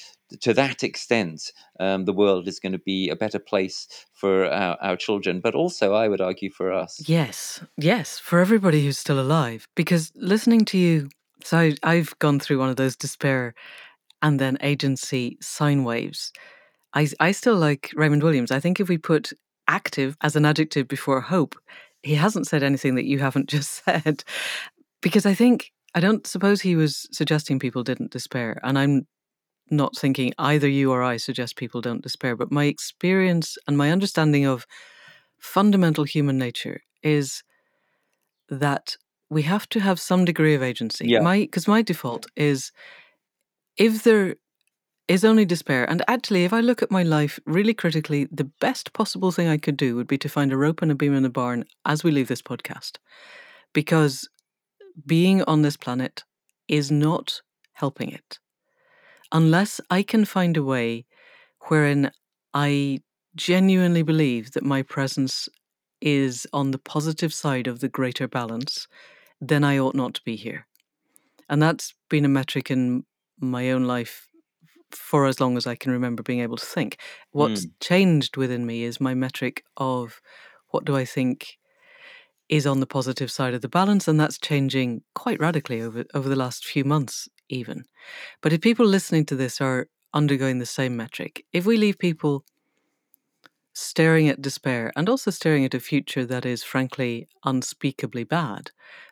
To 0.40 0.52
that 0.54 0.82
extent, 0.82 1.52
um, 1.78 2.04
the 2.04 2.12
world 2.12 2.48
is 2.48 2.58
going 2.58 2.72
to 2.72 2.78
be 2.78 3.08
a 3.08 3.16
better 3.16 3.38
place 3.38 3.86
for 4.12 4.46
our, 4.46 4.76
our, 4.80 4.96
children, 4.96 5.40
but 5.40 5.54
also, 5.54 5.94
I 5.94 6.08
would 6.08 6.20
argue, 6.20 6.50
for 6.50 6.72
us. 6.72 7.00
Yes, 7.08 7.62
yes, 7.76 8.18
for 8.18 8.40
everybody 8.40 8.84
who's 8.84 8.98
still 8.98 9.20
alive. 9.20 9.68
Because 9.76 10.12
listening 10.16 10.64
to 10.66 10.78
you, 10.78 11.08
so 11.44 11.58
I, 11.58 11.74
I've 11.82 12.18
gone 12.18 12.40
through 12.40 12.58
one 12.58 12.70
of 12.70 12.76
those 12.76 12.96
despair 12.96 13.54
and 14.22 14.40
then 14.40 14.58
agency 14.60 15.38
sine 15.40 15.84
waves. 15.84 16.32
I, 16.94 17.08
I 17.20 17.32
still 17.32 17.56
like 17.56 17.90
Raymond 17.94 18.22
Williams. 18.22 18.50
I 18.50 18.60
think 18.60 18.80
if 18.80 18.88
we 18.88 18.98
put 18.98 19.32
active 19.68 20.16
as 20.22 20.36
an 20.36 20.44
adjective 20.44 20.88
before 20.88 21.20
hope, 21.20 21.54
he 22.02 22.14
hasn't 22.14 22.46
said 22.46 22.62
anything 22.62 22.94
that 22.94 23.04
you 23.04 23.18
haven't 23.18 23.48
just 23.50 23.84
said. 23.84 24.24
Because 25.02 25.26
I 25.26 25.34
think, 25.34 25.72
I 25.94 26.00
don't 26.00 26.26
suppose 26.26 26.60
he 26.60 26.76
was 26.76 27.08
suggesting 27.12 27.58
people 27.58 27.82
didn't 27.82 28.12
despair. 28.12 28.58
And 28.62 28.78
I'm 28.78 29.06
not 29.70 29.96
thinking 29.96 30.32
either 30.38 30.68
you 30.68 30.92
or 30.92 31.02
I 31.02 31.16
suggest 31.16 31.56
people 31.56 31.80
don't 31.80 32.02
despair. 32.02 32.36
But 32.36 32.52
my 32.52 32.64
experience 32.64 33.56
and 33.66 33.76
my 33.76 33.90
understanding 33.90 34.46
of 34.46 34.66
fundamental 35.38 36.04
human 36.04 36.38
nature 36.38 36.80
is 37.02 37.42
that 38.48 38.96
we 39.30 39.42
have 39.42 39.68
to 39.70 39.80
have 39.80 39.98
some 39.98 40.24
degree 40.24 40.54
of 40.54 40.62
agency. 40.62 41.06
Yeah. 41.08 41.20
My 41.20 41.40
because 41.40 41.68
my 41.68 41.82
default 41.82 42.26
is 42.36 42.72
if 43.76 44.04
there 44.04 44.36
is 45.08 45.24
only 45.24 45.44
despair. 45.44 45.88
And 45.88 46.02
actually, 46.08 46.44
if 46.44 46.52
I 46.52 46.60
look 46.60 46.82
at 46.82 46.90
my 46.90 47.02
life 47.02 47.38
really 47.46 47.74
critically, 47.74 48.26
the 48.30 48.50
best 48.60 48.92
possible 48.92 49.30
thing 49.30 49.48
I 49.48 49.56
could 49.56 49.76
do 49.76 49.94
would 49.96 50.08
be 50.08 50.18
to 50.18 50.28
find 50.28 50.52
a 50.52 50.56
rope 50.56 50.82
and 50.82 50.90
a 50.90 50.94
beam 50.94 51.14
in 51.14 51.22
the 51.22 51.30
barn 51.30 51.64
as 51.84 52.02
we 52.02 52.10
leave 52.10 52.28
this 52.28 52.42
podcast. 52.42 52.98
Because 53.72 54.28
being 55.06 55.42
on 55.42 55.62
this 55.62 55.76
planet 55.76 56.24
is 56.68 56.90
not 56.90 57.40
helping 57.74 58.10
it. 58.10 58.38
Unless 59.32 59.80
I 59.90 60.02
can 60.02 60.24
find 60.24 60.56
a 60.56 60.62
way 60.62 61.04
wherein 61.68 62.10
I 62.54 63.00
genuinely 63.36 64.02
believe 64.02 64.52
that 64.52 64.64
my 64.64 64.82
presence 64.82 65.48
is 66.00 66.46
on 66.52 66.70
the 66.70 66.78
positive 66.78 67.32
side 67.32 67.66
of 67.66 67.80
the 67.80 67.88
greater 67.88 68.26
balance, 68.26 68.86
then 69.40 69.64
I 69.64 69.78
ought 69.78 69.94
not 69.94 70.14
to 70.14 70.22
be 70.24 70.36
here. 70.36 70.66
And 71.48 71.62
that's 71.62 71.94
been 72.08 72.24
a 72.24 72.28
metric 72.28 72.70
in 72.70 73.04
my 73.38 73.70
own 73.70 73.84
life 73.84 74.28
for 74.90 75.26
as 75.26 75.40
long 75.40 75.56
as 75.56 75.66
I 75.66 75.74
can 75.74 75.92
remember 75.92 76.22
being 76.22 76.40
able 76.40 76.56
to 76.56 76.66
think. 76.66 76.98
What's 77.32 77.66
mm. 77.66 77.70
changed 77.80 78.36
within 78.36 78.66
me 78.66 78.84
is 78.84 79.00
my 79.00 79.14
metric 79.14 79.64
of 79.76 80.20
what 80.68 80.84
do 80.84 80.96
I 80.96 81.04
think 81.04 81.58
is 82.48 82.66
on 82.66 82.80
the 82.80 82.86
positive 82.86 83.30
side 83.30 83.54
of 83.54 83.60
the 83.60 83.68
balance, 83.68 84.06
and 84.06 84.18
that's 84.18 84.38
changing 84.38 85.02
quite 85.14 85.40
radically 85.40 85.80
over 85.80 86.04
over 86.14 86.28
the 86.28 86.36
last 86.36 86.64
few 86.64 86.84
months, 86.84 87.28
even. 87.48 87.84
But 88.40 88.52
if 88.52 88.60
people 88.60 88.86
listening 88.86 89.26
to 89.26 89.36
this 89.36 89.60
are 89.60 89.88
undergoing 90.14 90.58
the 90.58 90.66
same 90.66 90.96
metric, 90.96 91.44
if 91.52 91.66
we 91.66 91.76
leave 91.76 91.98
people 91.98 92.44
staring 93.76 94.26
at 94.26 94.40
despair 94.40 94.90
and 94.96 95.06
also 95.06 95.30
staring 95.30 95.62
at 95.66 95.74
a 95.74 95.80
future 95.80 96.24
that 96.24 96.46
is 96.46 96.62
frankly 96.62 97.28
unspeakably 97.44 98.24
bad, 98.24 98.70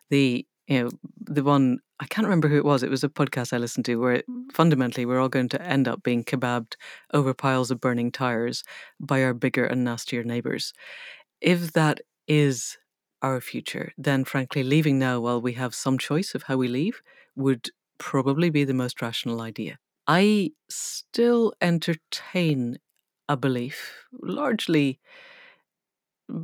the 0.09 0.45
you 0.67 0.83
know 0.83 0.89
the 1.21 1.43
one 1.43 1.77
I 1.99 2.07
can't 2.07 2.25
remember 2.25 2.49
who 2.49 2.57
it 2.57 2.65
was. 2.65 2.81
It 2.81 2.89
was 2.89 3.03
a 3.03 3.09
podcast 3.09 3.53
I 3.53 3.57
listened 3.57 3.85
to 3.85 3.95
where 3.97 4.13
it, 4.13 4.25
mm. 4.27 4.51
fundamentally 4.51 5.05
we're 5.05 5.19
all 5.19 5.29
going 5.29 5.49
to 5.49 5.61
end 5.61 5.87
up 5.87 6.01
being 6.01 6.23
kebabbed 6.23 6.73
over 7.13 7.33
piles 7.33 7.69
of 7.69 7.79
burning 7.79 8.11
tires 8.11 8.63
by 8.99 9.23
our 9.23 9.35
bigger 9.35 9.65
and 9.65 9.83
nastier 9.83 10.23
neighbors. 10.23 10.73
If 11.41 11.73
that 11.73 12.01
is 12.27 12.79
our 13.21 13.39
future, 13.41 13.93
then 13.99 14.23
frankly, 14.25 14.63
leaving 14.63 14.97
now 14.97 15.19
while 15.19 15.41
we 15.41 15.53
have 15.53 15.75
some 15.75 15.99
choice 15.99 16.33
of 16.33 16.43
how 16.43 16.57
we 16.57 16.67
leave 16.67 17.03
would 17.35 17.69
probably 17.99 18.49
be 18.49 18.63
the 18.63 18.73
most 18.73 18.99
rational 18.99 19.41
idea. 19.41 19.77
I 20.07 20.51
still 20.69 21.53
entertain 21.61 22.79
a 23.27 23.37
belief, 23.37 24.05
largely 24.21 24.99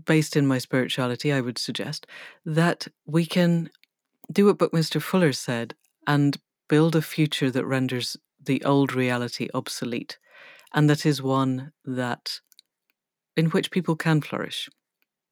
based 0.05 0.35
in 0.35 0.45
my 0.45 0.57
spirituality, 0.57 1.33
I 1.33 1.41
would 1.41 1.57
suggest, 1.57 2.05
that 2.45 2.87
we 3.05 3.25
can 3.25 3.69
do 4.31 4.45
what 4.45 4.57
Buckminster 4.57 4.99
Fuller 4.99 5.33
said 5.33 5.75
and 6.07 6.37
build 6.69 6.95
a 6.95 7.01
future 7.01 7.51
that 7.51 7.65
renders 7.65 8.17
the 8.43 8.63
old 8.63 8.93
reality 8.93 9.47
obsolete, 9.53 10.17
and 10.73 10.89
that 10.89 11.05
is 11.05 11.21
one 11.21 11.71
that 11.85 12.39
in 13.35 13.47
which 13.47 13.71
people 13.71 13.95
can 13.95 14.21
flourish. 14.21 14.69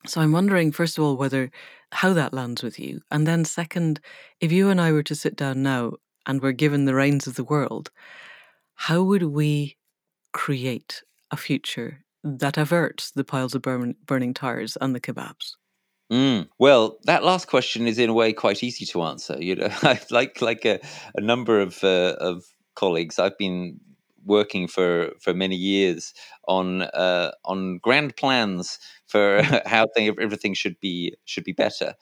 So 0.05 0.21
I'm 0.21 0.31
wondering, 0.31 0.71
first 0.71 0.97
of 0.97 1.03
all, 1.03 1.17
whether 1.17 1.51
how 1.91 2.13
that 2.13 2.33
lands 2.33 2.63
with 2.63 2.79
you, 2.79 3.01
and 3.11 3.27
then 3.27 3.45
second, 3.45 3.99
if 4.39 4.51
you 4.51 4.69
and 4.69 4.79
I 4.79 4.91
were 4.91 5.03
to 5.03 5.15
sit 5.15 5.35
down 5.35 5.63
now 5.63 5.93
and 6.25 6.41
were 6.41 6.51
given 6.51 6.85
the 6.85 6.95
reins 6.95 7.27
of 7.27 7.35
the 7.35 7.43
world, 7.43 7.91
how 8.75 9.01
would 9.03 9.23
we 9.23 9.77
create 10.31 11.03
a 11.31 11.37
future 11.37 12.03
that 12.23 12.57
averts 12.57 13.11
the 13.11 13.23
piles 13.23 13.55
of 13.55 13.61
burn- 13.61 13.95
burning 14.05 14.33
tires 14.33 14.77
and 14.81 14.93
the 14.93 14.99
kebabs? 14.99 15.55
Mm. 16.11 16.47
Well, 16.57 16.97
that 17.03 17.23
last 17.23 17.47
question 17.47 17.87
is 17.87 17.99
in 17.99 18.09
a 18.09 18.13
way 18.13 18.33
quite 18.33 18.63
easy 18.63 18.85
to 18.87 19.03
answer. 19.03 19.37
You 19.39 19.55
know, 19.55 19.69
like 20.11 20.41
like 20.41 20.65
a, 20.65 20.79
a 21.15 21.21
number 21.21 21.59
of 21.59 21.83
uh, 21.83 22.15
of 22.19 22.43
colleagues, 22.75 23.19
I've 23.19 23.37
been 23.37 23.79
working 24.25 24.67
for 24.67 25.11
for 25.21 25.33
many 25.33 25.55
years 25.55 26.13
on 26.47 26.81
uh, 26.81 27.31
on 27.45 27.77
grand 27.77 28.15
plans 28.15 28.79
for 29.05 29.41
mm. 29.41 29.61
how 29.67 29.87
thing, 29.95 30.15
everything 30.19 30.53
should 30.55 30.79
be 30.79 31.15
should 31.25 31.43
be 31.43 31.53
better. 31.53 31.93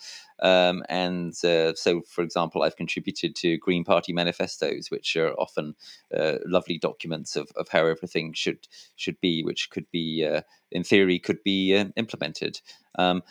Um, 0.42 0.84
and 0.90 1.34
uh, 1.44 1.74
so, 1.76 2.02
for 2.02 2.24
example, 2.24 2.64
I've 2.64 2.76
contributed 2.76 3.36
to 3.38 3.58
Green 3.58 3.84
Party 3.84 4.14
manifestos, 4.14 4.90
which 4.92 5.16
are 5.16 5.34
often 5.34 5.76
uh, 6.16 6.36
lovely 6.46 6.78
documents 6.78 7.36
of, 7.36 7.50
of 7.56 7.68
how 7.70 7.86
everything 7.86 8.34
should 8.34 8.68
should 8.96 9.20
be, 9.22 9.44
which 9.44 9.70
could 9.70 9.86
be, 9.92 10.28
uh, 10.30 10.42
in 10.72 10.84
theory, 10.84 11.20
could 11.20 11.44
be 11.44 11.76
uh, 11.76 11.86
implemented. 11.96 12.60
Um, 12.98 13.24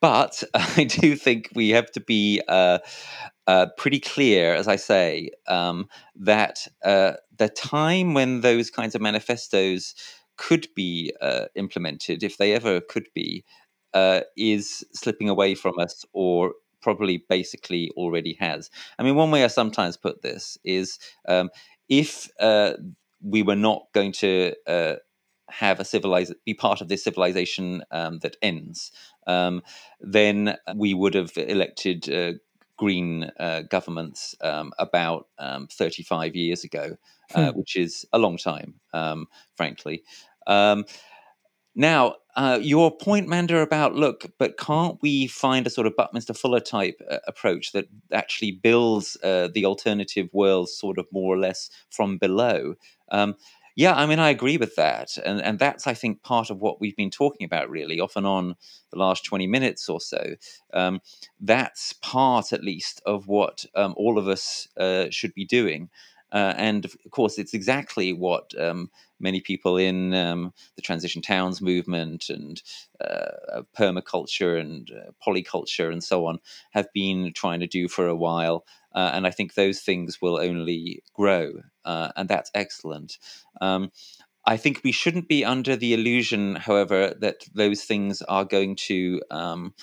but 0.00 0.42
I 0.54 0.84
do 0.84 1.16
think 1.16 1.50
we 1.54 1.70
have 1.70 1.90
to 1.92 2.00
be 2.00 2.42
uh, 2.48 2.78
uh, 3.46 3.66
pretty 3.76 4.00
clear, 4.00 4.54
as 4.54 4.68
I 4.68 4.76
say, 4.76 5.30
um, 5.48 5.88
that 6.16 6.66
the 6.82 7.48
time 7.56 8.14
when 8.14 8.40
those 8.42 8.70
kinds 8.70 8.94
of 8.94 9.00
manifestos 9.00 9.94
could 10.36 10.66
be 10.74 11.12
implemented, 11.54 12.22
if 12.22 12.38
they 12.38 12.52
ever 12.52 12.80
could 12.80 13.08
be, 13.14 13.44
uh, 13.94 14.20
is 14.36 14.84
slipping 14.92 15.28
away 15.28 15.54
from 15.54 15.78
us 15.78 16.04
or 16.12 16.52
probably 16.82 17.24
basically 17.28 17.90
already 17.96 18.36
has. 18.38 18.70
I 18.98 19.02
mean, 19.02 19.14
one 19.14 19.30
way 19.30 19.44
I 19.44 19.46
sometimes 19.48 19.96
put 19.96 20.22
this 20.22 20.58
is 20.64 20.98
um, 21.26 21.48
if 21.88 22.28
uh, 22.38 22.74
we 23.22 23.42
were 23.42 23.56
not 23.56 23.86
going 23.94 24.12
to 24.12 24.54
have 25.50 25.80
a 25.80 25.84
civilized 25.84 26.34
be 26.44 26.54
part 26.54 26.80
of 26.80 26.88
this 26.88 27.04
civilization 27.04 27.82
um, 27.90 28.18
that 28.20 28.36
ends, 28.42 28.90
um, 29.26 29.62
then 30.00 30.56
we 30.74 30.94
would 30.94 31.14
have 31.14 31.32
elected 31.36 32.10
uh, 32.10 32.32
green 32.76 33.30
uh, 33.38 33.62
governments 33.62 34.34
um, 34.40 34.72
about 34.78 35.28
um, 35.38 35.68
35 35.68 36.34
years 36.34 36.64
ago, 36.64 36.96
uh, 37.34 37.52
hmm. 37.52 37.58
which 37.58 37.76
is 37.76 38.04
a 38.12 38.18
long 38.18 38.36
time, 38.36 38.74
um, 38.92 39.26
frankly. 39.56 40.02
Now, 41.74 42.16
uh, 42.36 42.58
your 42.60 42.96
point, 42.96 43.28
Manda, 43.28 43.58
about 43.58 43.94
look, 43.94 44.26
but 44.38 44.58
can't 44.58 44.98
we 45.02 45.26
find 45.26 45.66
a 45.66 45.70
sort 45.70 45.86
of 45.86 45.96
Buckminster 45.96 46.34
Fuller 46.34 46.60
type 46.60 47.00
uh, 47.10 47.18
approach 47.26 47.72
that 47.72 47.86
actually 48.12 48.52
builds 48.52 49.16
uh, 49.22 49.48
the 49.52 49.64
alternative 49.64 50.28
world 50.32 50.68
sort 50.68 50.98
of 50.98 51.06
more 51.12 51.34
or 51.34 51.38
less 51.38 51.70
from 51.90 52.18
below? 52.18 52.74
Um, 53.10 53.36
yeah, 53.76 53.94
I 53.94 54.06
mean, 54.06 54.20
I 54.20 54.30
agree 54.30 54.56
with 54.56 54.76
that, 54.76 55.16
and 55.24 55.40
and 55.40 55.58
that's 55.58 55.88
I 55.88 55.94
think 55.94 56.22
part 56.22 56.48
of 56.48 56.60
what 56.60 56.80
we've 56.80 56.94
been 56.96 57.10
talking 57.10 57.44
about 57.44 57.68
really 57.68 57.98
off 57.98 58.14
and 58.14 58.26
on 58.26 58.54
the 58.92 58.98
last 58.98 59.24
twenty 59.24 59.48
minutes 59.48 59.88
or 59.88 60.00
so. 60.00 60.36
Um, 60.72 61.00
that's 61.40 61.92
part, 61.94 62.52
at 62.52 62.62
least, 62.62 63.02
of 63.04 63.26
what 63.26 63.64
um, 63.74 63.94
all 63.96 64.16
of 64.16 64.28
us 64.28 64.68
uh, 64.76 65.06
should 65.10 65.34
be 65.34 65.44
doing. 65.44 65.90
Uh, 66.34 66.52
and 66.56 66.84
of 66.84 66.96
course, 67.10 67.38
it's 67.38 67.54
exactly 67.54 68.12
what 68.12 68.52
um, 68.60 68.90
many 69.20 69.40
people 69.40 69.76
in 69.76 70.12
um, 70.12 70.52
the 70.74 70.82
transition 70.82 71.22
towns 71.22 71.62
movement 71.62 72.28
and 72.28 72.60
uh, 73.00 73.62
permaculture 73.78 74.60
and 74.60 74.90
uh, 74.90 75.12
polyculture 75.24 75.92
and 75.92 76.02
so 76.02 76.26
on 76.26 76.38
have 76.72 76.88
been 76.92 77.32
trying 77.32 77.60
to 77.60 77.68
do 77.68 77.88
for 77.88 78.08
a 78.08 78.16
while. 78.16 78.66
Uh, 78.94 79.12
and 79.14 79.26
I 79.26 79.30
think 79.30 79.54
those 79.54 79.80
things 79.80 80.20
will 80.20 80.38
only 80.38 81.02
grow, 81.14 81.52
uh, 81.84 82.10
and 82.16 82.28
that's 82.28 82.50
excellent. 82.54 83.18
Um, 83.60 83.90
I 84.46 84.56
think 84.56 84.82
we 84.84 84.92
shouldn't 84.92 85.28
be 85.28 85.44
under 85.44 85.74
the 85.76 85.94
illusion, 85.94 86.56
however, 86.56 87.14
that 87.20 87.44
those 87.54 87.84
things 87.84 88.22
are 88.22 88.44
going 88.44 88.76
to 88.88 89.22
um, 89.30 89.74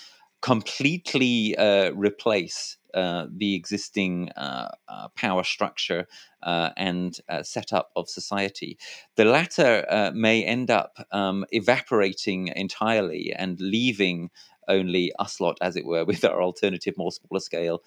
completely 0.41 1.55
uh, 1.55 1.91
replace 1.93 2.77
uh, 2.93 3.27
the 3.33 3.55
existing 3.55 4.29
uh, 4.35 4.69
uh 4.89 5.07
power 5.15 5.43
structure 5.43 6.07
uh, 6.43 6.71
and 6.75 7.19
setup 7.43 7.89
of 7.95 8.09
society. 8.09 8.77
The 9.15 9.25
latter 9.25 10.11
may 10.13 10.43
end 10.43 10.69
up 10.69 10.97
um, 11.11 11.45
evaporating 11.51 12.49
entirely 12.49 13.33
and 13.33 13.59
leaving 13.61 14.29
only 14.67 15.11
us 15.19 15.39
lot, 15.39 15.57
as 15.61 15.75
it 15.75 15.85
were, 15.85 16.05
with 16.11 16.25
our 16.25 16.41
alternative, 16.41 16.95
more 16.97 17.11
smaller 17.11 17.39
scale 17.39 17.83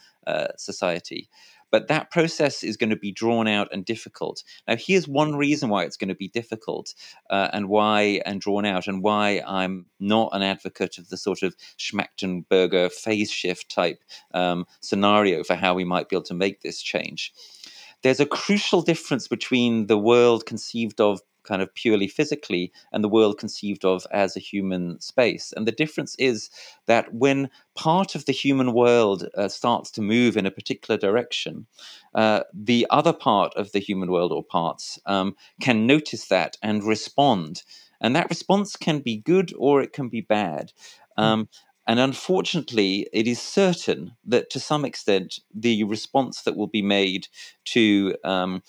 society. 0.57 1.29
But 1.75 1.89
that 1.89 2.13
process 2.13 2.63
is 2.63 2.77
going 2.77 2.91
to 2.91 2.97
be 2.97 3.11
drawn 3.11 3.49
out 3.49 3.67
and 3.73 3.85
difficult. 3.85 4.45
Now, 4.69 4.77
here's 4.79 5.09
one 5.09 5.35
reason 5.35 5.71
why 5.71 5.83
it's 5.83 5.97
going 5.97 6.07
to 6.07 6.15
be 6.15 6.29
difficult 6.29 6.95
uh, 7.31 7.49
and 7.53 7.69
why, 7.69 8.21
and 8.25 8.41
drawn 8.41 8.65
out, 8.65 8.87
and 8.87 9.03
why 9.03 9.43
I'm 9.45 9.87
not 9.99 10.29
an 10.31 10.43
advocate 10.43 10.99
of 10.99 11.09
the 11.09 11.17
sort 11.17 11.43
of 11.43 11.57
Schmachtenberger 11.77 12.93
phase 12.93 13.33
shift 13.33 13.73
type 13.73 14.05
um, 14.33 14.67
scenario 14.83 15.43
for 15.43 15.57
how 15.57 15.75
we 15.75 15.83
might 15.83 16.09
be 16.09 16.15
able 16.15 16.23
to 16.27 16.35
make 16.35 16.61
this 16.61 16.81
change 16.81 17.33
there's 18.03 18.21
a 18.21 18.27
crucial 18.27 18.83
difference 18.83 19.27
between 19.29 19.87
the 19.87 19.97
world 19.97 20.45
conceived 20.45 21.01
of 21.01 21.23
kind 21.45 21.63
of 21.63 21.75
purely 21.75 22.09
physically 22.09 22.73
and 22.93 23.05
the 23.05 23.09
world 23.09 23.39
conceived 23.39 23.85
of 23.85 24.07
as 24.11 24.37
a 24.37 24.41
human 24.41 25.01
space. 25.01 25.53
And 25.57 25.67
the 25.67 25.73
difference 25.73 26.15
is 26.19 26.51
that 26.87 27.15
when 27.15 27.51
part 27.75 28.15
of 28.15 28.27
the 28.27 28.33
human 28.33 28.73
world 28.73 29.29
uh, 29.37 29.49
starts 29.49 29.91
to 29.93 30.03
move 30.03 30.37
in 30.37 30.47
a 30.47 30.51
particular 30.51 30.99
direction, 30.99 31.67
uh, 32.15 32.41
the 32.53 32.87
other 32.91 33.13
part 33.13 33.55
of 33.55 33.73
the 33.73 33.81
human 33.81 34.11
world 34.11 34.33
or 34.33 34.43
parts 34.43 34.99
um, 35.07 35.37
can 35.61 35.87
notice 35.87 36.29
that 36.29 36.57
and 36.63 36.85
respond. 36.85 37.63
And 38.01 38.15
that 38.17 38.29
response 38.29 38.77
can 38.77 39.01
be 39.01 39.17
good 39.17 39.53
or 39.57 39.81
it 39.81 39.93
can 39.93 40.09
be 40.09 40.21
bad. 40.21 40.73
Hmm. 41.17 41.25
Um, 41.25 41.49
and 41.87 42.01
unfortunately, 42.01 43.07
it 43.13 43.27
is 43.27 43.41
certain 43.41 44.13
that 44.25 44.49
to 44.51 44.61
some 44.61 44.85
extent, 44.85 45.41
the 45.55 45.85
response 45.85 46.43
that 46.43 46.57
will 46.57 46.67
be 46.67 46.83
made 46.83 47.29
to 47.67 48.17
um, 48.25 48.63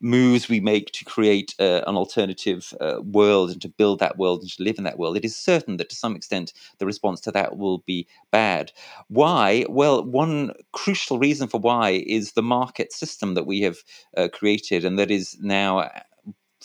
moves 0.00 0.48
we 0.48 0.60
make 0.60 0.92
to 0.92 1.04
create 1.04 1.54
uh, 1.60 1.82
an 1.86 1.96
alternative 1.96 2.74
uh, 2.80 3.00
world 3.02 3.50
and 3.50 3.62
to 3.62 3.68
build 3.68 4.00
that 4.00 4.18
world 4.18 4.42
and 4.42 4.50
to 4.50 4.62
live 4.62 4.78
in 4.78 4.84
that 4.84 4.98
world, 4.98 5.16
it 5.16 5.24
is 5.24 5.36
certain 5.36 5.78
that 5.78 5.90
to 5.90 5.96
some 5.96 6.16
extent 6.16 6.52
the 6.78 6.86
response 6.86 7.20
to 7.22 7.32
that 7.32 7.56
will 7.58 7.78
be 7.86 8.06
bad. 8.32 8.72
Why? 9.08 9.66
Well, 9.68 10.04
one 10.04 10.52
crucial 10.72 11.18
reason 11.18 11.48
for 11.48 11.60
why 11.60 12.04
is 12.06 12.32
the 12.32 12.42
market 12.42 12.92
system 12.92 13.34
that 13.34 13.46
we 13.46 13.62
have 13.62 13.78
uh, 14.16 14.28
created 14.32 14.84
and 14.84 14.98
that 14.98 15.10
is 15.10 15.36
now 15.40 15.90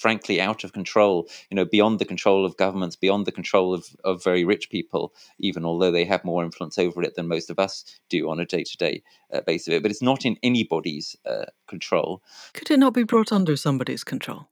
frankly 0.02 0.42
out 0.42 0.64
of 0.64 0.74
control, 0.74 1.28
you 1.50 1.56
know, 1.56 1.66
beyond 1.66 2.00
the 2.00 2.06
control 2.06 2.46
of 2.46 2.58
governments, 2.58 2.96
beyond 2.96 3.26
the 3.26 3.32
control 3.32 3.74
of, 3.74 3.86
of 4.04 4.24
very 4.24 4.44
rich 4.44 4.70
people, 4.70 5.14
even 5.40 5.64
although 5.64 5.92
they 5.92 6.06
have 6.06 6.26
more 6.26 6.44
influence 6.44 6.78
over 6.78 7.04
it 7.04 7.16
than 7.16 7.28
most 7.28 7.50
of 7.50 7.60
us 7.60 7.86
do 8.10 8.30
on 8.30 8.40
a 8.40 8.46
day 8.46 8.64
to 8.64 8.78
day 8.78 9.04
basis 9.46 9.68
of 9.68 9.74
it. 9.76 9.82
But 9.84 9.92
it's 9.92 10.02
not 10.02 10.26
in 10.26 10.38
anybody's 10.44 11.16
uh, 11.26 11.46
control. 11.68 12.22
Could 12.54 12.72
it 12.72 12.80
not 12.80 12.94
be 12.94 13.04
brought 13.04 13.32
under 13.32 13.56
somebody's 13.56 14.04
control? 14.04 14.50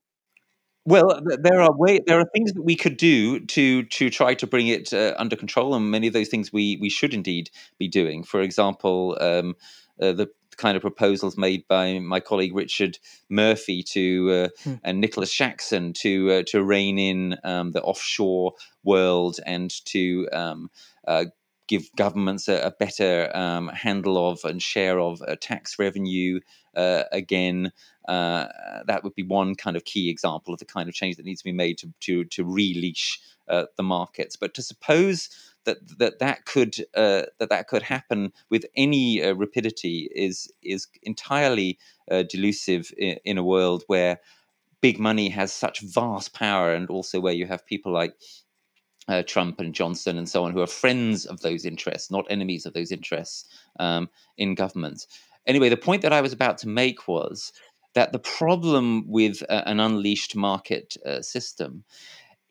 Well, 0.86 1.22
there 1.42 1.62
are 1.62 1.76
way 1.76 2.00
there 2.08 2.20
are 2.20 2.30
things 2.34 2.54
that 2.54 2.64
we 2.64 2.76
could 2.76 2.98
do 2.98 3.40
to 3.42 3.84
to 3.84 4.10
try 4.10 4.34
to 4.34 4.48
bring 4.48 4.68
it 4.68 4.94
uh, 4.94 5.14
under 5.18 5.36
control, 5.36 5.76
and 5.76 5.92
many 5.92 6.08
of 6.08 6.14
those 6.14 6.30
things 6.30 6.54
we 6.54 6.78
we 6.78 6.90
should 6.90 7.14
indeed 7.14 7.52
be 7.78 7.88
doing. 7.88 8.24
For 8.24 8.42
example, 8.42 9.18
um, 9.22 9.56
uh, 10.02 10.14
the 10.14 10.30
kind 10.60 10.76
of 10.76 10.82
proposals 10.82 11.38
made 11.38 11.68
by 11.68 11.98
my 12.00 12.20
colleague 12.20 12.54
Richard 12.54 13.00
Murphy 13.30 13.82
to 13.84 14.32
uh, 14.32 14.50
hmm. 14.64 14.76
and 14.84 15.00
Nicholas 15.00 15.34
Shaxson 15.34 15.96
to 15.96 16.32
uh, 16.32 16.44
to 16.48 16.64
rein 16.64 17.00
in 17.00 17.38
um, 17.44 17.72
the 17.72 17.82
offshore 17.82 18.54
world 18.84 19.40
and 19.46 19.72
to 19.86 20.28
um, 20.32 20.70
uh, 21.08 21.26
give 21.68 21.90
governments 21.96 22.48
a, 22.48 22.60
a 22.62 22.72
better 22.72 23.32
um, 23.34 23.70
handle 23.70 24.30
of 24.30 24.44
and 24.44 24.62
share 24.62 25.00
of 25.00 25.22
uh, 25.28 25.36
tax 25.40 25.80
revenue 25.80 26.40
uh, 26.76 27.04
again. 27.12 27.72
Uh, 28.08 28.48
that 28.86 29.04
would 29.04 29.16
be 29.16 29.24
one 29.24 29.56
kind 29.56 29.78
of 29.78 29.86
key 29.86 30.10
example 30.10 30.54
of 30.54 30.60
the 30.60 30.66
kind 30.66 30.90
of 30.90 30.96
change 30.96 31.16
that 31.16 31.26
needs 31.26 31.42
to 31.42 31.46
be 31.46 31.54
made 31.54 31.78
to 31.78 31.92
to, 32.02 32.26
to 32.26 32.44
releash 32.44 33.20
the 33.48 33.84
markets. 33.84 34.36
But 34.36 34.54
to 34.54 34.62
suppose 34.62 35.30
that 35.66 35.78
that 36.00 36.20
that 36.20 36.46
could 36.46 36.76
uh, 36.96 37.24
that 37.40 37.50
that 37.50 37.68
could 37.68 37.84
happen 37.84 38.34
with 38.50 38.66
any 38.76 39.22
uh, 39.24 39.34
rapidity 39.34 40.10
is 40.16 40.52
is 40.64 40.88
entirely 41.04 41.78
uh, 42.12 42.24
delusive 42.24 42.92
in, 42.98 43.18
in, 43.26 43.38
a 43.38 43.44
world 43.44 43.84
where 43.88 44.20
big 44.82 45.00
money 45.00 45.30
has 45.30 45.52
such 45.54 45.82
vast 45.82 46.34
power, 46.34 46.74
and 46.74 46.90
also 46.90 47.20
where 47.20 47.34
you 47.34 47.46
have 47.46 47.66
people 47.66 47.92
like. 47.92 48.14
Uh, 49.08 49.24
Trump 49.24 49.60
and 49.60 49.74
Johnson 49.74 50.20
and 50.20 50.30
so 50.30 50.44
on, 50.44 50.52
who 50.52 50.62
are 50.62 50.68
friends 50.68 51.26
of 51.26 51.40
those 51.40 51.66
interests, 51.66 52.12
not 52.12 52.28
enemies 52.30 52.68
of 52.68 52.74
those 52.74 52.92
interests 52.92 53.44
um, 53.80 54.08
in 54.38 54.54
government. 54.54 55.08
Anyway, 55.48 55.68
the 55.68 55.78
point 55.78 56.04
that 56.04 56.14
I 56.14 56.22
was 56.22 56.32
about 56.32 56.60
to 56.60 56.68
make 56.68 57.08
was 57.08 57.52
that 57.96 58.12
the 58.12 58.20
problem 58.20 59.06
with 59.08 59.42
uh, 59.50 59.64
an 59.66 59.80
unleashed 59.80 60.36
market 60.36 60.96
uh, 61.06 61.22
system 61.22 61.84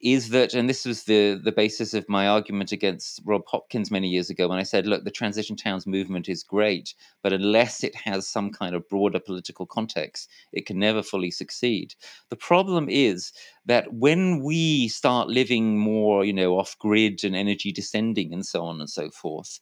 is 0.01 0.29
that, 0.29 0.55
and 0.55 0.69
this 0.69 0.85
was 0.85 1.05
the 1.05 1.41
the 1.43 1.53
basis 1.53 1.93
of 1.93 2.09
my 2.09 2.29
argument 2.29 2.71
against 2.73 3.21
Rob 3.25 3.43
Hopkins 3.47 3.91
many 3.91 4.09
years 4.09 4.31
ago 4.31 4.49
when 4.49 4.59
I 4.59 4.63
said, 4.63 4.87
look, 4.87 5.05
the 5.05 5.11
transition 5.11 5.57
towns 5.57 5.87
movement 5.87 6.29
is 6.29 6.43
great, 6.43 6.95
but 7.23 7.33
unless 7.33 7.83
it 7.83 7.95
has 7.97 8.29
some 8.29 8.51
kind 8.51 8.75
of 8.75 8.89
broader 8.89 9.19
political 9.19 9.67
context, 9.67 10.31
it 10.53 10.67
can 10.67 10.79
never 10.79 11.03
fully 11.03 11.31
succeed. 11.31 11.95
The 12.31 12.37
problem 12.37 12.89
is 12.89 13.33
that 13.67 13.93
when 13.93 14.43
we 14.43 14.89
start 14.89 15.29
living 15.29 15.79
more, 15.79 16.25
you 16.25 16.33
know, 16.33 16.59
off 16.59 16.79
grid 16.79 17.25
and 17.25 17.35
energy 17.35 17.73
descending 17.73 18.33
and 18.33 18.47
so 18.47 18.65
on 18.65 18.81
and 18.81 18.89
so 18.91 19.11
forth, 19.11 19.59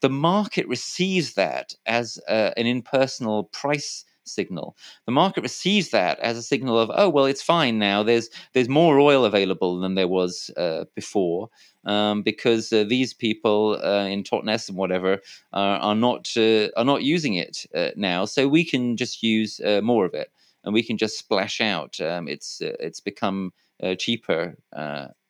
the 0.00 0.10
market 0.10 0.68
receives 0.68 1.34
that 1.34 1.74
as 1.86 2.18
uh, 2.28 2.50
an 2.56 2.66
impersonal 2.66 3.44
price 3.44 4.04
signal. 4.28 4.76
The 5.06 5.12
market 5.12 5.42
receives 5.42 5.90
that 5.90 6.18
as 6.20 6.36
a 6.36 6.42
signal 6.42 6.78
of, 6.78 6.90
oh 6.94 7.08
well, 7.08 7.24
it's 7.24 7.42
fine 7.42 7.78
now. 7.78 8.02
There's 8.02 8.28
there's 8.52 8.68
more 8.68 8.98
oil 8.98 9.24
available 9.24 9.80
than 9.80 9.94
there 9.94 10.08
was 10.08 10.50
uh, 10.56 10.84
before 10.94 11.48
um, 11.84 12.22
because 12.22 12.72
uh, 12.72 12.84
these 12.86 13.14
people 13.14 13.80
uh, 13.82 14.06
in 14.06 14.22
Totnes 14.22 14.68
and 14.68 14.76
whatever 14.76 15.20
are, 15.52 15.78
are 15.78 15.94
not 15.94 16.28
uh, 16.36 16.68
are 16.76 16.84
not 16.84 17.02
using 17.02 17.34
it 17.34 17.64
uh, 17.74 17.90
now. 17.96 18.24
So 18.24 18.48
we 18.48 18.64
can 18.64 18.96
just 18.96 19.22
use 19.22 19.60
uh, 19.60 19.80
more 19.82 20.04
of 20.04 20.14
it, 20.14 20.30
and 20.64 20.74
we 20.74 20.82
can 20.82 20.98
just 20.98 21.18
splash 21.18 21.60
out. 21.60 22.00
Um, 22.00 22.28
it's 22.28 22.58
it's 22.60 23.00
become 23.00 23.52
cheaper 23.98 24.56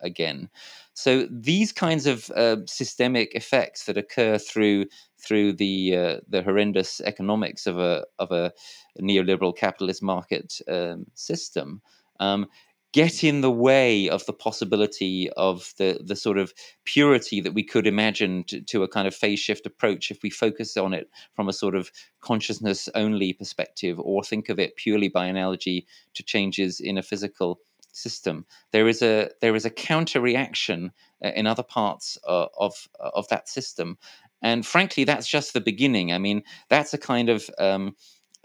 again. 0.01 0.49
So 0.95 1.27
these 1.31 1.73
kinds 1.73 2.07
of 2.07 2.31
systemic 2.67 3.35
effects 3.35 3.85
that 3.85 3.97
occur 3.99 4.39
through 4.39 4.87
through 5.27 5.55
the 5.55 5.97
uh, 5.97 6.21
the 6.29 6.43
horrendous 6.43 7.01
economics 7.01 7.67
of 7.67 7.79
a 7.79 8.05
of 8.19 8.31
a 8.33 8.53
neoliberal 9.01 9.57
capitalist 9.57 10.03
market 10.03 10.61
um, 10.69 11.07
system 11.15 11.83
um, 12.21 12.47
get 12.93 13.25
in 13.25 13.41
the 13.41 13.51
way 13.51 14.09
of 14.09 14.25
the 14.27 14.33
possibility 14.33 15.29
of 15.37 15.73
the 15.79 16.01
the 16.05 16.17
sort 16.17 16.39
of 16.39 16.55
purity 16.85 17.41
that 17.41 17.55
we 17.55 17.65
could 17.65 17.87
imagine 17.87 18.45
to, 18.45 18.61
to, 18.61 18.83
a 18.83 18.89
kind 18.89 19.09
of 19.09 19.15
phase 19.15 19.41
shift 19.41 19.67
approach 19.67 20.11
if 20.11 20.23
we 20.23 20.31
focus 20.31 20.77
on 20.77 20.95
it 20.95 21.11
from 21.35 21.49
a 21.49 21.53
sort 21.53 21.75
of 21.75 21.91
consciousness 22.21 22.89
only 22.95 23.33
perspective 23.33 23.99
or 24.01 24.23
think 24.23 24.49
of 24.49 24.59
it 24.59 24.77
purely 24.77 25.09
by 25.09 25.27
analogy 25.27 25.87
to 26.15 26.23
changes 26.23 26.81
in 26.81 26.97
a 26.97 27.03
physical 27.03 27.59
system 27.97 28.45
there 28.73 28.89
is 28.89 29.03
a 29.03 29.31
there 29.41 29.55
is 29.55 29.65
a 29.65 29.71
counter 29.71 30.21
reaction 30.21 30.93
uh, 31.25 31.31
in 31.35 31.47
other 31.47 31.63
parts 31.63 32.19
uh, 32.29 32.47
of 32.59 32.89
of 33.01 33.27
that 33.29 33.49
system 33.49 33.97
and 34.43 34.67
frankly, 34.67 35.05
that's 35.05 35.27
just 35.27 35.53
the 35.55 35.61
beginning. 35.61 36.13
I 36.13 36.19
mean, 36.19 36.43
that's 36.69 36.95
a 36.95 36.99
kind 36.99 37.29
of 37.29 37.49
um, 37.59 37.97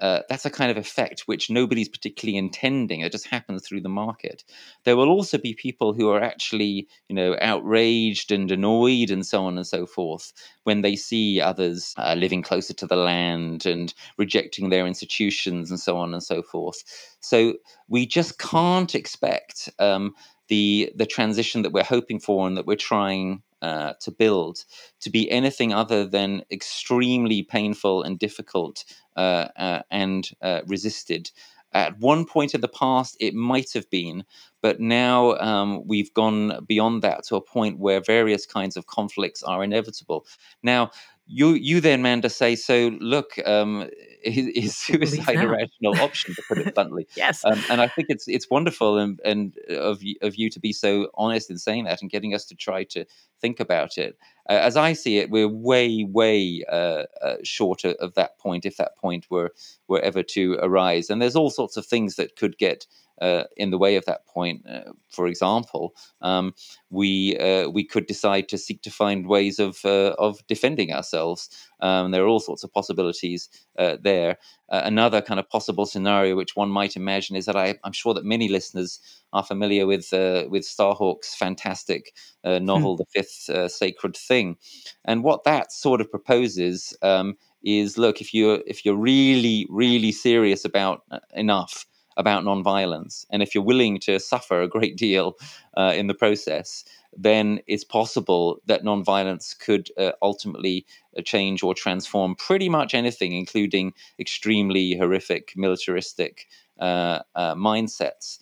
uh, 0.02 0.24
that's 0.28 0.46
a 0.46 0.50
kind 0.50 0.72
of 0.72 0.78
effect 0.78 1.22
which 1.28 1.52
nobody's 1.52 1.88
particularly 1.88 2.38
intending. 2.38 3.02
It 3.02 3.12
just 3.12 3.28
happens 3.28 3.66
through 3.66 3.82
the 3.82 3.90
market. 3.90 4.44
There 4.84 4.98
will 4.98 5.10
also 5.10 5.38
be 5.38 5.54
people 5.54 5.94
who 5.94 6.10
are 6.10 6.22
actually, 6.22 6.88
you 7.08 7.16
know, 7.16 7.38
outraged 7.40 8.32
and 8.32 8.52
annoyed 8.52 9.12
and 9.12 9.24
so 9.26 9.46
on 9.46 9.58
and 9.58 9.68
so 9.68 9.86
forth 9.86 10.34
when 10.64 10.82
they 10.82 10.96
see 10.96 11.40
others 11.40 11.94
uh, 11.98 12.16
living 12.18 12.42
closer 12.42 12.74
to 12.74 12.88
the 12.88 12.96
land 12.96 13.68
and 13.68 13.94
rejecting 14.18 14.70
their 14.70 14.88
institutions 14.88 15.70
and 15.70 15.80
so 15.80 15.98
on 15.98 16.14
and 16.14 16.24
so 16.24 16.42
forth. 16.42 16.84
So 17.20 17.54
we 17.88 18.08
just 18.08 18.40
can't 18.40 18.96
expect 18.96 19.70
um, 19.78 20.16
the 20.48 20.92
the 20.96 21.06
transition 21.06 21.62
that 21.62 21.72
we're 21.74 21.84
hoping 21.84 22.20
for 22.20 22.48
and 22.48 22.58
that 22.58 22.66
we're 22.66 22.76
trying 22.76 23.44
uh, 23.62 23.94
to 24.02 24.12
build 24.12 24.66
to 25.02 25.10
be 25.10 25.30
anything 25.32 25.74
other 25.74 26.06
than 26.06 26.44
extremely 26.52 27.44
painful 27.44 28.04
and 28.04 28.20
difficult 28.20 28.86
uh, 29.18 29.48
uh, 29.58 29.82
and 29.92 30.32
uh, 30.42 30.62
resisted. 30.68 31.32
At 31.74 32.00
one 32.00 32.26
point 32.26 32.54
in 32.54 32.62
the 32.62 32.68
past, 32.68 33.16
it 33.20 33.34
might 33.34 33.72
have 33.74 33.90
been, 33.90 34.26
but 34.62 34.80
now 34.82 35.36
um, 35.38 35.88
we've 35.88 36.14
gone 36.14 36.66
beyond 36.68 37.02
that 37.02 37.24
to 37.28 37.38
a 37.38 37.42
point 37.42 37.80
where 37.80 38.02
various 38.02 38.46
kinds 38.46 38.76
of 38.76 38.88
conflicts 38.88 39.42
are 39.44 39.64
inevitable. 39.64 40.26
Now, 40.64 40.92
you 41.28 41.52
you 41.54 41.80
then, 41.80 42.02
Manda, 42.02 42.30
say 42.30 42.56
so. 42.56 42.92
Look, 43.00 43.40
um, 43.48 43.90
is, 44.24 44.48
is 44.48 44.76
suicide 44.76 45.36
a 45.38 45.48
rational 45.48 46.00
option, 46.00 46.36
to 46.36 46.42
put 46.48 46.58
it 46.60 46.76
bluntly? 46.76 47.08
yes, 47.16 47.44
um, 47.46 47.62
and 47.70 47.82
I 47.82 47.88
think 47.88 48.08
it's 48.10 48.28
it's 48.28 48.50
wonderful 48.50 48.98
and 48.98 49.20
and 49.26 49.58
of 49.70 50.02
of 50.22 50.36
you 50.36 50.50
to 50.50 50.60
be 50.60 50.74
so 50.74 51.10
honest 51.16 51.50
in 51.50 51.58
saying 51.58 51.86
that 51.86 52.02
and 52.02 52.10
getting 52.10 52.34
us 52.34 52.46
to 52.46 52.56
try 52.56 52.84
to 52.86 53.06
think 53.40 53.60
about 53.60 53.98
it. 53.98 54.18
Uh, 54.50 54.54
as 54.54 54.78
I 54.78 54.94
see 54.94 55.18
it, 55.18 55.30
we're 55.30 55.48
way 55.48 56.04
way 56.04 56.64
uh, 56.72 57.04
uh, 57.22 57.38
short 57.44 57.84
of 57.86 58.14
that 58.16 58.38
point, 58.40 58.66
if 58.66 58.78
that 58.78 58.98
point 58.98 59.28
were 59.30 59.54
were 59.88 60.02
ever 60.02 60.24
to 60.24 60.58
arise. 60.62 61.10
And 61.10 61.22
there's 61.22 61.36
all 61.36 61.50
sorts 61.50 61.78
of 61.78 61.86
things 61.86 62.16
that 62.16 62.36
could 62.36 62.58
get 62.58 62.86
uh, 63.22 63.44
in 63.56 63.70
the 63.70 63.78
way 63.78 63.96
of 63.96 64.06
that 64.06 64.26
point. 64.26 64.66
Uh, 64.68 64.92
for 65.10 65.28
example, 65.28 65.94
um, 66.22 66.54
we 66.90 67.38
uh, 67.38 67.70
we 67.70 67.84
could 67.84 68.08
decide 68.08 68.50
to 68.50 68.58
seek 68.58 68.82
to 68.82 68.90
find 68.90 69.28
ways 69.28 69.60
of 69.60 69.86
uh, 69.86 70.16
of 70.18 70.46
defending 70.48 70.92
ourselves. 70.92 71.50
Um, 71.80 72.12
there 72.12 72.24
are 72.24 72.28
all 72.28 72.40
sorts 72.40 72.64
of 72.64 72.74
possibilities 72.74 73.48
uh, 73.78 73.98
there. 74.12 74.38
Uh, 74.70 74.82
another 74.84 75.22
kind 75.22 75.40
of 75.40 75.50
possible 75.50 75.86
scenario, 75.86 76.36
which 76.36 76.56
one 76.56 76.70
might 76.70 76.96
imagine, 76.96 77.36
is 77.36 77.46
that 77.46 77.56
I, 77.56 77.76
am 77.84 77.92
sure 77.92 78.14
that 78.14 78.26
many 78.26 78.48
listeners 78.48 79.00
are 79.34 79.44
familiar 79.44 79.86
with 79.86 80.12
with 80.12 80.64
Starhawk's 80.64 81.36
fantastic 81.36 82.14
novel, 82.44 82.96
hmm. 82.96 83.02
The 83.02 83.06
Fifth 83.06 83.72
Sacred 83.72 84.16
Thing, 84.16 84.58
and 85.06 85.24
what 85.24 85.44
that 85.44 85.72
sort 85.72 86.02
of 86.02 86.10
proposes. 86.10 86.96
Um, 87.02 87.38
is 87.64 87.96
look 87.96 88.22
if 88.22 88.34
you're 88.34 88.60
if 88.66 88.84
you're 88.84 88.96
really 88.96 89.68
really 89.70 90.12
serious 90.12 90.66
about 90.66 91.04
enough 91.36 91.86
about 92.18 92.44
nonviolence. 92.44 93.26
And 93.30 93.42
if 93.42 93.54
you're 93.54 93.64
willing 93.64 94.00
to 94.02 94.20
suffer 94.20 94.62
a 94.62 94.68
great 94.68 94.98
deal 94.98 95.38
uh, 95.78 95.94
in 95.96 96.08
the 96.08 96.14
process, 96.14 96.84
then 97.18 97.60
it's 97.68 97.84
possible 97.84 98.62
that 98.66 98.84
nonviolence 98.84 99.58
could 99.58 99.90
uh, 99.98 100.12
ultimately 100.22 100.86
uh, 101.18 101.22
change 101.22 101.64
or 101.64 101.74
transform 101.74 102.36
pretty 102.36 102.70
much 102.70 102.94
anything, 102.94 103.34
including 103.34 103.94
extremely 104.20 104.96
horrific 104.96 105.54
militaristic 105.56 106.48
uh, 106.80 107.20
uh 107.36 107.56
mindsets. 107.56 108.40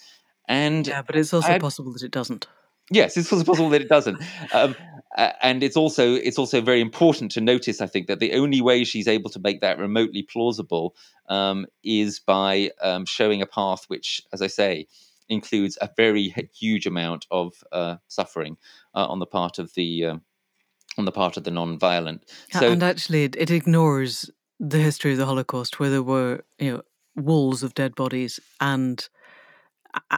And 0.48 0.88
yeah, 0.88 1.02
but 1.02 1.16
it's 1.16 1.34
also 1.34 1.50
I'd, 1.50 1.62
possible 1.62 1.94
that 1.94 2.04
it 2.04 2.12
doesn't. 2.12 2.48
Yes, 2.92 3.18
it's 3.18 3.32
also 3.32 3.44
possible 3.44 3.70
that 3.70 3.82
it 3.82 3.90
doesn't. 3.90 4.20
Um, 4.54 4.76
and 5.16 5.64
it's 5.64 5.78
also 5.78 6.14
it's 6.14 6.38
also 6.38 6.62
very 6.62 6.82
important 6.82 7.32
to 7.32 7.42
notice, 7.42 7.82
I 7.82 7.88
think, 7.88 8.08
that 8.08 8.20
the 8.20 8.34
only 8.34 8.62
way 8.62 8.84
she's 8.84 9.08
able 9.08 9.30
to 9.32 9.40
make 9.40 9.62
that 9.62 9.78
remotely 9.78 10.24
plausible 10.24 10.96
um, 11.28 11.66
is 11.84 12.20
by 12.20 12.72
um, 12.82 13.06
showing 13.06 13.42
a 13.42 13.46
path 13.46 13.86
which, 13.88 14.22
as 14.34 14.42
I 14.42 14.48
say, 14.48 14.88
includes 15.30 15.78
a 15.82 15.90
very 15.96 16.34
huge 16.54 16.86
amount 16.86 17.26
of 17.32 17.54
uh, 17.72 17.96
suffering 18.08 18.58
uh, 18.96 19.06
on 19.06 19.20
the 19.20 19.26
part 19.26 19.60
of 19.60 19.74
the 19.76 20.06
uh, 20.06 20.16
on 20.98 21.06
the 21.06 21.12
part 21.12 21.38
of 21.38 21.44
the 21.44 21.52
non-violent. 21.52 22.30
So, 22.52 22.72
and 22.72 22.84
actually, 22.84 23.24
it, 23.24 23.36
it 23.38 23.52
ignores 23.52 24.30
the 24.60 24.80
history 24.80 25.14
of 25.14 25.18
the 25.18 25.26
Holocaust, 25.26 25.80
where 25.80 25.90
there 25.90 26.04
were 26.04 26.44
you 26.58 26.72
know 26.72 26.82
walls 27.16 27.64
of 27.64 27.74
dead 27.74 27.96
bodies 27.96 28.40
and 28.60 29.08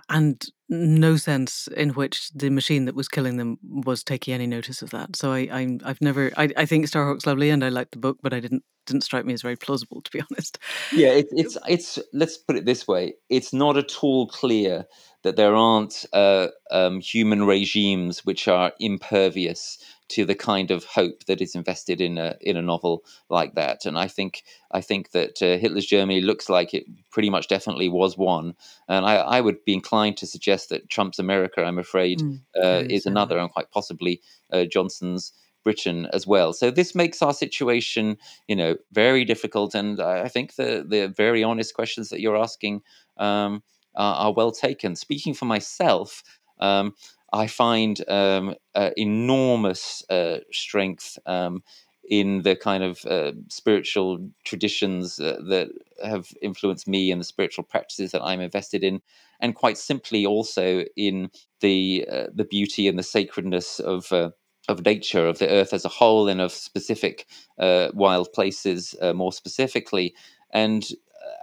and 0.10 0.44
no 0.72 1.18
sense 1.18 1.68
in 1.76 1.90
which 1.90 2.32
the 2.34 2.50
machine 2.50 2.86
that 2.86 2.96
was 2.96 3.10
killing 3.10 3.36
them 3.36 3.60
was 3.62 4.04
taking 4.04 4.34
any 4.34 4.48
notice 4.48 4.82
of 4.82 4.90
that. 4.92 5.16
So 5.18 5.32
I, 5.34 5.50
I 5.52 5.80
have 5.86 6.02
never. 6.02 6.32
I, 6.38 6.50
I 6.56 6.66
think 6.66 6.86
Starhawk's 6.86 7.26
lovely, 7.28 7.50
and 7.50 7.64
I 7.64 7.70
like 7.70 7.92
the 7.92 8.00
book, 8.00 8.20
but 8.24 8.34
I 8.34 8.40
didn't 8.40 8.64
didn't 8.86 9.04
strike 9.04 9.26
me 9.26 9.34
as 9.34 9.42
very 9.42 9.58
plausible, 9.58 10.02
to 10.02 10.12
be 10.12 10.22
honest. 10.32 10.58
Yeah, 10.94 11.10
it, 11.10 11.28
it's 11.32 11.58
it's. 11.68 12.00
Let's 12.14 12.38
put 12.38 12.56
it 12.56 12.66
this 12.66 12.88
way: 12.88 13.14
it's 13.30 13.52
not 13.52 13.78
at 13.78 14.02
all 14.02 14.28
clear 14.28 14.86
that 15.24 15.36
there 15.36 15.56
aren't 15.56 16.06
uh, 16.14 16.48
um, 16.72 17.02
human 17.02 17.46
regimes 17.46 18.26
which 18.26 18.48
are 18.48 18.72
impervious 18.80 19.78
to 20.12 20.26
the 20.26 20.36
kind 20.36 20.72
of 20.72 20.84
hope 20.84 21.26
that 21.26 21.42
is 21.42 21.56
invested 21.56 22.02
in 22.02 22.18
a 22.18 22.36
in 22.42 22.58
a 22.58 22.62
novel 22.62 23.04
like 23.30 23.56
that. 23.56 23.86
And 23.86 23.98
I 23.98 24.08
think 24.08 24.44
I 24.72 24.82
think 24.82 25.12
that 25.12 25.42
uh, 25.42 25.58
Hitler's 25.58 25.86
Germany 25.86 26.22
looks 26.22 26.50
like 26.50 26.74
it 26.74 26.86
pretty 27.12 27.30
much 27.30 27.48
definitely 27.48 27.90
was 27.90 28.18
one. 28.18 28.54
And 28.88 29.06
I, 29.06 29.16
I 29.16 29.42
would 29.42 29.64
be 29.66 29.74
inclined 29.74 30.18
to 30.18 30.28
suggest 30.28 30.70
that 30.70 30.90
Trump's 30.90 31.20
America, 31.20 31.64
I'm 31.64 31.80
afraid, 31.80 32.20
mm, 32.20 32.40
uh, 32.62 32.84
is 32.90 33.06
another, 33.06 33.38
and 33.38 33.52
quite 33.52 33.72
possibly 33.72 34.22
uh, 34.52 34.66
Johnson's. 34.66 35.34
Britain 35.64 36.08
as 36.12 36.26
well. 36.26 36.54
So 36.54 36.72
this 36.72 36.96
makes 36.96 37.22
our 37.22 37.36
situation, 37.36 38.18
you 38.48 38.56
know, 38.56 38.78
very 38.94 39.24
difficult. 39.24 39.76
And 39.76 40.02
I 40.02 40.28
think 40.28 40.56
the 40.56 40.84
the 40.88 41.14
very 41.16 41.44
honest 41.44 41.76
questions 41.76 42.10
that 42.10 42.20
you're 42.20 42.36
asking 42.36 42.82
um, 43.18 43.62
are, 43.96 44.16
are, 44.16 44.34
well 44.34 44.52
taken. 44.52 44.96
Speaking 44.96 45.36
for 45.36 45.46
myself, 45.46 46.24
um, 46.60 46.94
I 47.34 47.48
find 47.48 48.08
um, 48.10 48.56
uh, 48.76 48.92
enormous 48.98 50.04
uh, 50.10 50.40
strength 50.52 51.18
um, 51.26 51.64
in 52.10 52.42
the 52.42 52.56
kind 52.56 52.84
of 52.84 53.06
uh, 53.06 53.32
spiritual 53.50 54.30
traditions 54.44 55.20
uh, 55.20 55.38
that 55.48 55.70
have 56.04 56.28
influenced 56.42 56.88
me 56.88 57.12
and 57.12 57.22
the 57.22 57.26
spiritual 57.26 57.64
practices 57.64 58.12
that 58.12 58.24
I'm 58.24 58.42
invested 58.42 58.84
in, 58.84 59.02
and 59.40 59.56
quite 59.56 59.78
simply 59.78 60.26
also 60.26 60.84
in 60.98 61.30
the 61.62 62.06
uh, 62.12 62.28
the 62.34 62.44
beauty 62.44 62.88
and 62.88 62.98
the 63.00 63.04
sacredness 63.04 63.80
of 63.80 64.12
uh, 64.12 64.32
of 64.68 64.86
nature, 64.86 65.28
of 65.28 65.40
the 65.40 65.50
earth 65.50 65.74
as 65.74 65.86
a 65.86 65.90
whole, 65.90 66.28
and 66.28 66.42
of 66.42 66.52
specific 66.52 67.28
wild 67.58 68.32
places 68.34 68.96
more 69.14 69.32
specifically. 69.34 70.14
And 70.54 70.84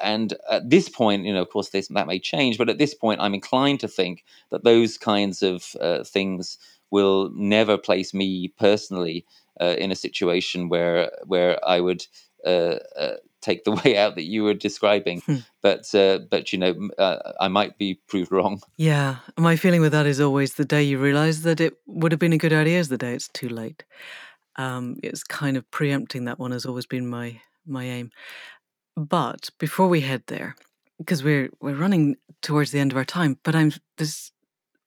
and 0.00 0.34
at 0.50 0.70
this 0.70 0.88
point, 0.88 1.24
you 1.24 1.32
know, 1.32 1.42
of 1.42 1.50
course, 1.50 1.70
this, 1.70 1.88
that 1.88 2.06
may 2.06 2.18
change, 2.18 2.58
but 2.58 2.68
at 2.68 2.78
this 2.78 2.94
point, 2.94 3.20
I'm 3.20 3.34
inclined 3.34 3.80
to 3.80 3.88
think 3.88 4.24
that 4.50 4.64
those 4.64 4.98
kinds 4.98 5.42
of 5.42 5.74
uh, 5.80 6.04
things 6.04 6.58
will 6.90 7.30
never 7.34 7.76
place 7.76 8.14
me 8.14 8.48
personally 8.58 9.24
uh, 9.60 9.74
in 9.78 9.90
a 9.90 9.96
situation 9.96 10.68
where 10.68 11.10
where 11.26 11.58
I 11.66 11.80
would 11.80 12.06
uh, 12.46 12.78
uh 12.96 13.16
take 13.40 13.64
the 13.64 13.72
way 13.84 13.96
out 13.96 14.14
that 14.14 14.24
you 14.24 14.44
were 14.44 14.54
describing. 14.54 15.20
Hmm. 15.22 15.36
But 15.62 15.94
uh, 15.94 16.20
but 16.30 16.52
you 16.52 16.58
know, 16.58 16.88
uh, 16.98 17.32
I 17.40 17.48
might 17.48 17.78
be 17.78 17.94
proved 18.06 18.32
wrong. 18.32 18.62
Yeah, 18.76 19.16
my 19.36 19.56
feeling 19.56 19.80
with 19.80 19.92
that 19.92 20.06
is 20.06 20.20
always 20.20 20.54
the 20.54 20.64
day 20.64 20.82
you 20.82 20.98
realise 20.98 21.40
that 21.40 21.60
it 21.60 21.74
would 21.86 22.12
have 22.12 22.18
been 22.18 22.32
a 22.32 22.38
good 22.38 22.52
idea 22.52 22.78
is 22.78 22.88
the 22.88 22.98
day 22.98 23.14
it's 23.14 23.28
too 23.28 23.48
late. 23.48 23.84
Um, 24.56 24.96
it's 25.02 25.22
kind 25.22 25.56
of 25.56 25.70
preempting 25.70 26.24
that 26.24 26.38
one 26.38 26.50
has 26.50 26.66
always 26.66 26.86
been 26.86 27.08
my 27.08 27.40
my 27.66 27.84
aim. 27.84 28.10
But 28.99 29.51
before 29.61 29.88
we 29.88 30.01
head 30.01 30.24
there, 30.26 30.57
because 30.99 31.22
we're 31.22 31.51
we're 31.61 31.76
running 31.76 32.16
towards 32.42 32.72
the 32.72 32.80
end 32.80 32.90
of 32.90 32.99
our 32.99 33.05
time, 33.05 33.38
but 33.44 33.55
I'm 33.55 33.72
this 33.96 34.32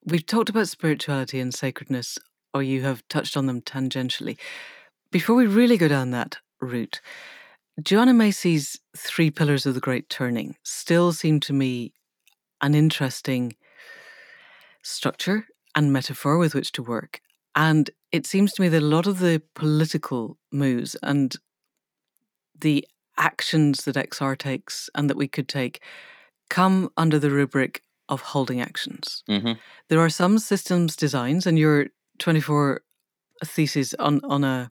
we've 0.04 0.26
talked 0.26 0.50
about 0.50 0.68
spirituality 0.68 1.40
and 1.40 1.54
sacredness, 1.54 2.18
or 2.54 2.62
you 2.62 2.82
have 2.82 3.08
touched 3.08 3.38
on 3.38 3.46
them 3.46 3.62
tangentially. 3.62 4.38
Before 5.12 5.38
we 5.38 5.48
really 5.48 5.78
go 5.78 5.88
down 5.88 6.12
that 6.12 6.40
route, 6.60 7.00
Joanna 7.82 8.14
Macy's 8.14 8.78
three 8.98 9.32
pillars 9.32 9.66
of 9.66 9.76
the 9.76 9.80
Great 9.80 10.10
Turning 10.10 10.58
still 10.62 11.14
seem 11.14 11.40
to 11.40 11.54
me 11.54 11.94
an 12.60 12.76
interesting 12.76 13.56
structure 14.84 15.48
and 15.74 15.94
metaphor 15.94 16.38
with 16.38 16.54
which 16.54 16.74
to 16.74 16.84
work. 16.84 17.22
And 17.56 17.90
it 18.12 18.28
seems 18.28 18.52
to 18.54 18.62
me 18.62 18.68
that 18.68 18.84
a 18.84 18.86
lot 18.86 19.08
of 19.08 19.20
the 19.20 19.42
political 19.56 20.38
moves 20.52 20.98
and 21.02 21.34
the 22.60 22.86
actions 23.18 23.86
that 23.86 23.96
XR 23.96 24.38
takes 24.38 24.90
and 24.96 25.10
that 25.10 25.18
we 25.18 25.28
could 25.28 25.48
take 25.48 25.82
come 26.50 26.92
under 26.98 27.18
the 27.18 27.32
rubric 27.32 27.82
of 28.10 28.22
holding 28.22 28.60
actions. 28.60 29.24
Mm-hmm. 29.30 29.54
There 29.88 30.00
are 30.00 30.10
some 30.10 30.38
systems 30.38 30.96
designs, 30.98 31.48
and 31.48 31.58
your 31.58 31.88
24 32.20 32.82
thesis 33.44 33.94
on, 33.96 34.20
on 34.26 34.44
a 34.44 34.70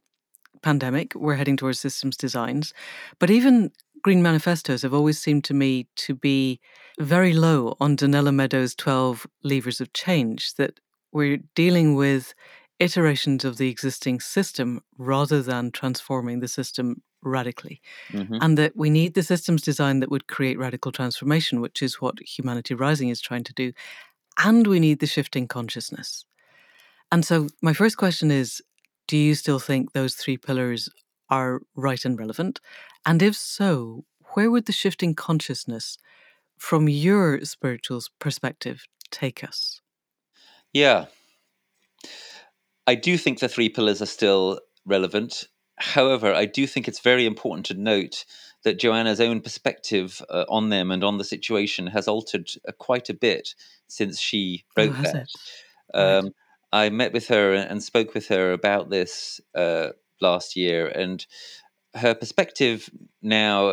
pandemic, 0.63 1.15
we're 1.15 1.37
heading 1.37 1.57
towards 1.57 1.81
systems 1.81 2.17
designs. 2.19 2.75
But 3.19 3.31
even 3.31 3.73
green 4.03 4.23
manifestos 4.23 4.83
have 4.83 4.93
always 4.93 5.19
seemed 5.19 5.45
to 5.45 5.55
me 5.55 5.89
to 5.97 6.15
be 6.15 6.61
very 6.99 7.33
low 7.33 7.77
on 7.81 7.97
Donella 7.97 8.35
Meadows' 8.35 8.75
12 8.75 9.27
levers 9.43 9.81
of 9.81 9.93
change, 9.95 10.55
that 10.55 10.81
we're 11.13 11.39
dealing 11.55 11.95
with 11.95 12.35
iterations 12.79 13.45
of 13.45 13.57
the 13.57 13.69
existing 13.69 14.21
system 14.21 14.83
rather 14.99 15.43
than 15.43 15.71
transforming 15.71 16.41
the 16.41 16.49
system 16.49 17.03
radically. 17.23 17.81
Mm-hmm. 18.13 18.39
And 18.41 18.59
that 18.59 18.77
we 18.77 18.91
need 18.91 19.15
the 19.15 19.23
systems 19.23 19.63
design 19.63 20.01
that 20.01 20.11
would 20.11 20.27
create 20.27 20.59
radical 20.59 20.93
transformation, 20.93 21.61
which 21.61 21.83
is 21.83 22.01
what 22.01 22.21
Humanity 22.21 22.75
Rising 22.75 23.09
is 23.09 23.21
trying 23.21 23.45
to 23.45 23.53
do. 23.53 23.73
And 24.43 24.67
we 24.67 24.81
need 24.81 25.01
the 25.01 25.07
shifting 25.07 25.49
consciousness. 25.49 26.25
And 27.13 27.25
so, 27.25 27.49
my 27.61 27.73
first 27.73 27.97
question 27.97 28.31
is 28.31 28.63
Do 29.07 29.17
you 29.17 29.35
still 29.35 29.59
think 29.59 29.93
those 29.93 30.15
three 30.15 30.37
pillars 30.37 30.89
are 31.29 31.61
right 31.75 32.05
and 32.05 32.19
relevant? 32.19 32.61
And 33.05 33.23
if 33.23 33.37
so, 33.37 34.05
where 34.35 34.51
would 34.51 34.67
the 34.67 34.73
shifting 34.73 35.15
consciousness, 35.15 35.99
from 36.57 36.89
your 36.89 37.45
spiritual 37.45 38.03
perspective, 38.19 38.85
take 39.11 39.43
us? 39.43 39.81
Yeah. 40.73 41.07
I 42.87 42.95
do 42.95 43.17
think 43.17 43.41
the 43.41 43.49
three 43.49 43.69
pillars 43.69 44.01
are 44.01 44.07
still 44.07 44.61
relevant 44.85 45.47
however, 45.81 46.33
I 46.33 46.47
do 46.47 46.67
think 46.67 46.87
it's 46.89 47.01
very 47.01 47.27
important 47.27 47.67
to 47.67 47.75
note 47.75 48.25
that 48.63 48.79
Joanna's 48.79 49.21
own 49.21 49.41
perspective 49.41 50.21
uh, 50.29 50.45
on 50.49 50.69
them 50.69 50.91
and 50.91 51.03
on 51.03 51.19
the 51.19 51.25
situation 51.25 51.87
has 51.89 52.07
altered 52.07 52.51
uh, 52.69 52.73
quite 52.73 53.09
a 53.09 53.15
bit 53.15 53.55
since 53.89 54.21
she 54.21 54.65
Oh, 54.77 54.83
wrote 54.83 54.93
has 54.93 55.13
that. 55.13 55.23
it? 55.23 55.31
Right. 55.95 56.17
Um, 56.19 56.31
I 56.73 56.91
met 56.91 57.13
with 57.13 57.29
her 57.29 57.55
and 57.55 57.83
spoke 57.83 58.15
with 58.15 58.29
her 58.29 58.53
about 58.53 58.91
this 58.91 59.41
uh, 59.55 59.89
last 60.21 60.55
year, 60.57 60.87
and 60.87 61.25
her 61.95 62.15
perspective 62.15 62.89
now 63.23 63.71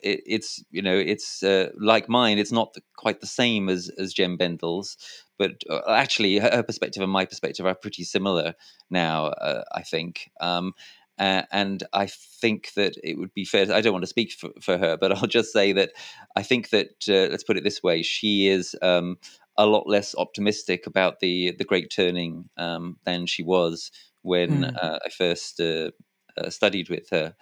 it, 0.00 0.20
it's 0.26 0.62
you 0.70 0.82
know 0.82 0.96
it's 0.96 1.42
uh, 1.42 1.70
like 1.80 2.08
mine. 2.08 2.38
It's 2.38 2.52
not 2.52 2.74
the, 2.74 2.82
quite 2.96 3.20
the 3.20 3.26
same 3.26 3.68
as 3.68 3.90
as 3.98 4.12
Jem 4.12 4.36
Bendell's, 4.36 4.96
but 5.38 5.62
uh, 5.70 5.80
actually 5.88 6.38
her, 6.38 6.50
her 6.52 6.62
perspective 6.62 7.02
and 7.02 7.12
my 7.12 7.24
perspective 7.24 7.64
are 7.64 7.74
pretty 7.74 8.04
similar 8.04 8.54
now. 8.90 9.26
Uh, 9.26 9.64
I 9.72 9.82
think. 9.82 10.30
Um, 10.40 10.74
uh, 11.18 11.42
and 11.52 11.82
I 11.92 12.06
think 12.06 12.72
that 12.74 12.94
it 13.02 13.18
would 13.18 13.32
be 13.34 13.44
fair. 13.44 13.72
I 13.72 13.80
don't 13.80 13.92
want 13.92 14.02
to 14.04 14.08
speak 14.08 14.32
for, 14.32 14.50
for 14.60 14.78
her, 14.78 14.96
but 14.96 15.12
I'll 15.16 15.28
just 15.28 15.52
say 15.52 15.72
that 15.72 15.92
I 16.36 16.42
think 16.42 16.70
that 16.70 17.08
uh, 17.08 17.30
let's 17.30 17.44
put 17.44 17.56
it 17.56 17.64
this 17.64 17.82
way: 17.82 18.02
she 18.02 18.48
is 18.48 18.76
um, 18.82 19.18
a 19.56 19.66
lot 19.66 19.88
less 19.88 20.14
optimistic 20.16 20.86
about 20.86 21.20
the 21.20 21.52
the 21.58 21.64
Great 21.64 21.90
Turning 21.90 22.48
um, 22.56 22.98
than 23.04 23.26
she 23.26 23.42
was 23.42 23.90
when 24.22 24.64
Mm. 24.64 24.76
uh, 24.76 24.98
I 25.04 25.08
first 25.10 25.60
uh, 25.60 25.90
uh, 26.36 26.50
studied 26.50 26.88
with 26.90 27.08
her. 27.10 27.34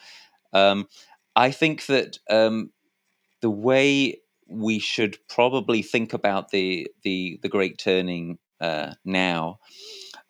Um, 0.53 0.87
I 1.37 1.51
think 1.51 1.87
that 1.87 2.19
um, 2.31 2.71
the 3.41 3.51
way 3.51 4.21
we 4.49 4.79
should 4.79 5.19
probably 5.29 5.83
think 5.83 6.13
about 6.13 6.51
the 6.51 6.89
the 7.03 7.39
the 7.43 7.49
Great 7.49 7.79
Turning 7.79 8.39
uh, 8.61 8.95
now 9.05 9.59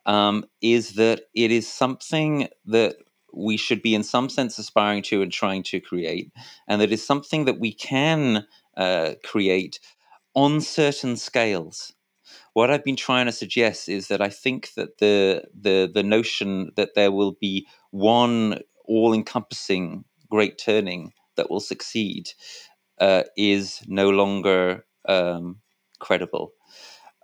um, 0.07 0.45
is 0.61 0.95
that 0.95 1.23
it 1.35 1.51
is 1.51 1.69
something 1.71 2.49
that 2.67 2.97
we 3.37 3.57
should 3.57 3.83
be 3.83 3.95
in 3.95 4.03
some 4.05 4.29
sense 4.29 4.59
aspiring 4.59 5.03
to 5.03 5.23
and 5.23 5.33
trying 5.33 5.63
to 5.65 5.81
create, 5.81 6.33
and 6.69 6.81
that 6.81 6.93
is 6.93 7.07
something 7.07 7.45
that 7.47 7.61
we 7.61 7.73
can 7.73 8.47
uh, 8.77 9.15
create 9.25 9.81
on 10.35 10.61
certain 10.61 11.17
scales. 11.17 11.93
What 12.55 12.71
I've 12.71 12.85
been 12.85 12.97
trying 12.97 13.27
to 13.27 13.33
suggest 13.33 13.89
is 13.89 14.09
that 14.09 14.21
I 14.21 14.29
think 14.29 14.75
that 14.75 14.99
the 14.99 15.45
the 15.59 15.91
the 15.93 16.03
notion 16.03 16.73
that 16.77 16.95
there 16.95 17.13
will 17.13 17.33
be 17.41 17.67
one 17.91 18.61
all-encompassing 18.87 20.05
great 20.29 20.59
turning 20.59 21.13
that 21.37 21.51
will 21.51 21.61
succeed 21.61 22.33
uh, 23.01 23.23
is 23.37 23.83
no 23.87 24.11
longer 24.11 24.85
um, 25.09 25.61
credible. 25.99 26.53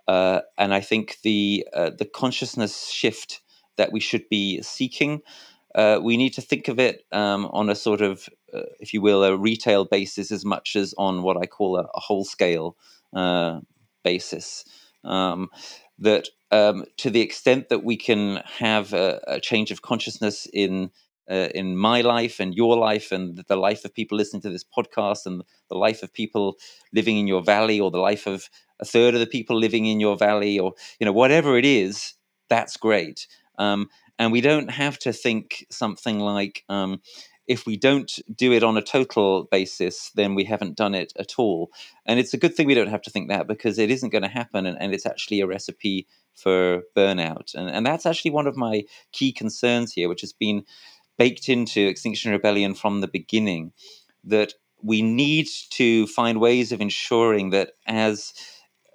Uh, 0.07 0.41
and 0.57 0.73
I 0.73 0.81
think 0.81 1.17
the 1.23 1.65
uh, 1.73 1.91
the 1.97 2.05
consciousness 2.05 2.87
shift 2.87 3.41
that 3.77 3.91
we 3.91 3.99
should 3.99 4.27
be 4.29 4.61
seeking, 4.61 5.21
uh, 5.75 5.99
we 6.01 6.17
need 6.17 6.33
to 6.33 6.41
think 6.41 6.67
of 6.67 6.79
it 6.79 7.05
um, 7.11 7.45
on 7.51 7.69
a 7.69 7.75
sort 7.75 8.01
of, 8.01 8.27
uh, 8.53 8.61
if 8.79 8.93
you 8.93 9.01
will, 9.01 9.23
a 9.23 9.37
retail 9.37 9.85
basis 9.85 10.31
as 10.31 10.43
much 10.43 10.75
as 10.75 10.93
on 10.97 11.23
what 11.23 11.37
I 11.37 11.45
call 11.45 11.77
a, 11.77 11.83
a 11.95 11.99
whole 11.99 12.25
scale 12.25 12.75
uh, 13.13 13.59
basis. 14.03 14.65
Um, 15.03 15.49
that 15.99 16.27
um, 16.51 16.85
to 16.97 17.09
the 17.09 17.21
extent 17.21 17.69
that 17.69 17.83
we 17.83 17.95
can 17.95 18.41
have 18.57 18.93
a, 18.93 19.21
a 19.27 19.39
change 19.39 19.71
of 19.71 19.81
consciousness 19.81 20.47
in 20.51 20.91
uh, 21.29 21.47
in 21.55 21.77
my 21.77 22.01
life 22.01 22.39
and 22.39 22.55
your 22.55 22.75
life 22.75 23.11
and 23.11 23.43
the 23.47 23.55
life 23.55 23.85
of 23.85 23.93
people 23.93 24.17
listening 24.17 24.41
to 24.41 24.49
this 24.49 24.65
podcast 24.65 25.25
and 25.25 25.43
the 25.69 25.77
life 25.77 26.03
of 26.03 26.13
people 26.13 26.57
living 26.91 27.17
in 27.17 27.27
your 27.27 27.41
valley 27.41 27.79
or 27.79 27.89
the 27.89 27.99
life 27.99 28.27
of 28.27 28.49
a 28.79 28.85
third 28.85 29.13
of 29.13 29.19
the 29.19 29.27
people 29.27 29.57
living 29.57 29.85
in 29.85 29.99
your 29.99 30.17
valley 30.17 30.59
or 30.59 30.73
you 30.99 31.05
know 31.05 31.13
whatever 31.13 31.57
it 31.57 31.63
is 31.63 32.15
that's 32.49 32.75
great 32.75 33.27
um, 33.59 33.87
and 34.21 34.31
we 34.31 34.39
don't 34.39 34.69
have 34.69 34.99
to 34.99 35.11
think 35.11 35.65
something 35.71 36.19
like 36.19 36.63
um, 36.69 37.01
if 37.47 37.65
we 37.65 37.75
don't 37.75 38.19
do 38.35 38.53
it 38.53 38.61
on 38.61 38.77
a 38.77 38.81
total 38.83 39.45
basis 39.45 40.11
then 40.13 40.35
we 40.35 40.43
haven't 40.43 40.77
done 40.77 40.93
it 40.93 41.11
at 41.17 41.39
all. 41.39 41.71
And 42.05 42.19
it's 42.19 42.35
a 42.35 42.37
good 42.37 42.53
thing 42.53 42.67
we 42.67 42.75
don't 42.75 42.95
have 42.95 43.01
to 43.01 43.09
think 43.09 43.29
that 43.29 43.47
because 43.47 43.79
it 43.79 43.89
isn't 43.89 44.11
going 44.11 44.21
to 44.21 44.29
happen 44.29 44.67
and, 44.67 44.79
and 44.79 44.93
it's 44.93 45.07
actually 45.07 45.41
a 45.41 45.47
recipe 45.47 46.05
for 46.35 46.83
burnout. 46.95 47.55
And, 47.55 47.67
and 47.67 47.83
that's 47.83 48.05
actually 48.05 48.29
one 48.29 48.45
of 48.45 48.55
my 48.55 48.83
key 49.11 49.31
concerns 49.31 49.91
here 49.91 50.07
which 50.07 50.21
has 50.21 50.33
been 50.33 50.65
baked 51.17 51.49
into 51.49 51.81
extinction 51.81 52.31
rebellion 52.31 52.75
from 52.75 53.01
the 53.01 53.07
beginning 53.07 53.73
that 54.23 54.53
we 54.83 55.01
need 55.01 55.47
to 55.71 56.05
find 56.05 56.39
ways 56.39 56.71
of 56.71 56.79
ensuring 56.79 57.49
that 57.49 57.71
as 57.87 58.33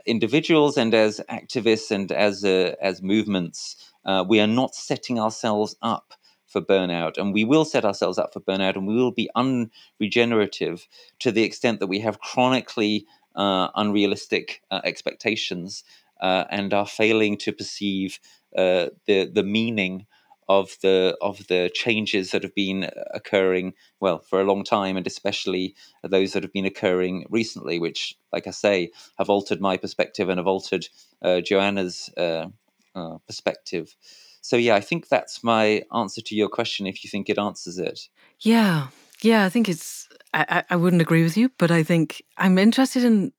individuals 0.06 0.76
and 0.76 0.94
as 0.94 1.20
activists 1.30 1.90
and 1.90 2.12
as 2.12 2.44
uh, 2.44 2.74
as 2.80 3.02
movements, 3.02 3.92
uh, 4.04 4.24
we 4.28 4.40
are 4.40 4.46
not 4.46 4.74
setting 4.74 5.18
ourselves 5.20 5.76
up 5.82 6.14
for 6.46 6.60
burnout, 6.60 7.18
and 7.18 7.34
we 7.34 7.44
will 7.44 7.64
set 7.64 7.84
ourselves 7.84 8.18
up 8.18 8.32
for 8.32 8.40
burnout, 8.40 8.76
and 8.76 8.86
we 8.86 8.94
will 8.96 9.12
be 9.12 9.30
unregenerative 9.36 10.86
to 11.20 11.32
the 11.32 11.42
extent 11.42 11.80
that 11.80 11.88
we 11.88 12.00
have 12.00 12.20
chronically 12.20 13.06
uh, 13.36 13.68
unrealistic 13.74 14.62
uh, 14.70 14.80
expectations 14.84 15.84
uh, 16.20 16.44
and 16.50 16.72
are 16.72 16.86
failing 16.86 17.36
to 17.38 17.52
perceive 17.52 18.18
uh, 18.56 18.86
the 19.06 19.26
the 19.26 19.42
meaning 19.42 20.06
of 20.48 20.76
the 20.82 21.16
of 21.20 21.46
the 21.48 21.70
changes 21.74 22.30
that 22.30 22.42
have 22.42 22.54
been 22.54 22.88
occurring 23.12 23.74
well 24.00 24.18
for 24.18 24.40
a 24.40 24.44
long 24.44 24.62
time 24.64 24.96
and 24.96 25.06
especially 25.06 25.74
those 26.02 26.32
that 26.32 26.42
have 26.42 26.52
been 26.52 26.64
occurring 26.64 27.26
recently 27.30 27.78
which 27.78 28.14
like 28.32 28.46
i 28.46 28.50
say 28.50 28.90
have 29.18 29.28
altered 29.28 29.60
my 29.60 29.76
perspective 29.76 30.28
and 30.28 30.38
have 30.38 30.46
altered 30.46 30.86
uh, 31.22 31.40
joanna's 31.40 32.10
uh, 32.16 32.46
uh, 32.94 33.18
perspective 33.26 33.96
so 34.40 34.56
yeah 34.56 34.74
i 34.76 34.80
think 34.80 35.08
that's 35.08 35.42
my 35.42 35.82
answer 35.94 36.20
to 36.20 36.34
your 36.34 36.48
question 36.48 36.86
if 36.86 37.02
you 37.02 37.10
think 37.10 37.28
it 37.28 37.38
answers 37.38 37.78
it 37.78 38.08
Yeah, 38.40 38.88
yeah. 39.22 39.44
I 39.44 39.48
think 39.48 39.68
it's. 39.68 40.08
I, 40.34 40.64
I, 40.68 40.76
wouldn't 40.76 41.00
agree 41.00 41.22
with 41.22 41.36
you, 41.36 41.50
but 41.56 41.70
I 41.70 41.82
think 41.82 42.22
I'm 42.36 42.58
interested 42.58 43.04
in. 43.04 43.32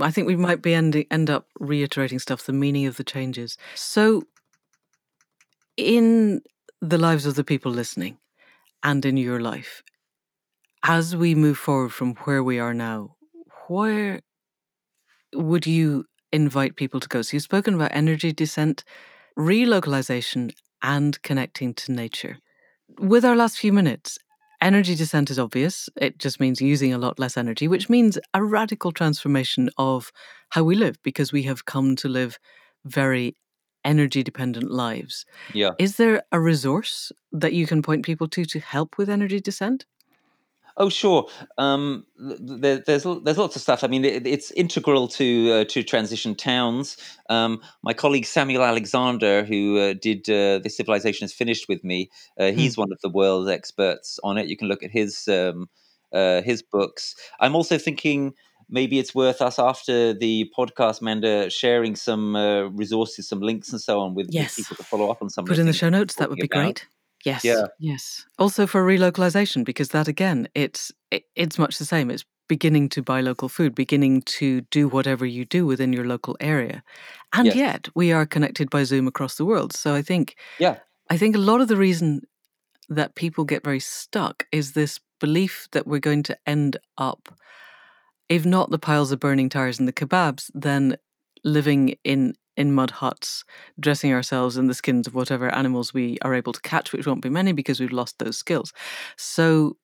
I 0.00 0.10
think 0.10 0.26
we 0.26 0.36
might 0.36 0.62
be 0.62 0.74
ending 0.74 1.06
end 1.10 1.30
up 1.30 1.46
reiterating 1.60 2.18
stuff. 2.18 2.44
The 2.44 2.52
meaning 2.52 2.86
of 2.86 2.96
the 2.96 3.04
changes. 3.04 3.56
So, 3.74 4.24
in 5.76 6.42
the 6.80 6.98
lives 6.98 7.26
of 7.26 7.34
the 7.34 7.44
people 7.44 7.72
listening, 7.72 8.18
and 8.82 9.04
in 9.04 9.16
your 9.16 9.40
life, 9.40 9.82
as 10.82 11.14
we 11.14 11.34
move 11.34 11.58
forward 11.58 11.92
from 11.92 12.14
where 12.24 12.42
we 12.42 12.58
are 12.58 12.74
now, 12.74 13.16
where 13.68 14.20
would 15.34 15.66
you 15.66 16.04
invite 16.32 16.76
people 16.76 17.00
to 17.00 17.08
go? 17.08 17.22
So 17.22 17.36
you've 17.36 17.42
spoken 17.42 17.74
about 17.74 17.92
energy 17.94 18.32
descent, 18.32 18.84
relocalization, 19.38 20.52
and 20.82 21.20
connecting 21.22 21.74
to 21.74 21.92
nature. 21.92 22.38
With 22.98 23.24
our 23.24 23.36
last 23.36 23.58
few 23.58 23.72
minutes, 23.72 24.18
energy 24.60 24.94
descent 24.94 25.30
is 25.30 25.38
obvious. 25.38 25.88
It 25.96 26.18
just 26.18 26.40
means 26.40 26.60
using 26.60 26.92
a 26.92 26.98
lot 26.98 27.18
less 27.18 27.36
energy, 27.36 27.68
which 27.68 27.88
means 27.88 28.18
a 28.34 28.44
radical 28.44 28.92
transformation 28.92 29.70
of 29.78 30.12
how 30.50 30.64
we 30.64 30.74
live 30.74 30.96
because 31.02 31.32
we 31.32 31.44
have 31.44 31.64
come 31.64 31.96
to 31.96 32.08
live 32.08 32.38
very 32.84 33.36
energy 33.84 34.22
dependent 34.22 34.70
lives. 34.70 35.26
yeah 35.52 35.70
Is 35.78 35.96
there 35.96 36.22
a 36.32 36.40
resource 36.40 37.12
that 37.32 37.52
you 37.52 37.66
can 37.66 37.82
point 37.82 38.04
people 38.04 38.28
to 38.28 38.44
to 38.44 38.60
help 38.60 38.98
with 38.98 39.08
energy 39.08 39.40
descent? 39.40 39.86
Oh, 40.76 40.88
sure. 40.88 41.28
Um, 41.58 42.06
there, 42.18 42.78
there's 42.86 43.04
there's 43.04 43.38
lots 43.38 43.56
of 43.56 43.62
stuff. 43.62 43.84
I 43.84 43.88
mean, 43.88 44.04
it, 44.04 44.26
it's 44.26 44.50
integral 44.52 45.06
to 45.08 45.52
uh, 45.52 45.64
to 45.64 45.82
transition 45.82 46.34
towns. 46.34 46.96
Um, 47.28 47.60
my 47.82 47.92
colleague 47.92 48.24
Samuel 48.24 48.62
Alexander, 48.62 49.44
who 49.44 49.78
uh, 49.78 49.94
did 50.00 50.28
uh, 50.30 50.60
"The 50.60 50.70
Civilization 50.70 51.26
Is 51.26 51.32
Finished" 51.32 51.68
with 51.68 51.84
me, 51.84 52.10
uh, 52.38 52.52
he's 52.52 52.78
one 52.78 52.90
of 52.90 53.00
the 53.02 53.10
world's 53.10 53.50
experts 53.50 54.18
on 54.24 54.38
it. 54.38 54.46
You 54.46 54.56
can 54.56 54.68
look 54.68 54.82
at 54.82 54.90
his 54.90 55.28
um, 55.28 55.68
uh, 56.12 56.40
his 56.42 56.62
books. 56.62 57.16
I'm 57.40 57.54
also 57.54 57.76
thinking 57.76 58.34
maybe 58.72 58.98
it's 58.98 59.14
worth 59.14 59.40
us 59.40 59.58
after 59.60 60.12
the 60.12 60.50
podcast, 60.58 61.00
Manda, 61.02 61.48
sharing 61.50 61.94
some 61.94 62.34
uh, 62.34 62.62
resources, 62.70 63.28
some 63.28 63.40
links, 63.40 63.70
and 63.70 63.80
so 63.80 64.00
on 64.00 64.14
with, 64.16 64.26
Yes. 64.30 64.56
people 64.56 64.76
to 64.76 64.82
follow 64.82 65.10
up 65.10 65.22
on 65.22 65.30
some. 65.30 65.44
Put 65.44 65.58
in 65.58 65.66
the 65.66 65.72
show 65.72 65.88
notes. 65.90 66.16
That 66.16 66.28
would 66.30 66.38
be 66.38 66.46
about. 66.50 66.62
great. 66.64 66.86
Yes. 67.24 67.44
Yeah. 67.44 67.66
Yes. 67.78 68.26
Also 68.38 68.66
for 68.66 68.84
relocalization, 68.84 69.64
because 69.64 69.90
that 69.90 70.08
again, 70.08 70.48
it's 70.56 70.90
it, 71.12 71.22
it's 71.36 71.58
much 71.58 71.78
the 71.78 71.84
same. 71.84 72.10
It's 72.10 72.24
beginning 72.48 72.88
to 72.88 73.02
buy 73.02 73.20
local 73.20 73.48
food, 73.48 73.74
beginning 73.74 74.22
to 74.22 74.62
do 74.72 74.88
whatever 74.88 75.24
you 75.24 75.44
do 75.44 75.64
within 75.64 75.92
your 75.92 76.04
local 76.04 76.36
area, 76.40 76.82
and 77.32 77.46
Yes. 77.46 77.56
yet 77.56 77.88
we 77.94 78.10
are 78.12 78.26
connected 78.26 78.68
by 78.70 78.82
Zoom 78.84 79.06
across 79.06 79.36
the 79.36 79.44
world. 79.44 79.72
So 79.72 79.94
I 79.94 80.02
think 80.02 80.34
Yeah. 80.58 80.78
I 81.10 81.16
think 81.18 81.36
a 81.36 81.38
lot 81.50 81.60
of 81.60 81.68
the 81.68 81.76
reason 81.76 82.22
that 82.88 83.14
people 83.14 83.44
get 83.44 83.62
very 83.64 83.80
stuck 83.80 84.46
is 84.50 84.72
this 84.72 84.98
belief 85.20 85.68
that 85.70 85.86
we're 85.86 86.00
going 86.10 86.22
to 86.24 86.36
end 86.46 86.76
up, 86.98 87.28
if 88.32 88.46
not 88.46 88.70
the 88.70 88.78
piles 88.78 89.12
of 89.12 89.20
burning 89.20 89.50
tires 89.50 89.78
and 89.78 89.86
the 89.86 89.92
kebabs, 89.92 90.50
then 90.54 90.96
living 91.44 91.96
in 92.02 92.34
in 92.56 92.72
mud 92.72 92.90
huts, 92.90 93.44
dressing 93.80 94.12
ourselves 94.12 94.56
in 94.56 94.66
the 94.66 94.74
skins 94.74 95.06
of 95.06 95.14
whatever 95.14 95.54
animals 95.54 95.94
we 95.94 96.18
are 96.22 96.34
able 96.34 96.52
to 96.52 96.60
catch, 96.60 96.92
which 96.92 97.06
won't 97.06 97.22
be 97.22 97.30
many 97.30 97.52
because 97.52 97.78
we've 97.80 97.92
lost 97.92 98.18
those 98.18 98.36
skills. 98.36 98.72
So 99.16 99.76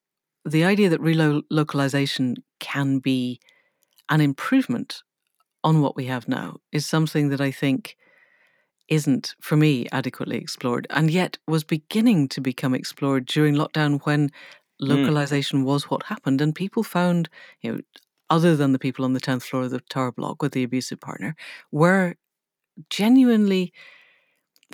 the 0.44 0.64
idea 0.64 0.88
that 0.90 1.00
relocalization 1.00 2.36
can 2.60 2.98
be 2.98 3.40
an 4.08 4.20
improvement 4.20 5.02
on 5.64 5.80
what 5.80 5.96
we 5.96 6.06
have 6.06 6.28
now 6.28 6.58
is 6.72 6.86
something 6.86 7.28
that 7.30 7.40
I 7.40 7.50
think 7.50 7.96
isn't, 8.88 9.34
for 9.40 9.56
me, 9.56 9.86
adequately 9.92 10.38
explored, 10.38 10.86
and 10.90 11.10
yet 11.10 11.38
was 11.46 11.64
beginning 11.64 12.28
to 12.28 12.40
become 12.40 12.74
explored 12.74 13.26
during 13.26 13.54
lockdown 13.54 14.00
when 14.04 14.30
hmm. 14.80 14.86
localization 14.86 15.64
was 15.64 15.90
what 15.90 16.04
happened, 16.04 16.40
and 16.40 16.54
people 16.54 16.82
found, 16.82 17.28
you 17.62 17.72
know, 17.72 17.80
other 18.30 18.56
than 18.56 18.72
the 18.72 18.78
people 18.78 19.04
on 19.04 19.12
the 19.14 19.20
10th 19.20 19.44
floor 19.44 19.64
of 19.64 19.70
the 19.70 19.80
tower 19.90 20.12
block 20.12 20.42
with 20.42 20.52
the 20.52 20.64
abusive 20.64 21.00
partner, 21.00 21.36
were 21.72 22.16
genuinely 22.90 23.72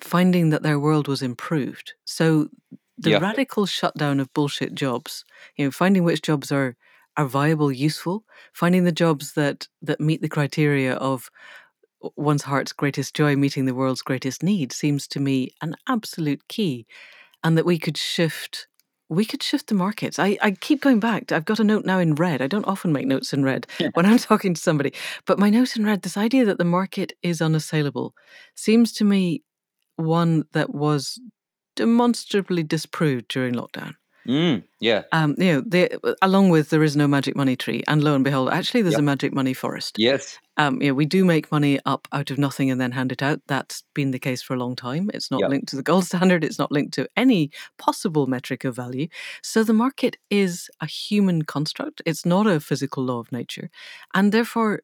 finding 0.03 0.51
that 0.51 0.63
their 0.63 0.79
world 0.79 1.09
was 1.09 1.23
improved. 1.23 1.95
So 2.05 2.49
the 2.99 3.11
Yeah. 3.11 3.19
radical 3.19 3.67
shutdown 3.67 4.21
of 4.21 4.33
bullshit 4.35 4.75
jobs, 4.75 5.25
you 5.57 5.65
know, 5.65 5.71
finding 5.71 6.05
which 6.05 6.23
jobs 6.23 6.51
are 6.53 6.77
are 7.17 7.27
viable, 7.27 7.71
useful, 7.71 8.25
finding 8.53 8.83
the 8.85 8.93
jobs 8.93 9.35
that 9.35 9.69
that 9.83 10.01
meet 10.01 10.21
the 10.21 10.29
criteria 10.29 10.95
of 10.95 11.31
one's 12.17 12.43
heart's 12.43 12.73
greatest 12.73 13.15
joy 13.15 13.37
meeting 13.37 13.67
the 13.67 13.75
world's 13.75 14.03
greatest 14.03 14.43
need 14.43 14.73
seems 14.73 15.09
to 15.09 15.21
me 15.21 15.51
an 15.63 15.75
absolute 15.89 16.47
key 16.49 16.87
and 17.45 17.59
that 17.59 17.67
we 17.67 17.79
could 17.79 17.97
shift 17.97 18.69
we 19.15 19.25
could 19.25 19.43
shift 19.43 19.69
the 19.69 19.75
markets. 19.75 20.19
I, 20.19 20.37
I 20.43 20.53
keep 20.53 20.81
going 20.81 21.01
back. 21.01 21.27
to- 21.29 21.37
I've 21.37 21.45
got 21.45 21.61
a 21.61 21.65
note 21.65 21.85
now 21.85 21.99
in 21.99 22.15
red. 22.15 22.43
I 22.43 22.47
don't 22.47 22.67
often 22.67 22.93
make 22.93 23.07
notes 23.07 23.33
in 23.33 23.43
red 23.45 23.67
when 23.95 24.07
I'm 24.07 24.19
talking 24.19 24.55
to 24.55 24.61
somebody, 24.61 24.93
but 25.27 25.39
my 25.39 25.51
note 25.51 25.77
in 25.77 25.85
red, 25.85 26.03
this 26.03 26.17
idea 26.17 26.45
that 26.45 26.59
the 26.59 26.65
market 26.65 27.13
is 27.23 27.41
unassailable, 27.41 28.15
seems 28.55 28.93
to 28.95 29.05
me 29.05 29.43
one 29.97 30.45
that 30.53 30.75
was 30.75 31.21
demonstrably 31.77 32.63
disproved 32.63 33.29
during 33.29 33.55
lockdown. 33.55 33.95
Mm, 34.27 34.65
yeah. 34.81 35.03
Um, 35.13 35.35
you 35.39 35.53
know, 35.53 35.61
the, 35.67 36.17
along 36.23 36.49
with 36.51 36.71
there 36.71 36.83
is 36.83 36.97
no 36.97 37.07
magic 37.07 37.37
money 37.37 37.57
tree, 37.57 37.83
and 37.87 38.03
lo 38.03 38.15
and 38.15 38.25
behold, 38.25 38.49
actually, 38.51 38.83
there's 38.83 38.95
Yep. 38.95 39.01
a 39.01 39.03
magic 39.03 39.33
money 39.35 39.53
forest. 39.55 39.97
Yes. 39.99 40.39
Um, 40.57 40.81
you 40.81 40.89
know, 40.89 40.95
we 40.95 41.05
do 41.05 41.25
make 41.25 41.53
money 41.53 41.79
up 41.85 42.09
out 42.13 42.31
of 42.31 42.39
nothing 42.39 42.71
and 42.71 42.81
then 42.81 42.93
hand 42.93 43.13
it 43.13 43.23
out. 43.23 43.41
That's 43.49 43.83
been 43.95 44.13
the 44.13 44.19
case 44.19 44.41
for 44.41 44.55
a 44.55 44.59
long 44.59 44.77
time. 44.77 45.11
It's 45.13 45.31
not 45.31 45.41
Yep. 45.43 45.51
linked 45.51 45.69
to 45.71 45.77
the 45.77 45.83
gold 45.83 46.05
standard. 46.11 46.43
It's 46.45 46.59
not 46.59 46.73
linked 46.73 46.95
to 46.95 47.09
any 47.17 47.51
possible 47.77 48.27
metric 48.27 48.65
of 48.65 48.77
value. 48.77 49.09
So 49.43 49.63
the 49.63 49.73
market 49.75 50.17
is 50.31 50.71
a 50.81 50.87
human 50.87 51.43
construct. 51.43 52.01
It's 52.07 52.25
not 52.25 52.47
a 52.47 52.61
physical 52.61 53.05
law 53.05 53.19
of 53.19 53.31
nature, 53.33 53.69
and 54.15 54.33
therefore, 54.33 54.83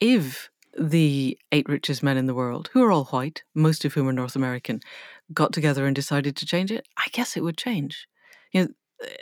if 0.00 0.50
the 0.78 1.38
eight 1.52 1.68
richest 1.68 2.02
men 2.02 2.18
in 2.18 2.26
the 2.26 2.34
world, 2.34 2.68
who 2.72 2.82
are 2.82 2.92
all 2.92 3.06
white, 3.06 3.42
most 3.54 3.84
of 3.84 3.94
whom 3.94 4.08
are 4.08 4.12
North 4.12 4.36
American, 4.36 4.80
got 5.32 5.52
together 5.52 5.86
and 5.86 5.96
decided 5.96 6.36
to 6.36 6.46
change 6.46 6.70
it, 6.70 6.86
I 6.98 7.06
guess 7.12 7.36
it 7.36 7.42
would 7.42 7.56
change. 7.56 8.06
You 8.56 8.62
know, 8.62 8.68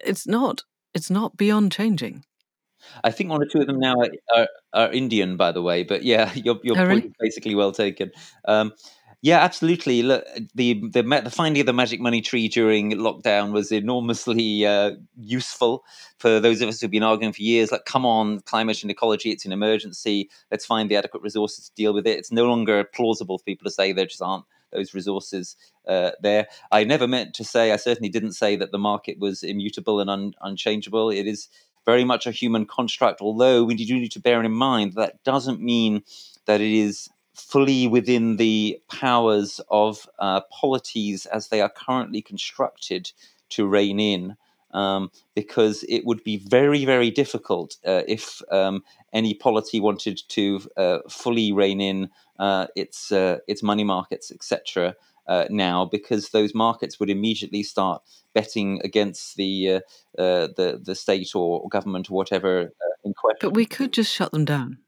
it's 0.05 0.26
not. 0.26 0.62
It's 0.95 1.11
not 1.11 1.37
beyond 1.37 1.72
changing. 1.72 2.24
I 3.03 3.11
think 3.11 3.30
one 3.30 3.43
or 3.43 3.47
two 3.47 3.61
of 3.61 3.66
them 3.66 3.80
now 3.80 3.97
are, 3.97 4.11
are, 4.37 4.49
are 4.74 4.93
Indian, 4.93 5.37
by 5.37 5.51
the 5.51 5.62
way. 5.62 5.82
But 5.82 6.05
yeah, 6.05 6.32
your 6.35 6.61
your 6.62 6.76
Oh, 6.78 6.87
point 6.87 6.89
really? 6.89 7.07
is 7.09 7.12
basically 7.18 7.55
well 7.57 7.72
taken. 7.72 8.12
Um, 8.45 8.72
yeah, 9.22 9.39
absolutely. 9.41 10.03
Look, 10.03 10.24
the 10.55 10.74
the 10.93 11.03
the 11.03 11.30
finding 11.30 11.61
of 11.61 11.66
the 11.66 11.72
magic 11.72 11.99
money 11.99 12.20
tree 12.20 12.47
during 12.47 12.93
lockdown 12.93 13.53
was 13.53 13.72
enormously 13.72 14.66
uh, 14.66 14.93
useful 15.16 15.82
for 16.18 16.39
those 16.39 16.61
of 16.61 16.68
us 16.68 16.80
who've 16.80 16.91
been 16.91 17.03
arguing 17.03 17.32
for 17.32 17.43
years. 17.43 17.72
Like, 17.72 17.87
come 17.87 18.07
on, 18.07 18.41
climate 18.41 18.82
and 18.82 18.91
ecology, 18.91 19.30
it's 19.30 19.47
an 19.47 19.53
emergency. 19.53 20.30
Let's 20.51 20.66
find 20.66 20.89
the 20.91 20.97
adequate 20.97 21.22
resources 21.24 21.64
to 21.70 21.74
deal 21.74 21.95
with 21.95 22.07
it. 22.07 22.18
It's 22.18 22.30
no 22.30 22.45
longer 22.45 22.85
plausible 22.85 23.39
for 23.39 23.45
people 23.45 23.64
to 23.64 23.70
say 23.70 23.93
there 23.93 24.07
just 24.07 24.22
aren't 24.22 24.45
those 24.75 24.95
resources 24.95 25.57
uh, 25.89 26.11
there. 26.20 26.47
I 26.70 26.85
never 26.85 27.09
meant 27.09 27.35
to 27.35 27.45
say. 27.45 27.72
I 27.72 27.77
certainly 27.77 28.09
didn't 28.11 28.33
say 28.33 28.57
that 28.57 28.72
the 28.72 28.79
market 28.79 29.18
was 29.18 29.43
immutable 29.43 30.01
and 30.01 30.11
un- 30.11 30.35
unchangeable. 30.43 31.11
It 31.11 31.27
is 31.27 31.49
very 31.87 32.05
much 32.05 32.27
a 32.27 32.31
human 32.31 32.66
construct, 32.66 33.20
although 33.20 33.64
we 33.64 33.75
do 33.75 33.99
need 33.99 34.12
to 34.12 34.20
bear 34.20 34.43
in 34.43 34.53
mind 34.53 34.95
that 34.95 35.22
doesn't 35.25 35.61
mean 35.61 36.03
that 36.47 36.61
it 36.61 36.72
is 36.72 37.09
fully 37.35 37.87
within 37.89 38.37
the 38.37 38.81
powers 38.91 39.61
of 39.70 40.09
uh, 40.18 40.41
polities 40.51 41.27
as 41.27 41.49
they 41.49 41.61
are 41.61 41.68
currently 41.70 42.22
constructed 42.22 43.12
to 43.51 43.66
rein 43.66 44.01
in. 44.01 44.37
Um, 44.75 45.12
because 45.37 45.85
it 45.89 46.05
would 46.05 46.25
be 46.25 46.37
very, 46.37 46.85
very 46.85 47.09
difficult 47.09 47.77
uh, 47.87 48.03
if 48.09 48.43
um, 48.51 48.83
any 49.12 49.33
polity 49.33 49.79
wanted 49.79 50.20
to 50.31 50.61
uh, 50.77 50.99
fully 51.09 51.53
rein 51.53 51.81
in 51.81 52.11
uh, 52.41 52.66
its 52.75 53.12
uh, 53.12 53.39
its 53.47 53.62
money 53.62 53.85
markets, 53.85 54.33
etc. 54.33 54.97
Uh, 55.29 55.45
now, 55.49 55.85
because 55.85 56.31
those 56.31 56.55
markets 56.55 56.99
would 56.99 57.09
immediately 57.09 57.62
start 57.62 58.03
betting 58.35 58.81
against 58.83 59.37
the 59.37 59.81
the 60.16 60.81
the 60.83 60.95
state 60.95 61.31
or 61.37 61.68
government 61.68 62.11
or 62.11 62.14
whatever 62.14 62.72
in 63.05 63.14
question. 63.14 63.39
But 63.49 63.55
we 63.55 63.66
could 63.66 63.93
just 63.93 64.12
shut 64.12 64.33
them 64.33 64.45
down. 64.45 64.79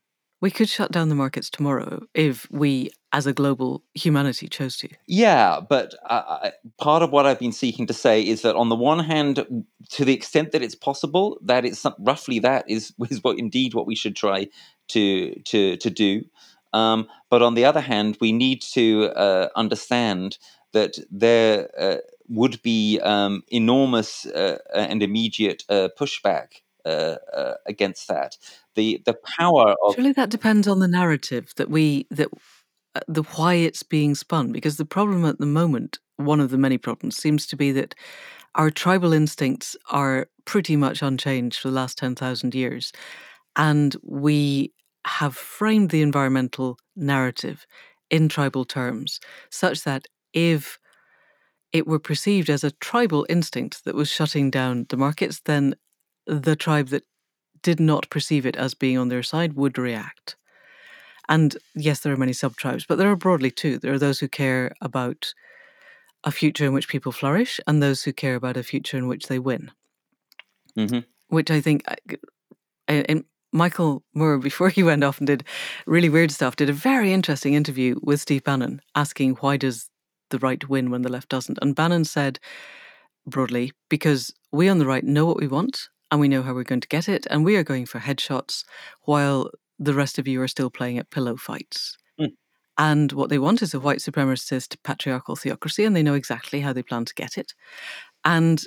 We 0.40 0.50
could 0.50 0.68
shut 0.68 0.92
down 0.92 1.08
the 1.08 1.14
markets 1.14 1.48
tomorrow 1.48 2.06
if 2.12 2.46
we, 2.50 2.90
as 3.12 3.26
a 3.26 3.32
global 3.32 3.82
humanity, 3.94 4.48
chose 4.48 4.76
to. 4.78 4.88
Yeah, 5.06 5.60
but 5.60 5.94
uh, 6.10 6.50
part 6.78 7.02
of 7.02 7.10
what 7.10 7.24
I've 7.24 7.38
been 7.38 7.52
seeking 7.52 7.86
to 7.86 7.94
say 7.94 8.20
is 8.20 8.42
that 8.42 8.54
on 8.54 8.68
the 8.68 8.76
one 8.76 8.98
hand, 8.98 9.64
to 9.90 10.04
the 10.04 10.12
extent 10.12 10.52
that 10.52 10.62
it's 10.62 10.74
possible, 10.74 11.38
that 11.42 11.64
it's 11.64 11.86
roughly 11.98 12.38
that 12.40 12.68
is 12.68 12.92
is 13.10 13.24
what 13.24 13.38
indeed 13.38 13.74
what 13.74 13.86
we 13.86 13.94
should 13.94 14.16
try 14.16 14.48
to 14.88 15.34
to 15.44 15.76
to 15.78 15.90
do. 15.90 16.24
Um, 16.72 17.08
but 17.30 17.40
on 17.40 17.54
the 17.54 17.64
other 17.64 17.80
hand, 17.80 18.18
we 18.20 18.32
need 18.32 18.60
to 18.74 19.04
uh, 19.16 19.48
understand 19.56 20.36
that 20.72 20.98
there 21.10 21.70
uh, 21.78 21.96
would 22.28 22.60
be 22.62 23.00
um, 23.00 23.42
enormous 23.48 24.26
uh, 24.26 24.58
and 24.74 25.02
immediate 25.02 25.64
uh, 25.70 25.88
pushback 25.98 26.60
uh, 26.86 27.16
uh, 27.34 27.54
against 27.66 28.08
that. 28.08 28.36
The 28.76 29.02
the 29.04 29.18
power 29.36 29.74
of 29.84 29.94
Surely 29.94 30.12
that 30.12 30.30
depends 30.30 30.68
on 30.68 30.78
the 30.78 30.88
narrative 30.88 31.52
that 31.56 31.68
we 31.68 32.06
that 32.10 32.28
uh, 32.94 33.00
the 33.08 33.22
why 33.22 33.54
it's 33.54 33.82
being 33.82 34.14
spun. 34.14 34.52
Because 34.52 34.76
the 34.76 34.84
problem 34.84 35.24
at 35.24 35.38
the 35.38 35.46
moment, 35.46 35.98
one 36.16 36.40
of 36.40 36.50
the 36.50 36.58
many 36.58 36.78
problems, 36.78 37.16
seems 37.16 37.46
to 37.48 37.56
be 37.56 37.72
that 37.72 37.94
our 38.54 38.70
tribal 38.70 39.12
instincts 39.12 39.76
are 39.90 40.28
pretty 40.44 40.76
much 40.76 41.02
unchanged 41.02 41.58
for 41.58 41.68
the 41.68 41.74
last 41.74 41.98
ten 41.98 42.14
thousand 42.14 42.54
years, 42.54 42.92
and 43.56 43.96
we 44.02 44.72
have 45.06 45.36
framed 45.36 45.90
the 45.90 46.02
environmental 46.02 46.78
narrative 46.94 47.66
in 48.10 48.28
tribal 48.28 48.64
terms, 48.64 49.20
such 49.50 49.82
that 49.82 50.06
if 50.32 50.78
it 51.72 51.86
were 51.86 51.98
perceived 51.98 52.48
as 52.48 52.64
a 52.64 52.70
tribal 52.70 53.26
instinct 53.28 53.84
that 53.84 53.94
was 53.94 54.08
shutting 54.08 54.50
down 54.50 54.86
the 54.88 54.96
markets, 54.96 55.40
then 55.44 55.74
the 56.26 56.56
tribe 56.56 56.88
that 56.88 57.04
did 57.62 57.80
not 57.80 58.10
perceive 58.10 58.46
it 58.46 58.56
as 58.56 58.74
being 58.74 58.98
on 58.98 59.08
their 59.08 59.22
side 59.22 59.54
would 59.54 59.78
react. 59.78 60.36
And 61.28 61.56
yes, 61.74 62.00
there 62.00 62.12
are 62.12 62.16
many 62.16 62.32
sub 62.32 62.56
tribes, 62.56 62.84
but 62.86 62.98
there 62.98 63.10
are 63.10 63.16
broadly 63.16 63.50
two. 63.50 63.78
There 63.78 63.92
are 63.92 63.98
those 63.98 64.20
who 64.20 64.28
care 64.28 64.72
about 64.80 65.34
a 66.24 66.30
future 66.30 66.64
in 66.64 66.72
which 66.72 66.88
people 66.88 67.12
flourish, 67.12 67.60
and 67.66 67.82
those 67.82 68.02
who 68.04 68.12
care 68.12 68.34
about 68.34 68.56
a 68.56 68.62
future 68.62 68.96
in 68.96 69.06
which 69.06 69.26
they 69.26 69.38
win. 69.38 69.70
Mhm. 70.76 71.04
Which 71.28 71.50
I 71.50 71.60
think, 71.60 71.82
uh, 71.88 71.96
and 72.88 73.24
Michael 73.52 74.04
Moore, 74.14 74.38
before 74.50 74.68
he 74.68 74.82
went 74.82 75.04
off 75.04 75.18
and 75.18 75.26
did 75.26 75.44
really 75.86 76.08
weird 76.08 76.30
stuff, 76.30 76.56
did 76.56 76.70
a 76.70 76.74
very 76.74 77.12
interesting 77.12 77.54
interview 77.54 77.96
with 78.02 78.20
Steve 78.20 78.44
Bannon 78.44 78.80
asking 78.94 79.36
why 79.36 79.56
does 79.56 79.90
the 80.30 80.38
right 80.38 80.68
win 80.68 80.90
when 80.90 81.02
the 81.02 81.12
left 81.12 81.28
doesn't. 81.28 81.58
And 81.62 81.74
Bannon 81.74 82.04
said 82.04 82.38
broadly, 83.26 83.72
because 83.88 84.32
we 84.52 84.68
on 84.68 84.78
the 84.78 84.86
right 84.86 85.04
know 85.04 85.26
what 85.26 85.40
we 85.40 85.48
want 85.48 85.88
and 86.10 86.20
we 86.20 86.28
know 86.28 86.42
how 86.42 86.54
we're 86.54 86.64
going 86.64 86.80
to 86.80 86.88
get 86.88 87.08
it, 87.08 87.26
and 87.30 87.44
we 87.44 87.56
are 87.56 87.64
going 87.64 87.86
for 87.86 87.98
headshots 87.98 88.64
while 89.02 89.50
the 89.78 89.94
rest 89.94 90.18
of 90.18 90.26
you 90.26 90.40
are 90.40 90.48
still 90.48 90.70
playing 90.70 90.98
at 90.98 91.10
pillow 91.10 91.36
fights. 91.36 91.96
Hmm. 92.18 92.26
And 92.78 93.12
what 93.12 93.28
they 93.28 93.38
want 93.38 93.62
is 93.62 93.74
a 93.74 93.80
white 93.80 93.98
supremacist 93.98 94.76
patriarchal 94.82 95.36
theocracy, 95.36 95.84
and 95.84 95.94
they 95.94 96.02
know 96.02 96.14
exactly 96.14 96.60
how 96.60 96.72
they 96.72 96.82
plan 96.82 97.04
to 97.04 97.14
get 97.14 97.36
it. 97.36 97.54
And 98.24 98.62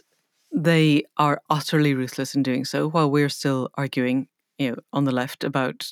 they 0.52 1.04
are 1.18 1.42
utterly 1.50 1.94
ruthless 1.94 2.36
in 2.36 2.44
doing 2.44 2.66
so, 2.66 2.90
while 2.90 3.10
we're 3.10 3.30
still 3.30 3.70
arguing, 3.76 4.28
you 4.58 4.72
know, 4.72 4.78
on 4.94 5.06
the 5.06 5.12
left 5.12 5.44
about 5.44 5.88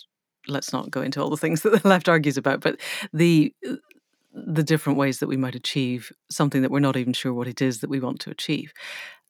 let's 0.48 0.72
not 0.72 0.90
go 0.90 1.02
into 1.02 1.22
all 1.22 1.30
the 1.30 1.38
things 1.38 1.62
that 1.64 1.82
the 1.82 1.88
left 1.88 2.10
argues 2.10 2.38
about, 2.38 2.62
but 2.62 2.80
the 3.14 3.54
the 4.34 4.64
different 4.64 5.00
ways 5.00 5.20
that 5.20 5.28
we 5.28 5.38
might 5.38 5.56
achieve 5.56 6.12
something 6.30 6.62
that 6.62 6.70
we're 6.70 6.80
not 6.80 6.96
even 6.96 7.14
sure 7.14 7.34
what 7.34 7.48
it 7.48 7.62
is 7.62 7.80
that 7.80 7.90
we 7.90 8.00
want 8.00 8.20
to 8.20 8.30
achieve. 8.30 8.72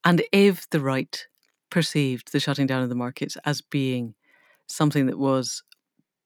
And 0.03 0.21
if 0.33 0.69
the 0.69 0.81
right 0.81 1.25
perceived 1.69 2.31
the 2.31 2.39
shutting 2.39 2.67
down 2.67 2.83
of 2.83 2.89
the 2.89 2.95
markets 2.95 3.37
as 3.45 3.61
being 3.61 4.15
something 4.67 5.05
that 5.07 5.19
was 5.19 5.63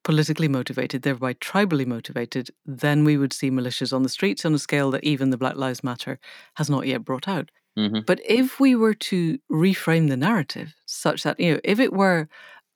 politically 0.03 0.47
motivated, 0.47 1.03
thereby 1.03 1.33
tribally 1.35 1.85
motivated, 1.85 2.49
then 2.65 3.03
we 3.03 3.17
would 3.17 3.33
see 3.33 3.51
militias 3.51 3.93
on 3.93 4.03
the 4.03 4.09
streets 4.09 4.45
on 4.45 4.53
a 4.53 4.59
scale 4.59 4.91
that 4.91 5.03
even 5.03 5.29
the 5.29 5.37
Black 5.37 5.55
Lives 5.55 5.83
Matter 5.83 6.19
has 6.55 6.69
not 6.69 6.87
yet 6.87 7.05
brought 7.05 7.27
out. 7.27 7.51
Mhm. 7.77 8.05
But 8.05 8.19
if 8.25 8.59
we 8.59 8.75
were 8.75 8.95
to 8.95 9.39
reframe 9.51 10.09
the 10.09 10.17
narrative 10.17 10.73
such 10.85 11.23
that, 11.23 11.39
you 11.39 11.53
know, 11.53 11.59
if 11.63 11.79
it 11.79 11.93
were, 11.93 12.27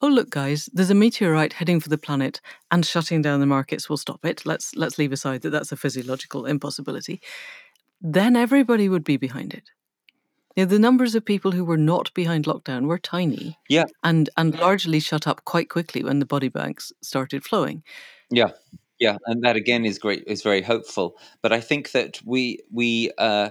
oh 0.01 0.07
look, 0.07 0.29
guys, 0.29 0.69
there's 0.73 0.89
a 0.91 0.95
meteorite 0.95 1.53
heading 1.53 1.79
for 1.79 1.89
the 1.89 1.97
planet 1.97 2.41
and 2.71 2.85
shutting 2.85 3.21
down 3.21 3.39
the 3.39 3.45
markets 3.47 3.89
will 3.89 3.97
stop 3.97 4.25
it. 4.25 4.45
Let's 4.45 4.75
let's 4.75 4.97
leave 4.99 5.11
aside 5.13 5.41
that 5.41 5.51
that's 5.51 5.71
a 5.71 5.77
physiological 5.77 6.45
impossibility. 6.45 7.21
Then 8.01 8.35
everybody 8.35 8.89
would 8.89 9.03
be 9.03 9.17
behind 9.17 9.53
it. 9.53 9.69
Know, 10.57 10.65
the 10.65 10.79
numbers 10.79 11.15
of 11.15 11.25
people 11.25 11.51
who 11.51 11.65
were 11.65 11.77
not 11.77 12.13
behind 12.13 12.45
lockdown 12.45 12.85
were 12.85 12.97
tiny. 12.97 13.57
Yeah. 13.69 13.85
And 14.03 14.29
and 14.37 14.57
largely 14.57 14.99
shut 14.99 15.27
up 15.27 15.43
quite 15.45 15.69
quickly 15.69 16.03
when 16.03 16.19
the 16.19 16.25
body 16.25 16.49
banks 16.49 16.93
started 17.01 17.43
flowing. 17.43 17.83
Yeah. 18.29 18.51
Yeah, 18.97 19.17
and 19.25 19.43
that 19.43 19.57
again 19.57 19.85
is 19.85 19.99
great. 19.99 20.23
is 20.25 20.41
very 20.41 20.61
hopeful. 20.61 21.17
But 21.41 21.51
I 21.51 21.59
think 21.59 21.91
that 21.91 22.21
we 22.23 22.59
we 22.71 23.11
uh, 23.17 23.49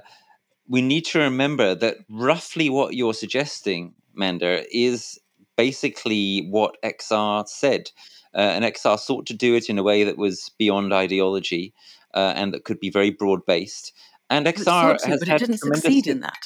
we 0.68 0.80
need 0.80 1.04
to 1.06 1.18
remember 1.18 1.74
that 1.74 1.98
roughly 2.08 2.70
what 2.70 2.94
you're 2.94 3.12
suggesting, 3.12 3.94
Manda, 4.14 4.64
is 4.74 5.18
basically 5.56 6.46
what 6.48 6.80
XR 6.82 7.46
said. 7.46 7.90
Uh, 8.34 8.38
and 8.38 8.64
XR 8.64 8.98
sought 8.98 9.26
to 9.26 9.34
do 9.34 9.54
it 9.54 9.68
in 9.68 9.78
a 9.78 9.82
way 9.82 10.02
that 10.02 10.18
was 10.18 10.50
beyond 10.58 10.92
ideology 10.92 11.72
uh, 12.14 12.32
and 12.34 12.52
that 12.52 12.64
could 12.64 12.80
be 12.80 12.90
very 12.90 13.10
broad 13.10 13.44
based. 13.46 13.92
And 14.30 14.46
XR 14.46 14.98
to, 14.98 15.08
has 15.08 15.20
but 15.20 15.28
had 15.28 15.42
it 15.42 15.46
didn't 15.46 15.60
tremendous 15.60 15.82
succeed 15.82 16.06
in 16.06 16.20
that. 16.20 16.42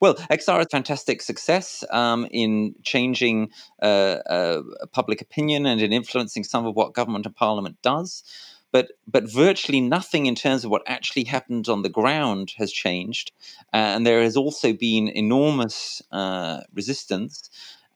Well, 0.00 0.14
XR 0.14 0.58
has 0.58 0.66
fantastic 0.70 1.20
success 1.20 1.84
um, 1.90 2.26
in 2.30 2.74
changing 2.82 3.50
uh, 3.82 3.86
uh, 4.26 4.62
public 4.92 5.20
opinion 5.20 5.66
and 5.66 5.80
in 5.80 5.92
influencing 5.92 6.42
some 6.42 6.66
of 6.66 6.74
what 6.74 6.94
government 6.94 7.26
and 7.26 7.36
parliament 7.36 7.76
does. 7.82 8.24
But, 8.72 8.92
but 9.06 9.30
virtually 9.30 9.80
nothing 9.80 10.26
in 10.26 10.36
terms 10.36 10.64
of 10.64 10.70
what 10.70 10.82
actually 10.86 11.24
happened 11.24 11.68
on 11.68 11.82
the 11.82 11.88
ground 11.88 12.52
has 12.56 12.72
changed. 12.72 13.32
Uh, 13.74 13.76
and 13.94 14.06
there 14.06 14.22
has 14.22 14.36
also 14.36 14.72
been 14.72 15.08
enormous 15.08 16.00
uh, 16.12 16.60
resistance. 16.72 17.50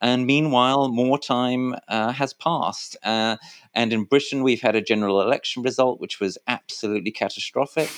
And 0.05 0.27
meanwhile, 0.27 0.89
more 0.89 1.19
time 1.19 1.75
uh, 1.89 2.13
has 2.13 2.35
passed. 2.35 2.95
Uh, 3.03 3.39
and 3.75 3.91
in 3.91 4.05
Britain, 4.05 4.43
we've 4.43 4.61
had 4.61 4.77
a 4.77 4.83
general 4.83 5.23
election 5.23 5.63
result, 5.63 5.99
which 5.99 6.21
was 6.21 6.37
absolutely 6.47 7.11
catastrophic. 7.11 7.91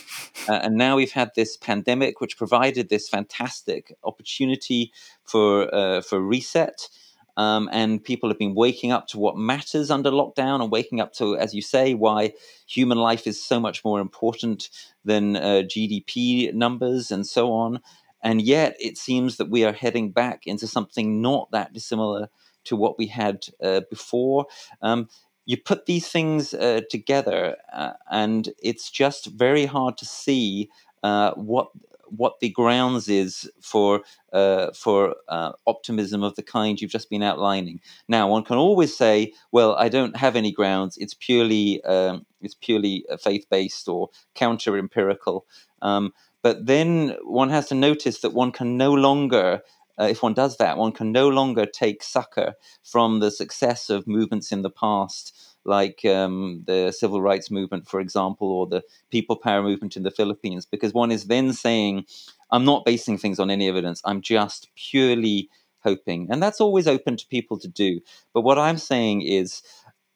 Uh, 0.49 0.53
and 0.53 0.77
now 0.77 0.95
we've 0.95 1.11
had 1.11 1.33
this 1.35 1.57
pandemic, 1.57 2.21
which 2.21 2.39
provided 2.39 2.91
this 2.91 3.09
fantastic 3.09 3.93
opportunity 4.05 4.93
for, 5.25 5.75
uh, 5.75 6.01
for 6.01 6.21
reset. 6.21 6.89
Um, 7.37 7.69
and 7.73 8.03
people 8.03 8.31
have 8.31 8.39
been 8.39 8.55
waking 8.55 8.93
up 8.93 9.09
to 9.09 9.19
what 9.19 9.37
matters 9.37 9.91
under 9.91 10.13
lockdown 10.13 10.63
and 10.63 10.71
waking 10.71 11.01
up 11.01 11.13
to, 11.15 11.37
as 11.37 11.55
you 11.55 11.61
say, 11.61 11.93
why 11.93 12.35
human 12.69 12.99
life 12.99 13.27
is 13.27 13.45
so 13.45 13.59
much 13.59 13.85
more 13.85 13.99
important 13.99 14.71
than 15.05 15.35
uh, 15.35 15.63
GDP 15.67 16.55
numbers 16.55 17.11
and 17.11 17.27
so 17.27 17.53
on. 17.53 17.81
And 18.27 18.43
yet, 18.43 18.77
it 18.81 18.99
seems 18.99 19.37
that 19.37 19.51
we 19.51 19.65
are 19.65 19.73
heading 19.73 20.11
back 20.11 20.49
into 20.49 20.67
something 20.67 21.23
not 21.23 21.49
that 21.53 21.73
dissimilar 21.73 22.29
to 22.65 22.75
what 22.75 22.99
we 22.99 23.07
had 23.07 23.47
uh, 23.63 23.83
before. 23.89 24.47
Um, 24.83 25.09
you 25.45 25.57
put 25.57 25.87
these 25.87 26.09
things 26.09 26.53
uh, 26.53 26.81
together, 26.91 27.55
uh, 27.73 27.93
and 28.11 28.49
it's 28.61 28.91
just 28.91 29.27
very 29.27 29.65
hard 29.65 29.97
to 29.99 30.05
see 30.05 30.69
uh, 31.05 31.35
what 31.35 31.69
what 32.09 32.41
the 32.41 32.49
grounds 32.49 33.09
is 33.09 33.49
for 33.63 34.03
uh, 34.33 34.73
for 34.73 35.15
uh, 35.29 35.53
optimism 35.69 36.25
of 36.25 36.35
the 36.35 36.43
kind 36.43 36.81
you've 36.81 36.91
just 36.91 37.09
been 37.11 37.23
outlining. 37.23 37.81
Now, 38.09 38.29
one 38.29 38.43
can 38.43 38.57
always 38.57 38.97
say, 38.97 39.35
"Well, 39.53 39.77
I 39.77 39.89
don't 39.89 40.17
have 40.17 40.35
any 40.35 40.51
grounds. 40.51 40.97
It's 40.97 41.15
purely 41.15 41.81
um, 41.85 42.27
it's 42.43 42.57
purely 42.57 43.05
faith 43.21 43.47
based 43.49 43.89
or 43.89 44.11
counter 44.35 44.77
empirical." 44.77 45.47
Um, 45.81 46.13
but 46.47 46.65
then 46.65 47.17
one 47.25 47.51
has 47.51 47.67
to 47.71 47.75
notice 47.75 48.21
that 48.21 48.33
one 48.33 48.53
can 48.53 48.77
no 48.77 48.93
longer, 48.93 49.63
uh, 50.01 50.05
if 50.05 50.23
one 50.23 50.33
does 50.33 50.59
that, 50.59 50.79
one 50.79 50.93
can 50.93 51.11
no 51.11 51.29
longer 51.29 51.67
take 51.67 52.05
succor 52.05 52.55
from 52.85 53.19
the 53.19 53.33
success 53.33 53.91
of 53.91 54.07
movements 54.07 54.53
in 54.53 54.63
the 54.63 54.71
past, 54.71 55.37
like 55.65 56.05
um, 56.05 56.63
the 56.69 56.93
civil 56.93 57.21
rights 57.21 57.51
movement, 57.51 57.89
for 57.89 57.99
example, 57.99 58.47
or 58.47 58.65
the 58.69 58.85
people 59.11 59.35
power 59.35 59.61
movement 59.61 59.97
in 59.97 60.05
the 60.05 60.13
Philippines, 60.13 60.65
because 60.65 60.95
one 60.95 61.11
is 61.11 61.25
then 61.25 61.53
saying, 61.53 62.05
I'm 62.53 62.65
not 62.65 62.85
basing 62.85 63.19
things 63.19 63.41
on 63.41 63.51
any 63.51 63.69
evidence, 63.69 64.01
I'm 64.05 64.21
just 64.21 64.69
purely 64.77 65.51
hoping. 65.81 66.29
And 66.31 66.41
that's 66.41 66.61
always 66.61 66.87
open 66.87 67.17
to 67.17 67.27
people 67.27 67.59
to 67.59 67.67
do. 67.67 67.99
But 68.33 68.43
what 68.43 68.57
I'm 68.57 68.79
saying 68.79 69.23
is, 69.23 69.63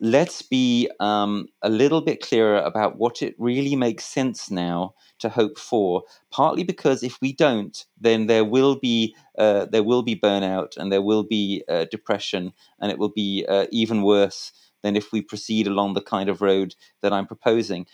let's 0.01 0.41
be 0.43 0.91
um, 0.99 1.47
a 1.63 1.69
little 1.69 2.01
bit 2.01 2.23
clearer 2.23 2.59
about 2.59 2.97
what 2.97 3.23
it 3.23 3.35
really 3.39 3.77
makes 3.77 4.05
sense 4.05 4.51
now 4.51 4.95
to 5.19 5.29
hope 5.29 5.59
for. 5.59 6.03
Partly 6.31 6.65
because 6.65 7.03
if 7.03 7.19
we 7.21 7.33
don't, 7.33 7.85
then 8.01 8.27
there 8.27 8.45
will 8.45 8.77
be 8.77 9.15
uh, 9.39 9.67
there 9.67 9.83
will 9.83 10.03
be 10.03 10.17
burnout 10.17 10.77
and 10.77 10.91
there 10.91 11.03
will 11.03 11.23
be 11.23 11.63
uh, 11.69 11.85
depression, 11.91 12.53
and 12.81 12.91
it 12.91 12.99
will 12.99 13.13
be 13.15 13.45
uh, 13.49 13.67
even 13.71 14.03
worse 14.03 14.53
than 14.83 14.97
if 14.97 15.13
we 15.13 15.21
proceed 15.21 15.67
along 15.67 15.95
the 15.95 16.01
kind 16.01 16.29
of 16.29 16.41
road 16.41 16.75
that 17.03 17.13
I'm 17.13 17.27
proposing. 17.27 17.87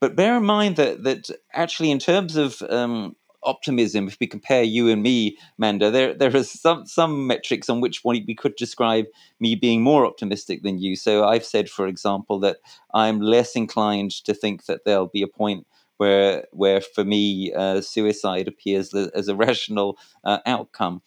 But 0.00 0.16
bear 0.16 0.36
in 0.36 0.44
mind 0.44 0.76
that 0.76 1.04
that 1.04 1.30
actually, 1.52 1.92
in 1.92 2.00
terms 2.00 2.34
of 2.36 2.60
um, 2.62 3.14
optimism, 3.44 4.08
if 4.08 4.16
we 4.20 4.26
compare 4.26 4.62
you 4.62 4.88
and 4.88 5.02
me, 5.02 5.36
Manda, 5.58 5.90
there 5.90 6.14
there 6.14 6.34
are 6.34 6.44
some 6.44 6.86
some 6.86 7.26
metrics 7.26 7.68
on 7.68 7.80
which 7.80 8.04
one 8.04 8.22
we 8.26 8.34
could 8.34 8.56
describe 8.56 9.06
me 9.40 9.54
being 9.54 9.82
more 9.82 10.06
optimistic 10.06 10.62
than 10.62 10.78
you. 10.78 10.96
So 10.96 11.24
I've 11.24 11.44
said, 11.44 11.68
for 11.68 11.86
example, 11.86 12.38
that 12.40 12.58
I'm 12.94 13.20
less 13.20 13.56
inclined 13.56 14.12
to 14.24 14.34
think 14.34 14.66
that 14.66 14.84
there'll 14.84 15.06
be 15.06 15.22
a 15.22 15.28
point 15.28 15.66
where 16.02 16.46
where 16.50 16.80
for 16.80 17.04
me 17.04 17.52
uh, 17.54 17.80
suicide 17.80 18.48
appears 18.48 18.92
as 18.94 19.28
a 19.28 19.36
rational 19.46 19.98
uh, 20.24 20.38
outcome. 20.46 21.02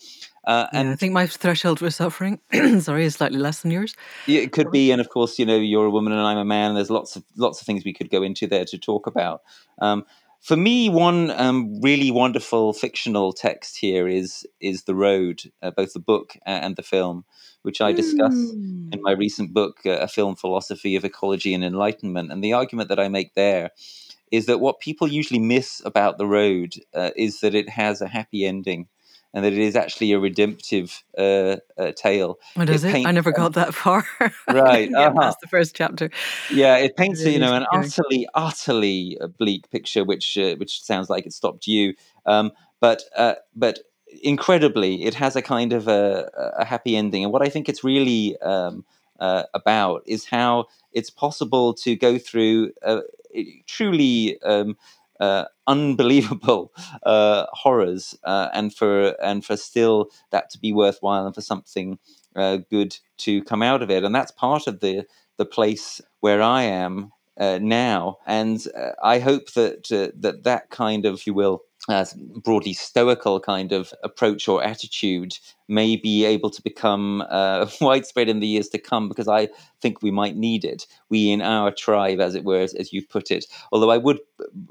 Uh, 0.46 0.68
and 0.72 0.88
yeah, 0.88 0.94
I 0.94 0.96
think 0.96 1.12
my 1.12 1.26
threshold 1.26 1.80
for 1.80 1.90
suffering, 1.90 2.40
sorry, 2.80 3.06
is 3.06 3.16
slightly 3.16 3.40
less 3.40 3.62
than 3.62 3.72
yours. 3.72 3.96
It 4.28 4.52
could 4.52 4.72
be, 4.72 4.92
and 4.92 5.02
of 5.02 5.10
course, 5.10 5.40
you 5.40 5.46
know, 5.46 5.58
you're 5.58 5.88
a 5.88 5.90
woman 5.90 6.14
and 6.14 6.22
I'm 6.22 6.38
a 6.38 6.46
man. 6.46 6.70
And 6.70 6.78
there's 6.78 6.92
lots 6.92 7.16
of 7.16 7.24
lots 7.36 7.60
of 7.60 7.66
things 7.66 7.84
we 7.84 7.94
could 7.94 8.12
go 8.12 8.22
into 8.22 8.48
there 8.48 8.66
to 8.66 8.78
talk 8.78 9.08
about. 9.08 9.42
Um, 9.82 10.06
for 10.46 10.56
me, 10.56 10.90
one 10.90 11.32
um, 11.32 11.82
really 11.82 12.12
wonderful 12.12 12.72
fictional 12.72 13.34
text 13.34 13.80
here 13.80 14.08
is 14.08 14.46
is 14.62 14.84
the 14.84 14.94
road, 14.94 15.42
uh, 15.64 15.72
both 15.72 15.94
the 15.94 16.00
book 16.00 16.38
and 16.46 16.76
the 16.76 16.84
film, 16.84 17.26
which 17.64 17.82
I 17.82 17.92
discuss 17.92 18.36
mm. 18.36 18.94
in 18.94 19.02
my 19.02 19.14
recent 19.14 19.56
book, 19.56 19.80
uh, 19.88 19.98
a 19.98 20.08
film 20.08 20.36
philosophy 20.36 20.96
of 20.96 21.04
ecology 21.04 21.56
and 21.56 21.64
enlightenment. 21.64 22.32
And 22.32 22.44
the 22.44 22.54
argument 22.54 22.90
that 22.90 23.00
I 23.00 23.08
make 23.08 23.34
there 23.34 23.72
is 24.32 24.46
that 24.46 24.60
what 24.60 24.80
people 24.80 25.08
usually 25.08 25.40
miss 25.40 25.82
about 25.84 26.20
the 26.20 26.28
road 26.28 26.76
uh, 26.94 27.10
is 27.16 27.40
that 27.40 27.56
it 27.56 27.70
has 27.70 28.00
a 28.00 28.08
happy 28.08 28.46
ending 28.46 28.88
and 29.36 29.44
that 29.44 29.52
it 29.52 29.60
is 29.60 29.76
actually 29.76 30.14
a 30.14 30.20
redemptive 30.20 31.04
uh, 31.18 31.58
uh, 31.78 31.92
tale. 31.92 32.40
What 32.54 32.70
is 32.70 32.86
it? 32.86 33.06
I 33.06 33.12
never 33.12 33.34
got 33.34 33.54
that 33.54 33.74
far. 33.74 34.06
right, 34.48 34.90
yeah, 34.90 35.10
uh-huh. 35.10 35.20
that's 35.20 35.42
the 35.42 35.48
first 35.48 35.76
chapter. 35.76 36.10
Yeah, 36.50 36.78
it 36.78 36.96
paints 36.96 37.22
it 37.22 37.34
you 37.34 37.40
know 37.40 37.54
an 37.54 37.66
utterly, 37.74 38.28
utterly 38.34 39.20
bleak 39.38 39.70
picture, 39.70 40.06
which 40.06 40.38
uh, 40.38 40.56
which 40.56 40.82
sounds 40.82 41.10
like 41.10 41.26
it 41.26 41.34
stopped 41.34 41.68
you. 41.68 41.96
Um, 42.26 42.54
but 42.80 43.04
uh, 43.18 43.36
but 43.54 43.80
incredibly, 44.24 45.04
it 45.04 45.16
has 45.16 45.36
a 45.36 45.42
kind 45.42 45.74
of 45.74 45.90
a, 45.90 46.32
a, 46.58 46.64
happy 46.64 46.96
ending. 46.96 47.26
And 47.26 47.34
what 47.34 47.42
I 47.42 47.50
think 47.50 47.68
it's 47.68 47.84
really 47.84 48.40
um, 48.42 48.86
uh, 49.20 49.44
about 49.54 50.04
is 50.06 50.26
how 50.26 50.68
it's 50.94 51.10
possible 51.10 51.74
to 51.74 51.98
go 51.98 52.18
through 52.18 52.72
truly 53.68 54.42
um, 54.44 54.78
uh, 55.20 55.46
unbelievable 55.68 56.72
uh, 57.04 57.46
horrors, 57.52 58.16
uh, 58.24 58.50
and 58.54 58.74
for 58.74 59.16
and 59.24 59.46
for 59.46 59.58
still 59.58 60.10
that 60.32 60.50
to 60.52 60.60
be 60.60 60.74
worthwhile, 60.74 61.26
and 61.26 61.36
for 61.36 61.42
something 61.42 62.00
uh, 62.36 62.58
good 62.70 62.98
to 63.18 63.44
come 63.44 63.62
out 63.62 63.82
of 63.82 63.90
it, 63.90 64.04
and 64.04 64.14
that's 64.14 64.32
part 64.32 64.68
of 64.68 64.80
the 64.80 65.06
the 65.38 65.46
place 65.46 66.02
where 66.22 66.42
I 66.42 66.64
am 66.64 67.12
uh, 67.40 67.60
now, 67.62 68.18
and 68.26 68.66
uh, 68.78 68.92
I 69.04 69.20
hope 69.20 69.54
that 69.54 69.90
that 69.90 70.44
that 70.44 70.70
kind 70.70 71.06
of, 71.06 71.16
if 71.16 71.28
you 71.28 71.34
will, 71.34 71.62
uh, 71.88 72.06
broadly 72.44 72.74
stoical 72.74 73.40
kind 73.40 73.72
of 73.72 73.94
approach 74.04 74.48
or 74.48 74.64
attitude 74.64 75.38
may 75.68 75.96
be 75.96 76.26
able 76.26 76.50
to 76.50 76.62
become 76.62 77.24
uh, 77.30 77.68
widespread 77.82 78.30
in 78.30 78.40
the 78.40 78.48
years 78.48 78.70
to 78.70 78.78
come 78.78 79.08
because 79.08 79.28
I 79.28 79.50
think 79.82 80.02
we 80.02 80.12
might 80.12 80.36
need 80.36 80.64
it. 80.64 80.88
We 81.10 81.32
in 81.32 81.42
our 81.42 81.72
tribe, 81.72 82.20
as 82.20 82.36
it 82.36 82.44
were, 82.44 82.60
as, 82.60 82.74
as 82.76 82.94
you 82.94 83.06
put 83.06 83.32
it. 83.32 83.46
Although 83.72 83.92
I 83.92 83.98
would 83.98 84.20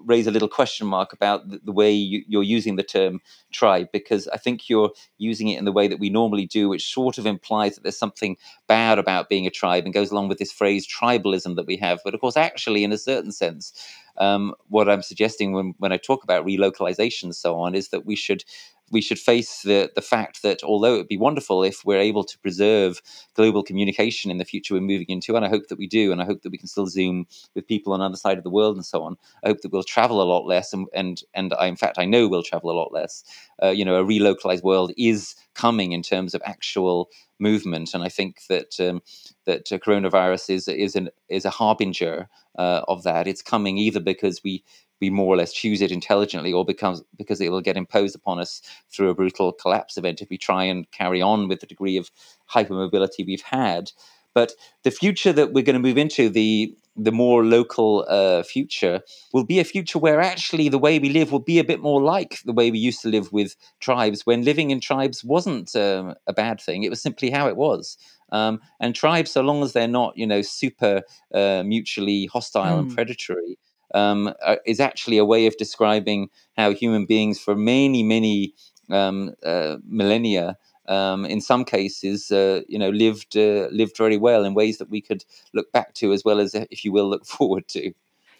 raise 0.05 0.27
a 0.27 0.31
little 0.31 0.49
question 0.49 0.87
mark 0.87 1.13
about 1.13 1.49
the, 1.49 1.61
the 1.65 1.73
way 1.73 1.91
you, 1.93 2.41
are 2.41 2.45
using 2.45 2.77
the 2.77 2.83
term 2.83 3.21
tribe 3.53 3.89
because 3.93 4.29
I 4.29 4.37
think 4.37 4.69
you're 4.69 4.91
using 5.19 5.49
it 5.49 5.59
in 5.59 5.65
the 5.65 5.73
way 5.73 5.89
that 5.89 6.01
we 6.01 6.11
normally 6.11 6.47
do, 6.47 6.69
which 6.69 6.93
sort 6.93 7.19
of 7.19 7.27
implies 7.27 7.75
that 7.75 7.83
there's 7.83 7.99
something 7.99 8.37
bad 8.69 8.99
about 8.99 9.29
being 9.29 9.47
a 9.47 9.51
tribe 9.51 9.85
and 9.85 9.95
goes 9.95 10.11
along 10.11 10.29
with 10.29 10.39
this 10.39 10.53
phrase 10.53 10.87
tribalism 10.87 11.57
that 11.57 11.67
we 11.67 11.77
have. 11.77 12.01
But 12.05 12.15
of 12.15 12.21
course, 12.21 12.37
actually, 12.37 12.85
in 12.85 12.93
a 12.93 12.99
certain 12.99 13.33
sense, 13.33 13.73
um, 14.19 14.55
what 14.69 14.89
I'm 14.89 15.03
suggesting 15.03 15.53
when, 15.53 15.75
when 15.79 15.93
I 15.93 15.97
talk 15.97 16.25
about 16.25 16.47
relocalization 16.47 17.25
and 17.25 17.37
so 17.37 17.57
on 17.59 17.75
is 17.75 17.89
that 17.89 18.07
we 18.07 18.17
should 18.17 18.45
we 18.91 19.01
should 19.01 19.19
face 19.19 19.63
the 19.63 19.91
the 19.95 20.03
fact 20.03 20.43
that 20.43 20.63
although 20.63 20.95
it 20.95 20.99
would 20.99 21.09
be 21.09 21.17
wonderful 21.17 21.63
if 21.65 21.85
we're 21.85 21.99
able 21.99 22.25
to 22.25 22.39
preserve 22.39 23.01
global 23.35 23.63
communication 23.63 24.31
in 24.31 24.39
the 24.39 24.45
future 24.45 24.75
we're 24.75 24.81
moving 24.81 25.09
into, 25.09 25.37
and 25.37 25.45
I 25.45 25.49
hope 25.49 25.69
that 25.69 25.79
we 25.79 25.87
do, 25.87 26.13
and 26.13 26.21
I 26.23 26.25
hope 26.25 26.43
that 26.43 26.53
we 26.53 26.59
can 26.59 26.69
still 26.69 26.87
zoom 26.87 27.27
with 27.55 27.67
people 27.67 27.93
on 27.93 28.01
the 28.01 28.07
other 28.07 28.17
side 28.17 28.39
of 28.39 28.45
the 28.45 28.51
world 28.51 28.77
and 28.77 28.85
so 28.85 29.03
on. 29.03 29.17
I 29.45 29.49
hope 29.49 29.61
that 29.63 29.73
we'll 29.73 29.83
travel 29.83 30.23
a 30.23 30.25
lot 30.25 30.47
less, 30.47 30.73
and 30.73 30.87
and 30.95 31.23
and 31.35 31.55
I, 31.55 31.67
in 31.67 31.77
fact 31.77 31.99
I 31.99 32.05
know 32.05 32.29
we'll 32.29 32.43
travel 32.43 32.71
a 32.71 32.79
lot 32.79 32.93
less. 32.93 33.25
Uh, 33.63 33.71
you 33.71 33.85
know, 33.85 33.97
a 33.97 34.05
relocalized 34.05 34.63
world 34.63 34.93
is 34.97 35.35
coming 35.55 35.93
in 35.93 36.03
terms 36.03 36.35
of 36.35 36.43
actual 36.45 37.09
movement, 37.39 37.95
and 37.95 38.05
I 38.05 38.09
think 38.09 38.43
that 38.49 38.79
um, 38.81 39.03
that 39.47 39.73
uh, 39.73 39.79
coronavirus 39.79 40.51
is 40.51 40.69
is 40.69 40.97
an 40.97 41.09
is 41.29 41.45
a 41.45 41.51
harbinger 41.51 42.29
uh, 42.59 42.83
of 42.89 43.03
that. 43.05 43.27
It's 43.27 43.43
coming 43.43 43.79
either 43.79 44.01
because 44.01 44.43
we 44.45 44.65
we 45.01 45.11
more 45.11 45.35
or 45.35 45.37
less 45.37 45.53
choose 45.53 45.83
it 45.83 45.91
intelligently 45.91 46.53
or 46.53 46.65
becomes 46.65 47.03
because 47.17 47.41
it 47.41 47.51
will 47.51 47.61
get 47.61 47.77
imposed 47.77 48.15
upon 48.15 48.39
us 48.39 48.63
through 48.91 49.11
a 49.11 49.15
brutal 49.15 49.53
collapse 49.53 49.97
event 49.97 50.23
if 50.23 50.31
we 50.31 50.39
try 50.39 50.65
and 50.65 50.91
carry 50.91 51.21
on 51.21 51.49
with 51.49 51.61
the 51.61 51.67
degree 51.67 51.97
of 51.97 52.11
hypermobility 52.49 53.27
we've 53.27 53.43
had 53.43 53.91
But 54.35 54.53
the 54.83 54.91
future 54.91 55.33
that 55.33 55.53
we're 55.53 55.65
going 55.65 55.75
to 55.75 55.89
move 55.89 55.97
into, 55.97 56.29
the 56.29 56.77
the 56.97 57.11
more 57.11 57.45
local 57.45 58.05
uh, 58.09 58.45
future, 58.45 59.01
will 59.33 59.45
be 59.45 59.59
a 59.59 59.65
future 59.65 59.99
where 59.99 60.21
actually 60.21 60.69
the 60.69 60.79
way 60.79 61.01
we 61.01 61.09
live 61.09 61.33
will 61.33 61.41
be 61.41 61.59
a 61.59 61.65
bit 61.65 61.81
more 61.81 62.01
like 62.01 62.41
the 62.45 62.53
way 62.53 62.71
we 62.71 62.79
used 62.79 63.03
to 63.03 63.09
live 63.09 63.33
with 63.33 63.57
tribes 63.81 64.25
when 64.27 64.45
living 64.45 64.71
in 64.71 64.81
tribes 64.81 65.25
wasn't 65.25 65.75
um, 65.75 66.15
a 66.29 66.33
bad 66.33 66.61
thing. 66.61 66.85
It 66.85 66.91
was 66.91 67.03
simply 67.03 67.31
how 67.31 67.49
it 67.49 67.57
was. 67.57 67.97
Um, 68.31 68.61
and 68.81 68.95
tribes, 68.95 69.33
so 69.33 69.41
long 69.43 69.63
as 69.63 69.73
they're 69.73 69.89
not, 69.89 70.17
you 70.17 70.27
know, 70.27 70.43
super 70.43 71.03
uh, 71.33 71.63
mutually 71.65 72.27
hostile 72.27 72.77
mm. 72.77 72.79
and 72.81 72.89
hmm. 72.89 72.95
predatory, 72.95 73.59
um, 73.95 74.35
uh, 74.43 74.57
is 74.67 74.81
actually 74.81 75.17
a 75.17 75.25
way 75.25 75.47
of 75.47 75.57
describing 75.57 76.29
how 76.57 76.73
human 76.73 77.07
beings, 77.07 77.41
for 77.41 77.55
many, 77.55 78.03
many 78.03 78.53
um, 78.91 79.33
uh, 79.45 79.77
millennia, 79.89 80.59
um, 80.87 81.25
in 81.25 81.41
some 81.41 81.65
cases, 81.65 82.31
uh, 82.31 82.61
you 82.69 82.79
know, 82.79 82.91
lived 82.91 83.37
uh, 83.37 83.69
lived 83.71 83.97
very 83.97 84.19
well 84.19 84.45
in 84.45 84.53
ways 84.53 84.77
that 84.79 84.91
we 84.91 85.01
could 85.01 85.25
look 85.55 85.73
back 85.73 85.95
to, 85.95 86.13
as 86.13 86.25
well 86.25 86.41
as, 86.41 86.55
if 86.55 86.85
you 86.85 86.93
will, 86.93 87.09
look 87.09 87.25
forward 87.37 87.67
to. 87.69 87.93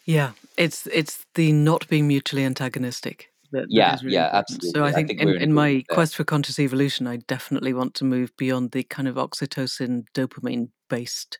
Yeah, 0.05 0.33
it's 0.59 0.87
it's 0.89 1.25
the 1.35 1.53
not 1.53 1.89
being 1.89 2.07
mutually 2.07 2.45
antagonistic. 2.45 3.31
That, 3.53 3.67
yeah, 3.69 3.93
that 3.93 4.03
really 4.03 4.15
yeah, 4.15 4.25
important. 4.27 4.51
absolutely. 4.51 4.71
So 4.71 4.85
I 4.85 4.93
think, 4.93 5.11
I 5.13 5.25
think 5.25 5.37
in, 5.37 5.43
in 5.43 5.53
my 5.55 5.85
quest 5.89 6.17
for 6.17 6.25
conscious 6.25 6.59
evolution, 6.59 7.07
I 7.07 7.19
definitely 7.19 7.73
want 7.73 7.95
to 7.95 8.05
move 8.05 8.37
beyond 8.37 8.73
the 8.73 8.83
kind 8.83 9.07
of 9.07 9.15
oxytocin, 9.15 10.07
dopamine 10.13 10.71
based 10.91 11.39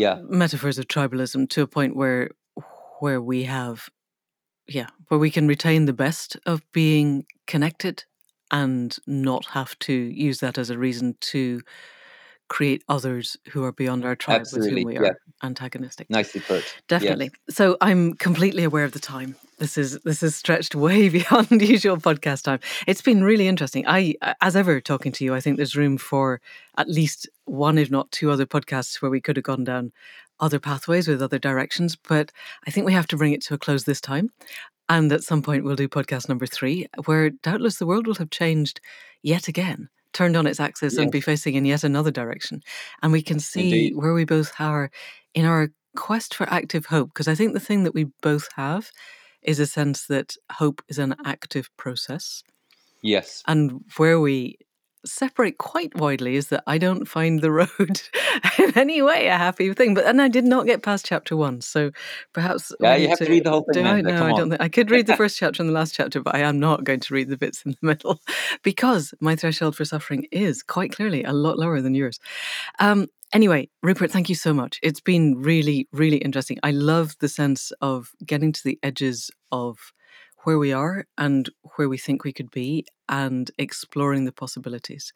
yeah. 0.00 0.18
metaphors 0.28 0.78
of 0.78 0.88
tribalism 0.88 1.48
to 1.50 1.62
a 1.62 1.66
point 1.66 1.94
where 1.94 2.30
where 3.00 3.20
we 3.20 3.44
have 3.44 3.88
yeah, 4.66 4.86
where 5.08 5.18
we 5.18 5.30
can 5.30 5.48
retain 5.48 5.86
the 5.86 5.92
best 5.92 6.36
of 6.46 6.62
being 6.72 7.26
connected 7.46 8.04
and 8.52 8.96
not 9.06 9.46
have 9.46 9.78
to 9.80 9.92
use 9.92 10.38
that 10.40 10.58
as 10.58 10.70
a 10.70 10.78
reason 10.78 11.16
to 11.20 11.60
create 12.50 12.82
others 12.88 13.36
who 13.48 13.64
are 13.64 13.70
beyond 13.70 14.04
our 14.04 14.16
tribe 14.16 14.40
Absolutely, 14.40 14.84
with 14.84 14.94
whom 14.94 15.02
we 15.02 15.06
yeah. 15.06 15.12
are 15.12 15.20
antagonistic. 15.44 16.10
Nicely 16.10 16.40
put. 16.40 16.64
Definitely. 16.88 17.30
Yes. 17.46 17.56
So 17.56 17.76
I'm 17.80 18.14
completely 18.14 18.64
aware 18.64 18.84
of 18.84 18.90
the 18.90 18.98
time. 18.98 19.36
This 19.58 19.78
is 19.78 20.00
this 20.00 20.22
is 20.22 20.34
stretched 20.34 20.74
way 20.86 21.08
beyond 21.08 21.48
usual 21.62 21.96
podcast 21.96 22.42
time. 22.42 22.58
It's 22.88 23.02
been 23.02 23.22
really 23.22 23.46
interesting. 23.46 23.86
I 23.86 24.16
as 24.40 24.56
ever 24.56 24.80
talking 24.80 25.12
to 25.12 25.24
you, 25.24 25.32
I 25.32 25.40
think 25.40 25.56
there's 25.56 25.76
room 25.76 25.96
for 25.96 26.40
at 26.76 26.88
least 26.88 27.28
one, 27.44 27.78
if 27.78 27.88
not 27.88 28.10
two 28.10 28.32
other 28.32 28.46
podcasts 28.46 29.00
where 29.00 29.10
we 29.10 29.20
could 29.20 29.36
have 29.36 29.44
gone 29.44 29.64
down 29.64 29.92
other 30.40 30.58
pathways 30.58 31.06
with 31.06 31.22
other 31.22 31.38
directions. 31.38 31.94
But 31.96 32.32
I 32.66 32.72
think 32.72 32.84
we 32.84 32.92
have 32.92 33.06
to 33.08 33.16
bring 33.16 33.32
it 33.32 33.42
to 33.42 33.54
a 33.54 33.58
close 33.58 33.84
this 33.84 34.00
time. 34.00 34.30
And 34.88 35.12
at 35.12 35.22
some 35.22 35.40
point, 35.40 35.62
we'll 35.62 35.76
do 35.76 35.88
podcast 35.88 36.28
number 36.28 36.46
three, 36.46 36.88
where 37.04 37.30
doubtless 37.30 37.78
the 37.78 37.86
world 37.86 38.08
will 38.08 38.16
have 38.16 38.30
changed 38.30 38.80
yet 39.22 39.46
again, 39.46 39.88
turned 40.12 40.36
on 40.36 40.46
its 40.46 40.60
axis 40.60 40.96
and 40.96 41.12
be 41.12 41.20
facing 41.20 41.54
in 41.54 41.64
yet 41.64 41.84
another 41.84 42.10
direction. 42.10 42.62
And 43.02 43.12
we 43.12 43.22
can 43.22 43.38
see 43.40 43.88
Indeed. 43.88 43.96
where 43.96 44.12
we 44.12 44.24
both 44.24 44.52
are 44.58 44.90
in 45.34 45.44
our 45.44 45.70
quest 45.96 46.34
for 46.34 46.48
active 46.52 46.86
hope. 46.86 47.10
Because 47.10 47.28
I 47.28 47.34
think 47.34 47.52
the 47.52 47.60
thing 47.60 47.84
that 47.84 47.94
we 47.94 48.04
both 48.22 48.48
have 48.56 48.90
is 49.42 49.58
a 49.58 49.66
sense 49.66 50.06
that 50.06 50.34
hope 50.52 50.82
is 50.88 50.98
an 50.98 51.14
active 51.24 51.70
process. 51.76 52.42
Yes. 53.02 53.42
And 53.46 53.84
where 53.96 54.20
we 54.20 54.58
separate 55.04 55.58
quite 55.58 55.94
widely 55.96 56.36
is 56.36 56.48
that 56.48 56.62
I 56.66 56.78
don't 56.78 57.06
find 57.06 57.40
the 57.40 57.50
road 57.50 57.68
in 58.58 58.76
any 58.76 59.02
way 59.02 59.26
a 59.26 59.36
happy 59.36 59.72
thing. 59.72 59.94
But 59.94 60.06
and 60.06 60.20
I 60.20 60.28
did 60.28 60.44
not 60.44 60.66
get 60.66 60.82
past 60.82 61.06
chapter 61.06 61.36
one, 61.36 61.60
so 61.60 61.90
perhaps 62.32 62.72
yeah, 62.80 62.96
you 62.96 63.08
have 63.08 63.18
to, 63.18 63.26
to, 63.26 63.30
read 63.30 63.44
the 63.44 63.50
whole 63.50 63.66
thing. 63.72 63.84
Do 63.84 63.90
I? 63.90 64.00
No, 64.00 64.26
I 64.26 64.32
don't. 64.32 64.50
Think, 64.50 64.60
I 64.60 64.68
could 64.68 64.90
read 64.90 65.06
the 65.06 65.16
first 65.18 65.38
chapter 65.38 65.62
and 65.62 65.68
the 65.68 65.74
last 65.74 65.94
chapter, 65.94 66.20
but 66.20 66.34
I 66.34 66.40
am 66.40 66.58
not 66.58 66.84
going 66.84 67.00
to 67.00 67.14
read 67.14 67.28
the 67.28 67.36
bits 67.36 67.62
in 67.64 67.72
the 67.72 67.86
middle 67.86 68.20
because 68.62 69.14
my 69.20 69.36
threshold 69.36 69.76
for 69.76 69.84
suffering 69.84 70.26
is 70.32 70.62
quite 70.62 70.92
clearly 70.92 71.24
a 71.24 71.32
lot 71.32 71.58
lower 71.58 71.80
than 71.80 71.94
yours. 71.94 72.18
Um, 72.78 73.08
Anyway, 73.32 73.68
Rupert, 73.80 74.10
thank 74.10 74.28
you 74.28 74.34
so 74.34 74.52
much. 74.52 74.80
It's 74.82 75.00
been 75.00 75.40
really, 75.40 75.86
really 75.92 76.16
interesting. 76.16 76.58
I 76.64 76.72
love 76.72 77.14
the 77.20 77.28
sense 77.28 77.70
of 77.80 78.10
getting 78.26 78.50
to 78.50 78.60
the 78.64 78.76
edges 78.82 79.30
of 79.52 79.92
where 80.44 80.58
we 80.58 80.72
are 80.72 81.04
and 81.18 81.50
where 81.76 81.88
we 81.88 81.98
think 81.98 82.24
we 82.24 82.32
could 82.32 82.50
be 82.50 82.84
and 83.08 83.50
exploring 83.58 84.24
the 84.24 84.32
possibilities. 84.32 85.12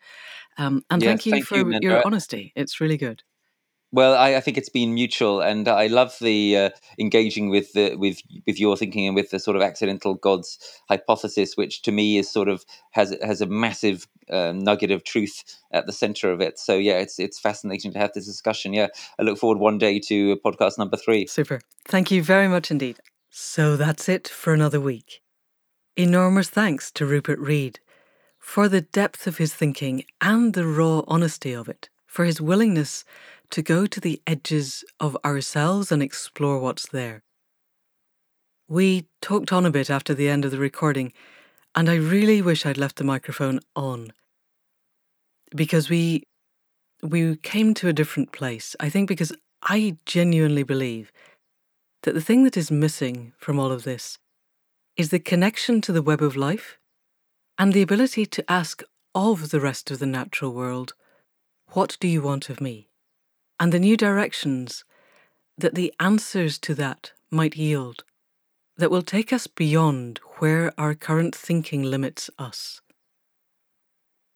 Um, 0.59 0.83
and 0.91 1.03
yes, 1.03 1.09
thank 1.09 1.27
you 1.27 1.33
thank 1.33 1.47
for 1.47 1.57
you, 1.57 1.79
your 1.81 2.07
honesty. 2.07 2.53
It's 2.57 2.81
really 2.81 2.97
good. 2.97 3.23
Well, 3.95 4.17
I, 4.17 4.35
I, 4.35 4.41
think 4.41 4.59
it's 4.59 4.69
been 4.69 4.93
mutual, 4.93 5.41
and 5.41 5.69
I 5.69 5.87
love 5.87 6.17
the 6.21 6.57
uh, 6.57 6.71
engaging 6.99 7.49
with 7.49 7.75
the 7.75 7.95
with 7.95 8.23
with 8.45 8.59
your 8.59 8.77
thinking 8.77 9.07
and 9.07 9.15
with 9.15 9.31
the 9.31 9.39
sort 9.39 9.57
of 9.57 9.63
accidental 9.63 10.15
gods 10.15 10.59
hypothesis, 10.89 11.57
which 11.57 11.83
to 11.83 11.93
me 11.93 12.19
is 12.19 12.29
sort 12.29 12.49
of 12.49 12.65
has 12.91 13.17
has 13.23 13.41
a 13.41 13.47
massive 13.47 14.09
uh, 14.29 14.53
nugget 14.53 14.91
of 14.91 15.05
truth 15.05 15.45
at 15.71 15.87
the 15.87 15.93
center 15.93 16.33
of 16.33 16.41
it. 16.41 16.59
So 16.59 16.77
yeah, 16.77 16.99
it's 16.99 17.21
it's 17.21 17.39
fascinating 17.39 17.93
to 17.93 18.01
have 18.01 18.13
this 18.15 18.27
discussion. 18.27 18.73
Yeah, 18.73 18.89
I 19.21 19.23
look 19.23 19.39
forward 19.39 19.59
one 19.59 19.79
day 19.79 20.01
to 20.01 20.37
podcast 20.45 20.77
number 20.77 20.97
three. 20.97 21.29
Super. 21.29 21.61
Thank 21.85 22.11
you 22.11 22.21
very 22.21 22.49
much 22.49 22.73
indeed. 22.73 22.99
So 23.37 23.77
that's 23.77 24.09
it 24.09 24.29
for 24.29 24.55
another 24.55 24.79
week. 24.79 25.21
Enormous 25.97 26.49
thanks 26.49 26.93
to 26.93 27.05
Rupert 27.05 27.41
Read 27.41 27.81
for 28.39 28.69
the 28.69 28.83
depth 28.83 29.27
of 29.27 29.39
his 29.39 29.53
thinking 29.53 30.05
and 30.21 30.55
the 30.55 30.69
raw 30.69 31.03
honesty 31.09 31.53
of 31.53 31.69
it, 31.69 31.89
for 32.07 32.25
his 32.25 32.41
willingness 32.41 33.05
to 33.51 33.61
go 33.61 33.89
to 33.89 33.99
the 33.99 34.23
edges 34.25 34.85
of 35.01 35.17
ourselves 35.25 35.91
and 35.91 36.01
explore 36.01 36.61
what's 36.61 36.87
there. 36.87 37.25
We 38.69 39.09
talked 39.21 39.53
on 39.53 39.67
a 39.67 39.71
bit 39.73 39.91
after 39.91 40.15
the 40.15 40.29
end 40.29 40.45
of 40.45 40.53
the 40.53 40.61
recording, 40.61 41.13
and 41.75 41.91
I 41.91 41.97
really 41.97 42.41
wish 42.41 42.65
I'd 42.65 42.79
left 42.79 42.99
the 42.99 43.05
microphone 43.05 43.59
on 43.75 44.13
because 45.57 45.91
we 45.91 46.23
we 47.03 47.35
came 47.35 47.75
to 47.75 47.89
a 47.89 47.93
different 47.93 48.31
place. 48.31 48.77
I 48.79 48.91
think 48.91 49.09
because 49.09 49.33
I 49.61 49.97
genuinely 50.07 50.63
believe 50.63 51.11
that 52.05 52.13
the 52.13 52.21
thing 52.21 52.45
that 52.45 52.57
is 52.57 52.71
missing 52.71 53.33
from 53.39 53.59
all 53.59 53.73
of 53.73 53.85
this 53.85 54.19
is 54.97 55.09
the 55.09 55.19
connection 55.19 55.81
to 55.81 55.91
the 55.91 56.03
web 56.03 56.23
of 56.23 56.37
life 56.37 56.79
and 57.59 57.73
the 57.73 57.83
ability 57.83 58.27
to 58.27 58.51
ask 58.51 58.83
of 59.15 59.51
the 59.51 59.61
rest 59.61 59.91
of 59.91 59.99
the 59.99 60.07
natural 60.07 60.53
world, 60.53 60.93
What 61.69 61.97
do 62.01 62.07
you 62.07 62.23
want 62.23 62.49
of 62.51 62.61
me? 62.61 62.89
and 63.59 63.73
the 63.73 63.79
new 63.79 63.97
directions 63.97 64.85
that 65.57 65.75
the 65.75 65.95
answers 65.99 66.59
to 66.59 66.75
that 66.75 67.13
might 67.31 67.57
yield, 67.57 68.05
that 68.77 68.91
will 68.91 69.03
take 69.03 69.33
us 69.33 69.47
beyond 69.47 70.19
where 70.39 70.73
our 70.77 70.95
current 70.95 71.35
thinking 71.35 71.85
limits 71.85 72.29
us. 72.39 72.81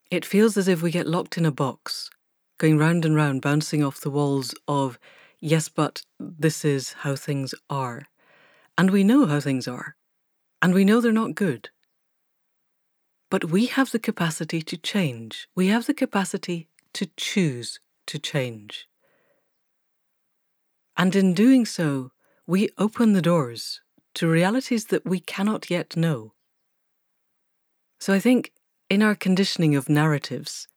It 0.09 0.25
feels 0.25 0.57
as 0.57 0.67
if 0.67 0.81
we 0.81 0.89
get 0.89 1.05
locked 1.05 1.37
in 1.37 1.45
a 1.45 1.51
box, 1.51 2.09
going 2.57 2.77
round 2.77 3.05
and 3.05 3.15
round, 3.15 3.41
bouncing 3.41 3.83
off 3.83 3.99
the 3.99 4.09
walls 4.09 4.55
of 4.67 4.97
yes, 5.41 5.69
but 5.69 6.03
this 6.19 6.63
is 6.63 6.93
how 6.93 7.15
things 7.15 7.53
are. 7.69 8.07
And 8.77 8.91
we 8.91 9.03
know 9.03 9.25
how 9.25 9.39
things 9.39 9.67
are. 9.67 9.95
And 10.61 10.73
we 10.73 10.85
know 10.85 11.01
they're 11.01 11.11
not 11.11 11.35
good. 11.35 11.69
But 13.29 13.45
we 13.45 13.67
have 13.67 13.91
the 13.91 13.99
capacity 13.99 14.61
to 14.63 14.77
change. 14.77 15.47
We 15.55 15.67
have 15.67 15.85
the 15.85 15.93
capacity 15.93 16.67
to 16.93 17.07
choose 17.15 17.79
to 18.07 18.19
change. 18.19 18.87
And 20.97 21.15
in 21.15 21.33
doing 21.33 21.65
so, 21.65 22.11
we 22.47 22.69
open 22.77 23.13
the 23.13 23.21
doors 23.21 23.81
to 24.15 24.27
realities 24.27 24.85
that 24.85 25.05
we 25.05 25.19
cannot 25.19 25.69
yet 25.69 25.95
know. 25.95 26.33
So 27.99 28.13
I 28.13 28.19
think 28.19 28.51
in 28.89 29.03
our 29.03 29.15
conditioning 29.15 29.75
of 29.75 29.87
narratives, 29.87 30.67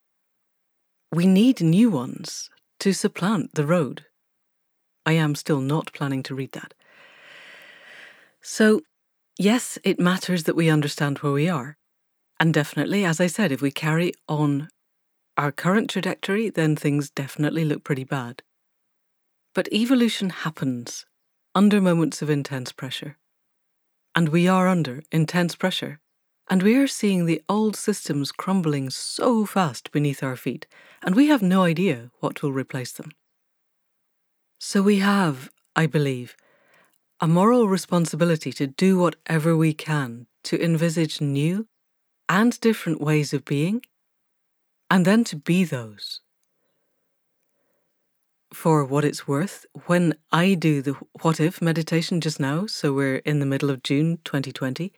we 1.10 1.26
need 1.26 1.60
new 1.60 1.90
ones 1.90 2.50
to 2.80 2.92
supplant 2.92 3.54
the 3.54 3.66
road. 3.66 4.04
I 5.04 5.12
am 5.12 5.34
still 5.34 5.60
not 5.60 5.92
planning 5.92 6.22
to 6.24 6.34
read 6.34 6.52
that. 6.52 6.74
So, 8.40 8.82
yes, 9.38 9.78
it 9.84 10.00
matters 10.00 10.44
that 10.44 10.56
we 10.56 10.68
understand 10.68 11.18
where 11.18 11.32
we 11.32 11.48
are. 11.48 11.76
And 12.40 12.52
definitely, 12.52 13.04
as 13.04 13.20
I 13.20 13.28
said, 13.28 13.52
if 13.52 13.62
we 13.62 13.70
carry 13.70 14.12
on 14.28 14.68
our 15.36 15.52
current 15.52 15.90
trajectory, 15.90 16.50
then 16.50 16.76
things 16.76 17.10
definitely 17.10 17.64
look 17.64 17.84
pretty 17.84 18.04
bad. 18.04 18.42
But 19.54 19.72
evolution 19.72 20.30
happens 20.30 21.06
under 21.54 21.80
moments 21.80 22.22
of 22.22 22.30
intense 22.30 22.72
pressure. 22.72 23.16
And 24.14 24.28
we 24.28 24.48
are 24.48 24.68
under 24.68 25.02
intense 25.10 25.54
pressure. 25.54 26.00
And 26.50 26.62
we 26.62 26.76
are 26.76 26.88
seeing 26.88 27.24
the 27.24 27.42
old 27.48 27.76
systems 27.76 28.32
crumbling 28.32 28.90
so 28.90 29.46
fast 29.46 29.90
beneath 29.92 30.22
our 30.22 30.36
feet, 30.36 30.66
and 31.02 31.14
we 31.14 31.28
have 31.28 31.40
no 31.42 31.62
idea 31.62 32.10
what 32.20 32.42
will 32.42 32.52
replace 32.52 32.92
them. 32.92 33.12
So 34.64 34.80
we 34.80 35.00
have, 35.00 35.50
I 35.74 35.86
believe, 35.86 36.36
a 37.20 37.26
moral 37.26 37.66
responsibility 37.66 38.52
to 38.52 38.68
do 38.68 38.96
whatever 38.96 39.56
we 39.56 39.74
can 39.74 40.28
to 40.44 40.64
envisage 40.64 41.20
new 41.20 41.66
and 42.28 42.58
different 42.60 43.00
ways 43.00 43.32
of 43.32 43.44
being, 43.44 43.82
and 44.88 45.04
then 45.04 45.24
to 45.24 45.36
be 45.36 45.64
those. 45.64 46.20
For 48.52 48.84
what 48.84 49.04
it's 49.04 49.26
worth, 49.26 49.66
when 49.86 50.14
I 50.30 50.54
do 50.54 50.80
the 50.80 50.92
what 51.22 51.40
if 51.40 51.60
meditation 51.60 52.20
just 52.20 52.38
now, 52.38 52.66
so 52.66 52.92
we're 52.92 53.16
in 53.16 53.40
the 53.40 53.46
middle 53.46 53.68
of 53.68 53.82
June 53.82 54.20
2020, 54.24 54.92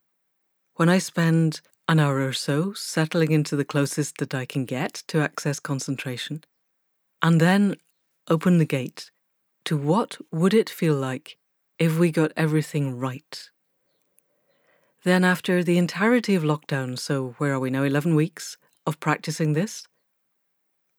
when 0.75 0.91
I 0.91 0.99
spend 0.99 1.63
an 1.89 1.99
hour 1.99 2.19
or 2.19 2.35
so 2.35 2.75
settling 2.75 3.33
into 3.33 3.57
the 3.57 3.65
closest 3.65 4.19
that 4.19 4.35
I 4.35 4.45
can 4.45 4.67
get 4.67 4.93
to 5.09 5.23
access 5.23 5.59
concentration, 5.59 6.45
and 7.23 7.41
then 7.41 7.77
open 8.29 8.59
the 8.59 8.67
gate 8.67 9.11
to 9.65 9.77
what 9.77 10.19
would 10.31 10.55
it 10.55 10.71
feel 10.71 10.95
like 10.95 11.39
if 11.79 11.99
we 11.99 12.11
got 12.11 12.33
everything 12.37 12.99
right? 12.99 13.51
Then, 15.05 15.25
after 15.25 15.63
the 15.63 15.79
entirety 15.79 16.35
of 16.35 16.43
lockdown, 16.43 16.99
so 16.99 17.35
where 17.39 17.53
are 17.53 17.61
we 17.61 17.71
now, 17.71 17.83
11 17.83 18.15
weeks 18.15 18.57
of 18.87 19.01
practicing 19.01 19.53
this, 19.53 19.87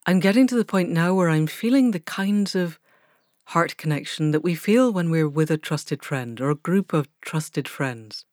I'm 0.06 0.20
getting 0.20 0.46
to 0.48 0.56
the 0.56 0.66
point 0.66 0.90
now 0.90 1.16
where 1.16 1.30
I'm 1.30 1.48
feeling 1.48 1.90
the 1.90 2.00
kinds 2.00 2.54
of 2.54 2.80
heart 3.50 3.78
connection 3.78 4.32
that 4.32 4.44
we 4.44 4.54
feel 4.54 4.92
when 4.92 5.10
we're 5.10 5.30
with 5.30 5.50
a 5.50 5.58
trusted 5.58 6.04
friend 6.04 6.40
or 6.40 6.50
a 6.50 6.56
group 6.56 6.94
of 6.94 7.08
trusted 7.22 7.68
friends. 7.68 8.26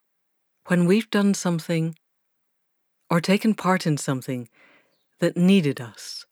When 0.67 0.87
we've 0.87 1.11
done 1.11 1.35
something 1.35 1.97
or 3.11 3.21
taken 3.21 3.55
part 3.55 3.87
in 3.87 3.97
something 3.97 4.49
that 5.21 5.37
needed 5.37 5.81
us, 5.81 6.27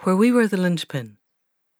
where 0.00 0.16
we 0.16 0.30
were 0.30 0.46
the 0.46 0.56
linchpin, 0.56 1.16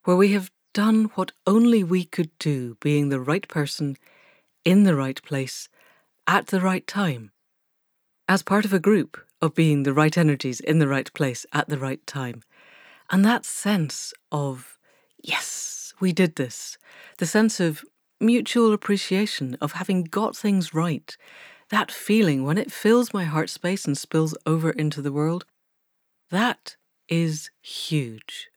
where 0.05 0.16
we 0.16 0.32
have 0.32 0.51
done 0.74 1.05
what 1.14 1.32
only 1.46 1.82
we 1.82 2.05
could 2.05 2.30
do, 2.38 2.76
being 2.80 3.09
the 3.09 3.20
right 3.20 3.48
person 3.48 3.96
in 4.64 4.82
the 4.82 4.94
right 4.94 5.22
place 5.22 5.70
at 6.26 6.48
the 6.48 6.60
right 6.60 6.86
time, 6.86 7.30
as 8.28 8.42
part 8.42 8.66
of 8.66 8.72
a 8.74 8.78
group 8.78 9.18
of 9.40 9.55
being 9.55 9.84
the 9.84 9.94
right 9.94 10.18
energies 10.18 10.60
in 10.60 10.80
the 10.80 10.88
right 10.88 11.12
place 11.14 11.46
at 11.52 11.68
the 11.68 11.78
right 11.78 12.06
time. 12.06 12.42
And 13.10 13.24
that 13.24 13.46
sense 13.46 14.12
of, 14.32 14.78
yes, 15.22 15.94
we 16.01 16.12
did 16.12 16.36
this, 16.36 16.76
the 17.18 17.26
sense 17.26 17.60
of 17.60 17.84
mutual 18.20 18.72
appreciation 18.72 19.56
of 19.60 19.72
having 19.72 20.05
got 20.05 20.36
things 20.36 20.74
right, 20.74 21.16
that 21.70 21.92
feeling 21.92 22.44
when 22.44 22.59
it 22.59 22.72
fills 22.72 23.14
my 23.14 23.24
heart 23.24 23.51
space 23.51 23.84
and 23.84 23.96
spills 23.96 24.34
over 24.46 24.70
into 24.70 25.02
the 25.02 25.12
world, 25.12 25.44
that 26.30 26.76
is 27.09 27.51
huge. 27.62 28.48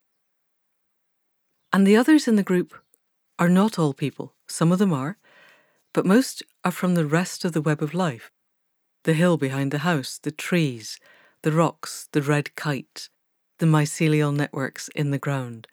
And 1.72 1.85
the 1.85 1.98
others 1.98 2.27
in 2.27 2.35
the 2.35 2.44
group 2.44 2.73
are 3.39 3.49
not 3.49 3.77
all 3.77 3.94
people, 3.94 4.34
some 4.48 4.72
of 4.72 4.80
them 4.80 4.94
are, 4.94 5.18
but 5.94 6.06
most 6.06 6.44
are 6.64 6.72
from 6.72 6.95
the 6.95 7.06
rest 7.06 7.45
of 7.45 7.53
the 7.53 7.61
web 7.61 7.81
of 7.81 7.94
life 7.94 8.31
the 9.03 9.14
hill 9.14 9.38
behind 9.38 9.72
the 9.72 9.80
house, 9.80 10.19
the 10.22 10.31
trees, 10.31 10.99
the 11.41 11.52
rocks, 11.52 12.10
the 12.11 12.22
red 12.22 12.53
kite, 12.56 13.07
the 13.60 13.65
mycelial 13.65 14.35
networks 14.35 14.89
in 14.95 15.11
the 15.11 15.18
ground. 15.18 15.65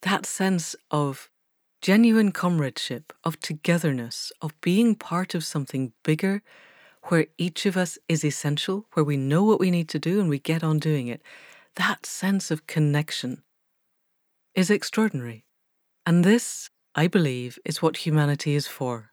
That 0.00 0.26
sense 0.26 0.74
of 0.90 1.30
genuine 1.80 2.32
comradeship, 2.32 3.12
of 3.22 3.38
togetherness, 3.38 4.32
of 4.40 4.60
being 4.60 4.96
part 4.96 5.34
of 5.36 5.44
something 5.44 5.92
bigger 6.02 6.42
where 7.04 7.26
each 7.38 7.66
of 7.66 7.76
us 7.76 7.98
is 8.08 8.24
essential, 8.24 8.86
where 8.94 9.04
we 9.04 9.16
know 9.16 9.44
what 9.44 9.60
we 9.60 9.70
need 9.70 9.88
to 9.90 9.98
do 9.98 10.20
and 10.20 10.28
we 10.28 10.40
get 10.40 10.64
on 10.64 10.80
doing 10.80 11.06
it. 11.06 11.22
That 11.76 12.04
sense 12.04 12.50
of 12.50 12.66
connection 12.66 13.42
is 14.54 14.70
extraordinary. 14.70 15.44
And 16.04 16.24
this, 16.24 16.68
I 16.94 17.06
believe, 17.06 17.58
is 17.64 17.80
what 17.80 17.98
humanity 17.98 18.54
is 18.54 18.66
for. 18.66 19.12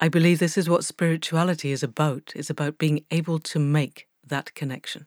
I 0.00 0.08
believe 0.08 0.38
this 0.38 0.56
is 0.56 0.68
what 0.68 0.84
spirituality 0.84 1.72
is 1.72 1.82
about. 1.82 2.32
It's 2.34 2.50
about 2.50 2.78
being 2.78 3.04
able 3.10 3.38
to 3.40 3.58
make 3.58 4.08
that 4.26 4.54
connection. 4.54 5.06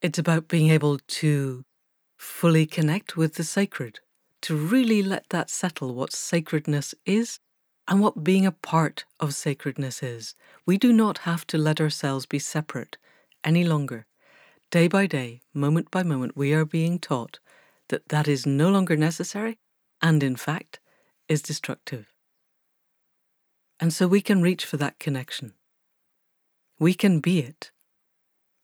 It's 0.00 0.18
about 0.18 0.48
being 0.48 0.70
able 0.70 0.98
to 0.98 1.64
fully 2.18 2.66
connect 2.66 3.16
with 3.16 3.34
the 3.34 3.44
sacred, 3.44 4.00
to 4.42 4.56
really 4.56 5.02
let 5.02 5.28
that 5.28 5.50
settle 5.50 5.94
what 5.94 6.12
sacredness 6.12 6.94
is 7.04 7.38
and 7.86 8.00
what 8.00 8.24
being 8.24 8.46
a 8.46 8.52
part 8.52 9.04
of 9.18 9.34
sacredness 9.34 10.02
is. 10.02 10.34
We 10.64 10.78
do 10.78 10.92
not 10.92 11.18
have 11.18 11.46
to 11.48 11.58
let 11.58 11.80
ourselves 11.80 12.24
be 12.24 12.38
separate 12.38 12.96
any 13.44 13.64
longer. 13.64 14.06
Day 14.70 14.88
by 14.88 15.06
day, 15.06 15.42
moment 15.52 15.90
by 15.90 16.02
moment, 16.02 16.36
we 16.36 16.54
are 16.54 16.64
being 16.64 16.98
taught 16.98 17.40
that 17.90 18.08
that 18.08 18.26
is 18.26 18.46
no 18.46 18.70
longer 18.70 18.96
necessary 18.96 19.58
and, 20.02 20.22
in 20.22 20.34
fact, 20.34 20.80
is 21.28 21.42
destructive. 21.42 22.12
And 23.78 23.92
so 23.92 24.08
we 24.08 24.20
can 24.20 24.42
reach 24.42 24.64
for 24.64 24.76
that 24.78 24.98
connection. 24.98 25.54
We 26.78 26.94
can 26.94 27.20
be 27.20 27.38
it. 27.40 27.70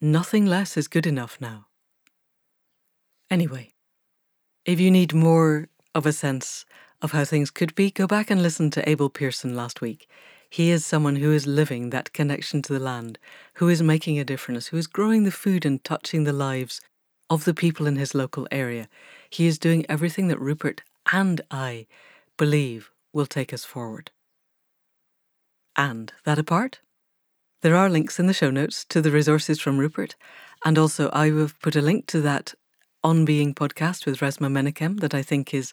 Nothing 0.00 0.46
less 0.46 0.76
is 0.76 0.88
good 0.88 1.06
enough 1.06 1.38
now. 1.40 1.66
Anyway, 3.30 3.74
if 4.64 4.80
you 4.80 4.90
need 4.90 5.14
more 5.14 5.68
of 5.94 6.06
a 6.06 6.12
sense 6.12 6.64
of 7.02 7.12
how 7.12 7.24
things 7.24 7.50
could 7.50 7.74
be, 7.74 7.90
go 7.90 8.06
back 8.06 8.30
and 8.30 8.42
listen 8.42 8.70
to 8.70 8.88
Abel 8.88 9.10
Pearson 9.10 9.54
last 9.54 9.80
week. 9.80 10.08
He 10.50 10.70
is 10.70 10.84
someone 10.84 11.16
who 11.16 11.32
is 11.32 11.46
living 11.46 11.90
that 11.90 12.12
connection 12.12 12.62
to 12.62 12.72
the 12.72 12.80
land, 12.80 13.18
who 13.54 13.68
is 13.68 13.82
making 13.82 14.18
a 14.18 14.24
difference, 14.24 14.68
who 14.68 14.76
is 14.76 14.86
growing 14.86 15.24
the 15.24 15.30
food 15.30 15.66
and 15.66 15.82
touching 15.82 16.24
the 16.24 16.32
lives 16.32 16.80
of 17.28 17.44
the 17.44 17.54
people 17.54 17.86
in 17.86 17.96
his 17.96 18.14
local 18.14 18.46
area. 18.50 18.88
He 19.30 19.46
is 19.46 19.58
doing 19.58 19.84
everything 19.88 20.28
that 20.28 20.40
Rupert 20.40 20.82
and 21.12 21.40
I 21.50 21.86
believe 22.36 22.90
will 23.12 23.26
take 23.26 23.52
us 23.52 23.64
forward. 23.64 24.10
And 25.74 26.12
that 26.24 26.38
apart, 26.38 26.80
there 27.62 27.76
are 27.76 27.88
links 27.88 28.18
in 28.18 28.26
the 28.26 28.34
show 28.34 28.50
notes 28.50 28.84
to 28.86 29.00
the 29.00 29.10
resources 29.10 29.60
from 29.60 29.78
Rupert, 29.78 30.14
and 30.64 30.78
also 30.78 31.10
I 31.12 31.30
have 31.30 31.58
put 31.60 31.76
a 31.76 31.82
link 31.82 32.06
to 32.08 32.20
that 32.20 32.54
On 33.02 33.24
Being 33.24 33.54
podcast 33.54 34.06
with 34.06 34.20
Resmaa 34.20 34.50
Menakem 34.50 35.00
that 35.00 35.14
I 35.14 35.22
think 35.22 35.52
is 35.52 35.72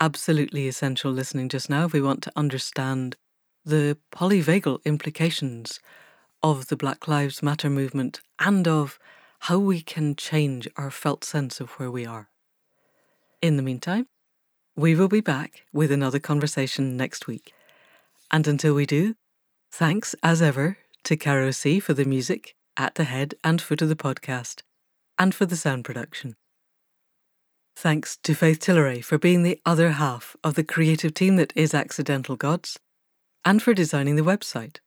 absolutely 0.00 0.66
essential 0.68 1.12
listening 1.12 1.48
just 1.48 1.70
now 1.70 1.84
if 1.84 1.92
we 1.92 2.00
want 2.02 2.22
to 2.22 2.32
understand 2.34 3.16
the 3.64 3.96
polyvagal 4.12 4.84
implications 4.84 5.80
of 6.42 6.66
the 6.66 6.76
Black 6.76 7.08
Lives 7.08 7.42
Matter 7.42 7.70
movement 7.70 8.20
and 8.38 8.66
of 8.68 8.98
how 9.44 9.58
we 9.58 9.82
can 9.82 10.16
change 10.16 10.66
our 10.78 10.90
felt 10.90 11.22
sense 11.22 11.60
of 11.60 11.72
where 11.72 11.90
we 11.90 12.06
are. 12.06 12.30
In 13.42 13.58
the 13.58 13.62
meantime, 13.62 14.06
we 14.74 14.94
will 14.94 15.06
be 15.06 15.20
back 15.20 15.64
with 15.70 15.92
another 15.92 16.18
conversation 16.18 16.96
next 16.96 17.26
week. 17.26 17.52
And 18.30 18.48
until 18.48 18.72
we 18.72 18.86
do, 18.86 19.16
thanks 19.70 20.14
as 20.22 20.40
ever 20.40 20.78
to 21.02 21.18
Caro 21.18 21.50
C 21.50 21.78
for 21.78 21.92
the 21.92 22.06
music 22.06 22.54
at 22.78 22.94
the 22.94 23.04
head 23.04 23.34
and 23.44 23.60
foot 23.60 23.82
of 23.82 23.90
the 23.90 23.96
podcast 23.96 24.62
and 25.18 25.34
for 25.34 25.44
the 25.44 25.56
sound 25.56 25.84
production. 25.84 26.36
Thanks 27.76 28.16
to 28.22 28.34
Faith 28.34 28.60
Tilleray 28.60 29.04
for 29.04 29.18
being 29.18 29.42
the 29.42 29.60
other 29.66 29.90
half 29.90 30.36
of 30.42 30.54
the 30.54 30.64
creative 30.64 31.12
team 31.12 31.36
that 31.36 31.52
is 31.54 31.74
Accidental 31.74 32.36
Gods 32.36 32.78
and 33.44 33.62
for 33.62 33.74
designing 33.74 34.16
the 34.16 34.22
website. 34.22 34.78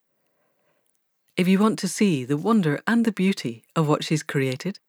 If 1.37 1.47
you 1.47 1.59
want 1.59 1.79
to 1.79 1.87
see 1.87 2.25
the 2.25 2.35
wonder 2.35 2.81
and 2.87 3.05
the 3.05 3.11
beauty 3.11 3.63
of 3.75 3.87
what 3.87 4.03
she's 4.03 4.23
created, 4.23 4.79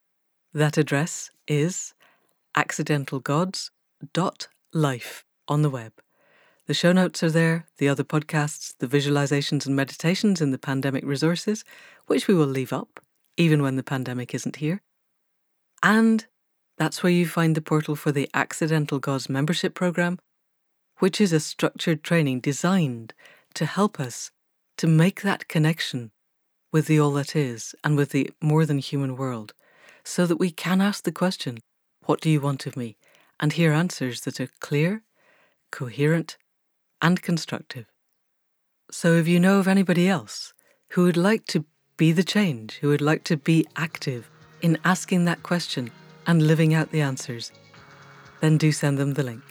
that 0.55 0.79
address 0.79 1.31
is 1.47 1.93
accidentalgods.life 2.57 5.25
on 5.47 5.61
the 5.61 5.69
web. 5.69 5.93
The 6.67 6.73
show 6.73 6.93
notes 6.93 7.23
are 7.23 7.31
there, 7.31 7.67
the 7.77 7.91
other 7.91 8.03
podcasts, 8.03 8.73
the 8.79 8.87
visualizations 8.87 9.67
and 9.67 9.77
meditations 9.77 10.41
in 10.41 10.51
the 10.51 10.57
pandemic 10.57 11.05
resources, 11.05 11.67
which 12.07 12.27
we 12.27 12.35
will 12.35 12.47
leave 12.47 12.73
up, 12.73 12.99
even 13.37 13.61
when 13.61 13.77
the 13.77 13.83
pandemic 13.83 14.35
isn't 14.35 14.57
here. 14.57 14.81
And 15.83 16.25
that's 16.79 17.03
where 17.03 17.13
you 17.13 17.27
find 17.27 17.57
the 17.57 17.61
portal 17.61 17.95
for 17.95 18.11
the 18.11 18.31
Accidental 18.33 18.99
Gods 18.99 19.29
membership 19.29 19.75
program, 19.75 20.19
which 20.99 21.21
is 21.21 21.35
a 21.35 21.41
structured 21.41 22.03
training 22.03 22.41
designed 22.41 23.13
to 23.53 23.67
help 23.67 24.01
us 24.01 24.31
to 24.79 24.87
make 24.87 25.21
that 25.21 25.47
connection 25.47 26.11
with 26.73 26.87
the 26.87 27.01
all 27.01 27.13
that 27.13 27.35
is 27.35 27.75
and 27.83 27.97
with 27.97 28.11
the 28.11 28.31
more 28.41 28.67
than 28.67 28.79
human 28.79 29.17
world, 29.17 29.55
so 30.05 30.27
that 30.27 30.37
we 30.37 30.51
can 30.51 30.81
ask 30.81 31.05
the 31.05 31.13
question, 31.13 31.59
What 32.07 32.21
do 32.21 32.31
you 32.31 32.41
want 32.41 32.67
of 32.67 32.77
me? 32.77 32.97
and 33.41 33.53
hear 33.53 33.73
answers 33.73 34.23
that 34.23 34.41
are 34.41 34.49
clear, 34.61 35.03
coherent, 35.71 36.37
and 37.01 37.23
constructive. 37.23 37.87
So 38.91 39.15
if 39.15 39.29
you 39.29 39.39
know 39.39 39.59
of 39.59 39.69
anybody 39.69 40.09
else 40.09 40.53
who 40.91 41.05
would 41.05 41.17
like 41.17 41.45
to 41.47 41.65
be 41.97 42.13
the 42.13 42.25
change, 42.25 42.79
who 42.79 42.89
would 42.89 43.01
like 43.01 43.25
to 43.25 43.37
be 43.37 43.67
active 43.77 44.31
in 44.63 44.79
asking 44.85 45.25
that 45.25 45.43
question 45.43 45.91
and 46.27 46.47
living 46.47 46.75
out 46.75 46.91
the 46.91 47.01
answers, 47.01 47.53
then 48.41 48.59
do 48.59 48.73
send 48.73 48.99
them 48.99 49.15
the 49.15 49.23
link. 49.23 49.43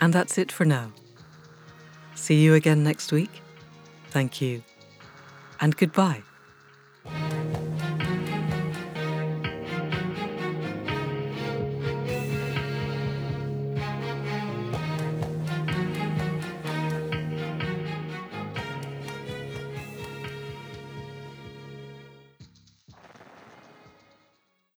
And 0.00 0.12
that's 0.12 0.38
it 0.38 0.50
for 0.50 0.64
now. 0.64 0.92
See 2.14 2.42
you 2.42 2.54
again 2.54 2.82
next 2.82 3.12
week. 3.12 3.30
Thank 4.10 4.40
you. 4.40 4.62
And 5.62 5.76
goodbye. 5.76 6.22